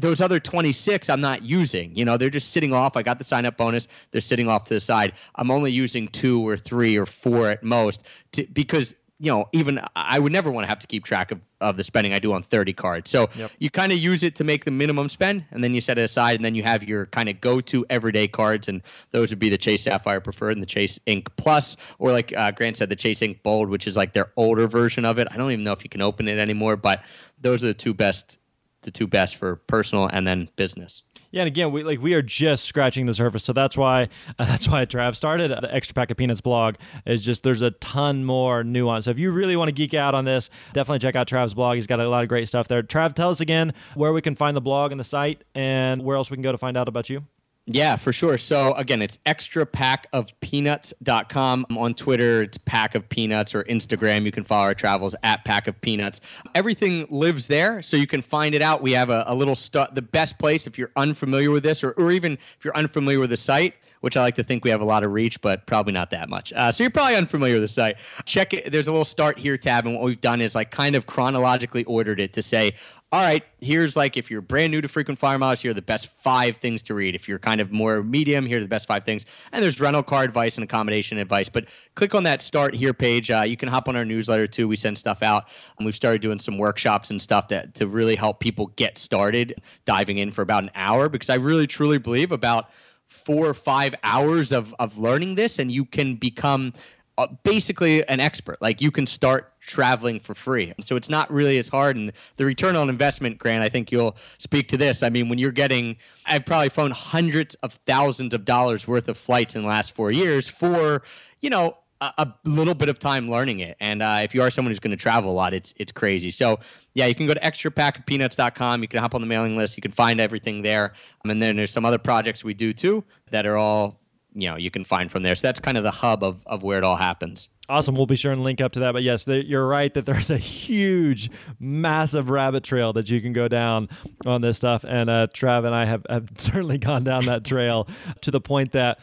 those 0.00 0.20
other 0.20 0.38
26 0.38 1.08
I'm 1.08 1.20
not 1.20 1.42
using. 1.42 1.96
You 1.96 2.04
know, 2.04 2.16
they're 2.16 2.28
just 2.28 2.52
sitting 2.52 2.74
off. 2.74 2.96
I 2.96 3.02
got 3.02 3.18
the 3.18 3.24
sign 3.24 3.46
up 3.46 3.56
bonus. 3.56 3.88
They're 4.10 4.20
sitting 4.20 4.48
off 4.48 4.64
to 4.64 4.74
the 4.74 4.80
side. 4.80 5.14
I'm 5.36 5.50
only 5.50 5.72
using 5.72 6.08
two 6.08 6.46
or 6.46 6.56
three 6.56 6.96
or 6.96 7.06
four 7.06 7.50
at 7.50 7.62
most 7.62 8.02
to, 8.32 8.46
because 8.52 8.94
you 9.18 9.30
know, 9.30 9.48
even 9.52 9.80
I 9.94 10.18
would 10.18 10.32
never 10.32 10.50
want 10.50 10.64
to 10.64 10.68
have 10.68 10.78
to 10.80 10.86
keep 10.86 11.04
track 11.04 11.30
of, 11.30 11.40
of 11.60 11.78
the 11.78 11.84
spending 11.84 12.12
I 12.12 12.18
do 12.18 12.34
on 12.34 12.42
30 12.42 12.74
cards. 12.74 13.10
So 13.10 13.30
yep. 13.34 13.50
you 13.58 13.70
kind 13.70 13.90
of 13.90 13.98
use 13.98 14.22
it 14.22 14.36
to 14.36 14.44
make 14.44 14.66
the 14.66 14.70
minimum 14.70 15.08
spend, 15.08 15.46
and 15.50 15.64
then 15.64 15.72
you 15.72 15.80
set 15.80 15.96
it 15.96 16.02
aside, 16.02 16.36
and 16.36 16.44
then 16.44 16.54
you 16.54 16.62
have 16.62 16.84
your 16.84 17.06
kind 17.06 17.28
of 17.28 17.40
go 17.40 17.60
to 17.62 17.86
everyday 17.88 18.28
cards, 18.28 18.68
and 18.68 18.82
those 19.12 19.30
would 19.30 19.38
be 19.38 19.48
the 19.48 19.56
Chase 19.56 19.84
Sapphire 19.84 20.20
Preferred 20.20 20.50
and 20.50 20.62
the 20.62 20.66
Chase 20.66 21.00
Ink 21.06 21.28
Plus, 21.36 21.78
or 21.98 22.12
like 22.12 22.36
uh, 22.36 22.50
Grant 22.50 22.76
said, 22.76 22.90
the 22.90 22.96
Chase 22.96 23.22
Ink 23.22 23.42
Bold, 23.42 23.70
which 23.70 23.86
is 23.86 23.96
like 23.96 24.12
their 24.12 24.32
older 24.36 24.68
version 24.68 25.06
of 25.06 25.18
it. 25.18 25.28
I 25.30 25.38
don't 25.38 25.50
even 25.50 25.64
know 25.64 25.72
if 25.72 25.82
you 25.82 25.90
can 25.90 26.02
open 26.02 26.28
it 26.28 26.38
anymore, 26.38 26.76
but 26.76 27.02
those 27.40 27.64
are 27.64 27.68
the 27.68 27.74
two 27.74 27.94
best 27.94 28.38
the 28.82 28.90
two 28.90 29.06
best 29.06 29.36
for 29.36 29.56
personal 29.56 30.06
and 30.06 30.26
then 30.26 30.48
business. 30.56 31.02
Yeah, 31.30 31.42
and 31.42 31.48
again, 31.48 31.72
we 31.72 31.82
like 31.82 32.00
we 32.00 32.14
are 32.14 32.22
just 32.22 32.64
scratching 32.64 33.06
the 33.06 33.14
surface, 33.14 33.44
so 33.44 33.52
that's 33.52 33.76
why 33.76 34.08
uh, 34.38 34.44
that's 34.44 34.68
why 34.68 34.84
Trav 34.86 35.16
started 35.16 35.50
the 35.50 35.74
Extra 35.74 35.94
Pack 35.94 36.10
of 36.10 36.16
Peanuts 36.16 36.40
blog. 36.40 36.76
Is 37.04 37.24
just 37.24 37.42
there's 37.42 37.62
a 37.62 37.72
ton 37.72 38.24
more 38.24 38.64
nuance. 38.64 39.04
So 39.06 39.10
if 39.10 39.18
you 39.18 39.30
really 39.30 39.56
want 39.56 39.68
to 39.68 39.72
geek 39.72 39.94
out 39.94 40.14
on 40.14 40.24
this, 40.24 40.50
definitely 40.72 41.00
check 41.00 41.16
out 41.16 41.28
Trav's 41.28 41.54
blog. 41.54 41.76
He's 41.76 41.86
got 41.86 42.00
a 42.00 42.08
lot 42.08 42.22
of 42.22 42.28
great 42.28 42.48
stuff 42.48 42.68
there. 42.68 42.82
Trav, 42.82 43.14
tell 43.14 43.30
us 43.30 43.40
again 43.40 43.74
where 43.94 44.12
we 44.12 44.22
can 44.22 44.36
find 44.36 44.56
the 44.56 44.60
blog 44.60 44.90
and 44.92 45.00
the 45.00 45.04
site, 45.04 45.42
and 45.54 46.02
where 46.02 46.16
else 46.16 46.30
we 46.30 46.36
can 46.36 46.42
go 46.42 46.52
to 46.52 46.58
find 46.58 46.76
out 46.76 46.88
about 46.88 47.10
you. 47.10 47.24
Yeah, 47.68 47.96
for 47.96 48.12
sure. 48.12 48.38
So 48.38 48.74
again, 48.74 49.02
it's 49.02 49.18
extra 49.26 49.66
extrapackofpeanuts.com. 49.66 51.66
I'm 51.68 51.78
on 51.78 51.94
Twitter, 51.94 52.42
it's 52.42 52.58
pack 52.58 52.94
of 52.94 53.08
peanuts 53.08 53.56
or 53.56 53.64
Instagram. 53.64 54.24
You 54.24 54.30
can 54.30 54.44
follow 54.44 54.62
our 54.64 54.74
travels 54.74 55.16
at 55.24 55.44
pack 55.44 55.66
of 55.66 55.80
peanuts. 55.80 56.20
Everything 56.54 57.08
lives 57.10 57.48
there, 57.48 57.82
so 57.82 57.96
you 57.96 58.06
can 58.06 58.22
find 58.22 58.54
it 58.54 58.62
out. 58.62 58.82
We 58.82 58.92
have 58.92 59.10
a, 59.10 59.24
a 59.26 59.34
little. 59.34 59.56
The 59.92 60.02
best 60.02 60.38
place 60.38 60.66
if 60.66 60.78
you're 60.78 60.92
unfamiliar 60.96 61.50
with 61.50 61.64
this, 61.64 61.82
or, 61.82 61.90
or 61.92 62.12
even 62.12 62.34
if 62.34 62.64
you're 62.64 62.76
unfamiliar 62.76 63.18
with 63.18 63.30
the 63.30 63.36
site, 63.36 63.74
which 64.00 64.16
I 64.16 64.20
like 64.20 64.36
to 64.36 64.44
think 64.44 64.62
we 64.62 64.70
have 64.70 64.80
a 64.80 64.84
lot 64.84 65.02
of 65.02 65.12
reach, 65.12 65.40
but 65.40 65.66
probably 65.66 65.92
not 65.92 66.10
that 66.10 66.28
much. 66.28 66.52
Uh, 66.52 66.70
so 66.70 66.84
you're 66.84 66.90
probably 66.90 67.16
unfamiliar 67.16 67.54
with 67.54 67.64
the 67.64 67.68
site. 67.68 67.96
Check 68.24 68.54
it. 68.54 68.70
There's 68.70 68.86
a 68.86 68.92
little 68.92 69.04
start 69.04 69.38
here 69.38 69.58
tab, 69.58 69.86
and 69.86 69.96
what 69.96 70.04
we've 70.04 70.20
done 70.20 70.40
is 70.40 70.54
like 70.54 70.70
kind 70.70 70.94
of 70.94 71.06
chronologically 71.06 71.82
ordered 71.84 72.20
it 72.20 72.32
to 72.34 72.42
say, 72.42 72.74
all 73.12 73.22
right, 73.22 73.44
here's 73.60 73.96
like 73.96 74.16
if 74.16 74.32
you're 74.32 74.40
brand 74.40 74.72
new 74.72 74.80
to 74.80 74.88
frequent 74.88 75.20
flyer 75.20 75.38
miles, 75.38 75.60
here 75.60 75.70
are 75.70 75.74
the 75.74 75.80
best 75.80 76.08
five 76.08 76.56
things 76.56 76.82
to 76.82 76.94
read. 76.94 77.14
If 77.14 77.28
you're 77.28 77.38
kind 77.38 77.60
of 77.60 77.70
more 77.70 78.02
medium, 78.02 78.44
here 78.46 78.58
are 78.58 78.62
the 78.62 78.66
best 78.66 78.88
five 78.88 79.04
things. 79.04 79.24
And 79.52 79.62
there's 79.62 79.80
rental 79.80 80.02
car 80.02 80.24
advice 80.24 80.56
and 80.56 80.64
accommodation 80.64 81.16
advice. 81.18 81.48
But 81.48 81.66
click 81.94 82.16
on 82.16 82.24
that 82.24 82.42
start 82.42 82.74
here 82.74 82.92
page. 82.92 83.30
Uh, 83.30 83.44
you 83.46 83.56
can 83.56 83.68
hop 83.68 83.88
on 83.88 83.94
our 83.94 84.04
newsletter 84.04 84.48
too. 84.48 84.66
We 84.66 84.74
send 84.74 84.98
stuff 84.98 85.22
out. 85.22 85.44
And 85.78 85.86
we've 85.86 85.94
started 85.94 86.20
doing 86.20 86.40
some 86.40 86.58
workshops 86.58 87.10
and 87.10 87.22
stuff 87.22 87.46
to, 87.48 87.68
to 87.68 87.86
really 87.86 88.16
help 88.16 88.40
people 88.40 88.72
get 88.74 88.98
started 88.98 89.62
diving 89.84 90.18
in 90.18 90.32
for 90.32 90.42
about 90.42 90.64
an 90.64 90.70
hour 90.74 91.08
because 91.08 91.30
I 91.30 91.36
really 91.36 91.68
truly 91.68 91.98
believe 91.98 92.32
about 92.32 92.70
four 93.06 93.46
or 93.46 93.54
five 93.54 93.94
hours 94.02 94.50
of, 94.50 94.74
of 94.80 94.98
learning 94.98 95.36
this 95.36 95.60
and 95.60 95.70
you 95.70 95.84
can 95.84 96.16
become 96.16 96.72
uh, 97.18 97.28
basically 97.44 98.06
an 98.08 98.18
expert. 98.18 98.60
Like 98.60 98.80
you 98.80 98.90
can 98.90 99.06
start 99.06 99.52
traveling 99.66 100.20
for 100.20 100.34
free. 100.34 100.72
So 100.80 100.96
it's 100.96 101.08
not 101.08 101.30
really 101.30 101.58
as 101.58 101.68
hard. 101.68 101.96
And 101.96 102.12
the 102.36 102.44
return 102.44 102.76
on 102.76 102.88
investment, 102.88 103.38
Grant, 103.38 103.62
I 103.62 103.68
think 103.68 103.92
you'll 103.92 104.16
speak 104.38 104.68
to 104.68 104.76
this. 104.76 105.02
I 105.02 105.08
mean, 105.08 105.28
when 105.28 105.38
you're 105.38 105.52
getting, 105.52 105.96
I've 106.24 106.46
probably 106.46 106.68
flown 106.68 106.92
hundreds 106.92 107.54
of 107.56 107.74
thousands 107.86 108.32
of 108.32 108.44
dollars 108.44 108.86
worth 108.86 109.08
of 109.08 109.18
flights 109.18 109.54
in 109.54 109.62
the 109.62 109.68
last 109.68 109.92
four 109.92 110.10
years 110.10 110.48
for, 110.48 111.02
you 111.40 111.50
know, 111.50 111.76
a, 112.00 112.12
a 112.18 112.34
little 112.44 112.74
bit 112.74 112.88
of 112.88 112.98
time 112.98 113.30
learning 113.30 113.60
it. 113.60 113.76
And 113.80 114.02
uh, 114.02 114.20
if 114.22 114.34
you 114.34 114.42
are 114.42 114.50
someone 114.50 114.70
who's 114.70 114.80
going 114.80 114.90
to 114.90 114.96
travel 114.96 115.30
a 115.30 115.32
lot, 115.32 115.54
it's 115.54 115.72
it's 115.76 115.92
crazy. 115.92 116.30
So 116.30 116.60
yeah, 116.94 117.06
you 117.06 117.14
can 117.14 117.26
go 117.26 117.34
to 117.34 117.40
extrapackofpeanuts.com. 117.40 118.82
You 118.82 118.88
can 118.88 119.00
hop 119.00 119.14
on 119.14 119.20
the 119.20 119.26
mailing 119.26 119.56
list. 119.56 119.76
You 119.76 119.80
can 119.80 119.92
find 119.92 120.20
everything 120.20 120.62
there. 120.62 120.92
And 121.24 121.42
then 121.42 121.56
there's 121.56 121.70
some 121.70 121.84
other 121.84 121.98
projects 121.98 122.44
we 122.44 122.54
do 122.54 122.72
too 122.72 123.04
that 123.30 123.46
are 123.46 123.56
all 123.56 124.00
you 124.36 124.48
know 124.48 124.56
you 124.56 124.70
can 124.70 124.84
find 124.84 125.10
from 125.10 125.22
there. 125.22 125.34
So 125.34 125.48
that's 125.48 125.60
kind 125.60 125.76
of 125.76 125.82
the 125.82 125.90
hub 125.90 126.22
of, 126.22 126.46
of 126.46 126.62
where 126.62 126.78
it 126.78 126.84
all 126.84 126.96
happens. 126.96 127.48
Awesome. 127.68 127.96
We'll 127.96 128.06
be 128.06 128.16
sure 128.16 128.30
and 128.30 128.44
link 128.44 128.60
up 128.60 128.72
to 128.72 128.80
that. 128.80 128.92
But 128.92 129.02
yes, 129.02 129.24
you're 129.26 129.66
right 129.66 129.92
that 129.94 130.06
there's 130.06 130.30
a 130.30 130.38
huge, 130.38 131.30
massive 131.58 132.30
rabbit 132.30 132.62
trail 132.62 132.92
that 132.92 133.10
you 133.10 133.20
can 133.20 133.32
go 133.32 133.48
down 133.48 133.88
on 134.24 134.40
this 134.40 134.56
stuff. 134.56 134.84
And 134.84 135.10
uh, 135.10 135.26
Trav 135.34 135.64
and 135.64 135.74
I 135.74 135.84
have, 135.84 136.06
have 136.08 136.28
certainly 136.38 136.78
gone 136.78 137.02
down 137.02 137.24
that 137.26 137.44
trail 137.44 137.88
to 138.20 138.30
the 138.30 138.40
point 138.40 138.72
that 138.72 139.00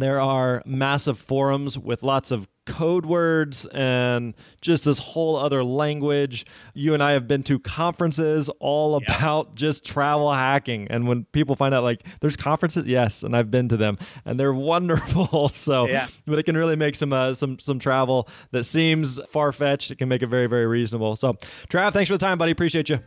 there 0.00 0.20
are 0.20 0.62
massive 0.64 1.18
forums 1.18 1.78
with 1.78 2.02
lots 2.02 2.30
of 2.30 2.48
code 2.64 3.04
words 3.04 3.66
and 3.66 4.34
just 4.60 4.84
this 4.84 4.98
whole 4.98 5.36
other 5.36 5.64
language. 5.64 6.46
You 6.74 6.94
and 6.94 7.02
I 7.02 7.12
have 7.12 7.26
been 7.26 7.42
to 7.44 7.58
conferences 7.58 8.48
all 8.60 8.96
about 8.96 9.54
just 9.54 9.84
travel 9.84 10.32
hacking. 10.32 10.86
And 10.88 11.06
when 11.08 11.24
people 11.32 11.56
find 11.56 11.74
out 11.74 11.82
like 11.82 12.06
there's 12.20 12.36
conferences, 12.36 12.86
yes, 12.86 13.22
and 13.22 13.36
I've 13.36 13.50
been 13.50 13.68
to 13.68 13.76
them 13.76 13.98
and 14.24 14.38
they're 14.38 14.54
wonderful. 14.72 15.48
so, 15.50 15.86
yeah. 15.86 16.08
but 16.26 16.38
it 16.38 16.44
can 16.44 16.56
really 16.56 16.76
make 16.76 16.96
some 16.96 17.12
uh, 17.12 17.34
some 17.34 17.58
some 17.58 17.78
travel 17.78 18.28
that 18.52 18.64
seems 18.64 19.20
far 19.30 19.52
fetched. 19.52 19.90
It 19.90 19.98
can 19.98 20.08
make 20.08 20.22
it 20.22 20.28
very 20.28 20.46
very 20.46 20.66
reasonable. 20.66 21.16
So, 21.16 21.34
Trav, 21.68 21.92
thanks 21.92 22.08
for 22.08 22.14
the 22.14 22.24
time, 22.24 22.38
buddy. 22.38 22.52
Appreciate 22.52 22.88
you. 22.88 23.00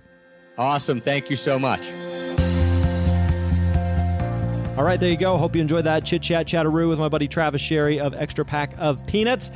Awesome. 0.57 1.01
Thank 1.01 1.29
you 1.29 1.35
so 1.35 1.59
much. 1.59 1.81
All 4.77 4.83
right, 4.83 4.99
there 4.99 5.09
you 5.09 5.15
go. 5.15 5.37
Hope 5.37 5.55
you 5.55 5.61
enjoyed 5.61 5.85
that 5.85 6.03
chit 6.03 6.21
chat 6.21 6.47
chatteroo 6.47 6.89
with 6.89 6.99
my 6.99 7.07
buddy 7.07 7.29
Travis 7.29 7.61
Sherry 7.61 7.97
of 7.97 8.13
Extra 8.13 8.43
Pack 8.43 8.73
of 8.77 8.99
Peanuts. 9.07 9.49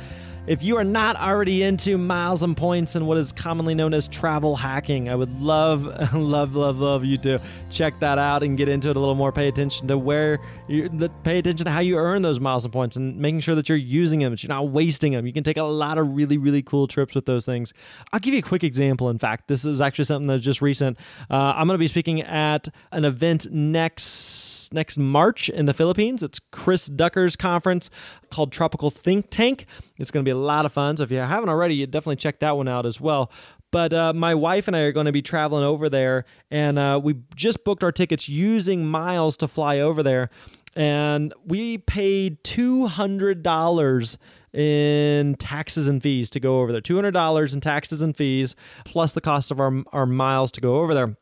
If 0.46 0.62
you 0.62 0.78
are 0.78 0.84
not 0.84 1.16
already 1.16 1.62
into 1.62 1.98
miles 1.98 2.42
and 2.42 2.56
points 2.56 2.94
and 2.94 3.06
what 3.06 3.18
is 3.18 3.30
commonly 3.30 3.74
known 3.74 3.92
as 3.92 4.08
travel 4.08 4.56
hacking, 4.56 5.10
I 5.10 5.14
would 5.14 5.42
love, 5.42 5.82
love, 6.14 6.54
love, 6.54 6.78
love 6.78 7.04
you 7.04 7.18
to 7.18 7.38
check 7.70 8.00
that 8.00 8.18
out 8.18 8.42
and 8.42 8.56
get 8.56 8.70
into 8.70 8.88
it 8.88 8.96
a 8.96 8.98
little 8.98 9.14
more. 9.14 9.30
Pay 9.30 9.48
attention 9.48 9.88
to 9.88 9.98
where 9.98 10.40
you 10.68 10.88
pay 11.22 11.38
attention 11.38 11.66
to 11.66 11.70
how 11.70 11.80
you 11.80 11.98
earn 11.98 12.22
those 12.22 12.40
miles 12.40 12.64
and 12.64 12.72
points 12.72 12.96
and 12.96 13.18
making 13.18 13.40
sure 13.40 13.54
that 13.54 13.68
you're 13.68 13.76
using 13.76 14.20
them, 14.20 14.30
that 14.30 14.42
you're 14.42 14.48
not 14.48 14.70
wasting 14.70 15.12
them. 15.12 15.26
You 15.26 15.34
can 15.34 15.44
take 15.44 15.58
a 15.58 15.64
lot 15.64 15.98
of 15.98 16.16
really, 16.16 16.38
really 16.38 16.62
cool 16.62 16.88
trips 16.88 17.14
with 17.14 17.26
those 17.26 17.44
things. 17.44 17.74
I'll 18.10 18.20
give 18.20 18.32
you 18.32 18.40
a 18.40 18.42
quick 18.42 18.64
example. 18.64 19.10
In 19.10 19.18
fact, 19.18 19.48
this 19.48 19.66
is 19.66 19.82
actually 19.82 20.06
something 20.06 20.28
that's 20.28 20.42
just 20.42 20.62
recent. 20.62 20.96
Uh, 21.30 21.34
I'm 21.34 21.66
going 21.66 21.74
to 21.74 21.78
be 21.78 21.88
speaking 21.88 22.22
at 22.22 22.70
an 22.90 23.04
event 23.04 23.52
next 23.52 24.39
next 24.72 24.98
March 24.98 25.48
in 25.48 25.66
the 25.66 25.74
Philippines. 25.74 26.22
It's 26.22 26.40
Chris 26.52 26.86
Ducker's 26.86 27.36
conference 27.36 27.90
called 28.30 28.52
Tropical 28.52 28.90
Think 28.90 29.26
Tank. 29.30 29.66
It's 29.98 30.10
going 30.10 30.24
to 30.24 30.28
be 30.28 30.32
a 30.32 30.38
lot 30.38 30.64
of 30.64 30.72
fun. 30.72 30.96
So 30.96 31.02
if 31.02 31.10
you 31.10 31.18
haven't 31.18 31.48
already, 31.48 31.74
you 31.74 31.86
definitely 31.86 32.16
check 32.16 32.40
that 32.40 32.56
one 32.56 32.68
out 32.68 32.86
as 32.86 33.00
well. 33.00 33.32
But 33.72 33.92
uh, 33.92 34.12
my 34.12 34.34
wife 34.34 34.66
and 34.68 34.76
I 34.76 34.80
are 34.80 34.92
going 34.92 35.06
to 35.06 35.12
be 35.12 35.22
traveling 35.22 35.64
over 35.64 35.88
there, 35.88 36.24
and 36.50 36.78
uh, 36.78 37.00
we 37.02 37.16
just 37.36 37.62
booked 37.64 37.84
our 37.84 37.92
tickets 37.92 38.28
using 38.28 38.84
miles 38.84 39.36
to 39.38 39.48
fly 39.48 39.78
over 39.78 40.02
there. 40.02 40.30
And 40.74 41.34
we 41.44 41.78
paid 41.78 42.42
$200 42.44 44.16
in 44.52 45.34
taxes 45.36 45.88
and 45.88 46.02
fees 46.02 46.30
to 46.30 46.40
go 46.40 46.60
over 46.60 46.72
there. 46.72 46.80
$200 46.80 47.54
in 47.54 47.60
taxes 47.60 48.02
and 48.02 48.16
fees, 48.16 48.56
plus 48.84 49.12
the 49.12 49.20
cost 49.20 49.50
of 49.50 49.60
our, 49.60 49.82
our 49.92 50.06
miles 50.06 50.50
to 50.52 50.60
go 50.60 50.80
over 50.80 50.94
there. 50.94 51.16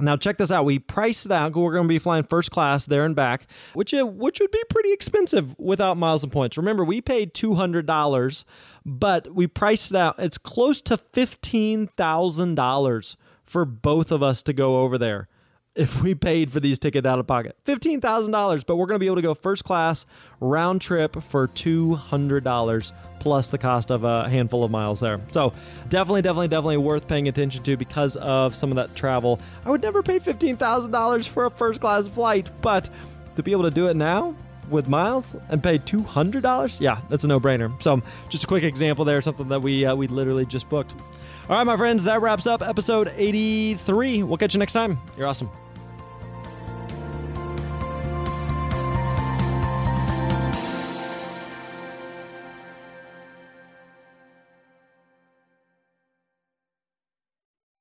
Now 0.00 0.16
check 0.16 0.38
this 0.38 0.50
out. 0.50 0.64
We 0.64 0.78
priced 0.78 1.26
it 1.26 1.32
out. 1.32 1.56
We're 1.56 1.72
going 1.72 1.84
to 1.84 1.88
be 1.88 1.98
flying 1.98 2.22
first 2.22 2.50
class 2.50 2.86
there 2.86 3.04
and 3.04 3.16
back, 3.16 3.46
which 3.74 3.92
uh, 3.92 4.06
which 4.06 4.38
would 4.40 4.52
be 4.52 4.62
pretty 4.70 4.92
expensive 4.92 5.58
without 5.58 5.96
miles 5.96 6.22
and 6.22 6.32
points. 6.32 6.56
Remember, 6.56 6.84
we 6.84 7.00
paid 7.00 7.34
two 7.34 7.54
hundred 7.54 7.86
dollars, 7.86 8.44
but 8.86 9.34
we 9.34 9.46
priced 9.46 9.90
it 9.90 9.96
out. 9.96 10.14
It's 10.18 10.38
close 10.38 10.80
to 10.82 10.98
fifteen 10.98 11.88
thousand 11.96 12.54
dollars 12.54 13.16
for 13.44 13.64
both 13.64 14.12
of 14.12 14.22
us 14.22 14.42
to 14.44 14.52
go 14.52 14.78
over 14.78 14.98
there 14.98 15.28
if 15.78 16.02
we 16.02 16.12
paid 16.14 16.50
for 16.50 16.58
these 16.58 16.78
tickets 16.78 17.06
out 17.06 17.20
of 17.20 17.26
pocket. 17.26 17.56
$15,000, 17.64 18.66
but 18.66 18.76
we're 18.76 18.86
going 18.86 18.96
to 18.96 18.98
be 18.98 19.06
able 19.06 19.16
to 19.16 19.22
go 19.22 19.32
first 19.32 19.62
class 19.64 20.04
round 20.40 20.80
trip 20.80 21.22
for 21.22 21.46
$200 21.46 22.92
plus 23.20 23.48
the 23.48 23.58
cost 23.58 23.90
of 23.90 24.02
a 24.02 24.28
handful 24.28 24.64
of 24.64 24.70
miles 24.70 24.98
there. 24.98 25.20
So, 25.30 25.52
definitely, 25.88 26.22
definitely, 26.22 26.48
definitely 26.48 26.76
worth 26.78 27.06
paying 27.06 27.28
attention 27.28 27.62
to 27.62 27.76
because 27.76 28.16
of 28.16 28.56
some 28.56 28.70
of 28.70 28.76
that 28.76 28.94
travel. 28.96 29.40
I 29.64 29.70
would 29.70 29.82
never 29.82 30.02
pay 30.02 30.18
$15,000 30.18 31.28
for 31.28 31.46
a 31.46 31.50
first 31.50 31.80
class 31.80 32.08
flight, 32.08 32.50
but 32.60 32.90
to 33.36 33.42
be 33.44 33.52
able 33.52 33.64
to 33.64 33.70
do 33.70 33.86
it 33.86 33.94
now, 33.94 34.34
with 34.68 34.86
miles 34.86 35.34
and 35.48 35.62
pay 35.62 35.78
$200 35.78 36.78
yeah 36.78 37.00
that's 37.08 37.24
a 37.24 37.26
no-brainer 37.26 37.82
so 37.82 38.02
just 38.28 38.44
a 38.44 38.46
quick 38.46 38.64
example 38.64 39.02
there 39.02 39.22
something 39.22 39.48
that 39.48 39.62
we 39.62 39.86
uh, 39.86 39.94
we 39.94 40.06
literally 40.06 40.44
just 40.44 40.68
booked 40.68 40.92
all 41.48 41.56
right 41.56 41.64
my 41.64 41.74
friends 41.74 42.04
that 42.04 42.20
wraps 42.20 42.46
up 42.46 42.60
episode 42.60 43.10
83 43.16 44.24
we'll 44.24 44.36
catch 44.36 44.52
you 44.52 44.58
next 44.58 44.74
time 44.74 44.98
you're 45.16 45.26
awesome 45.26 45.50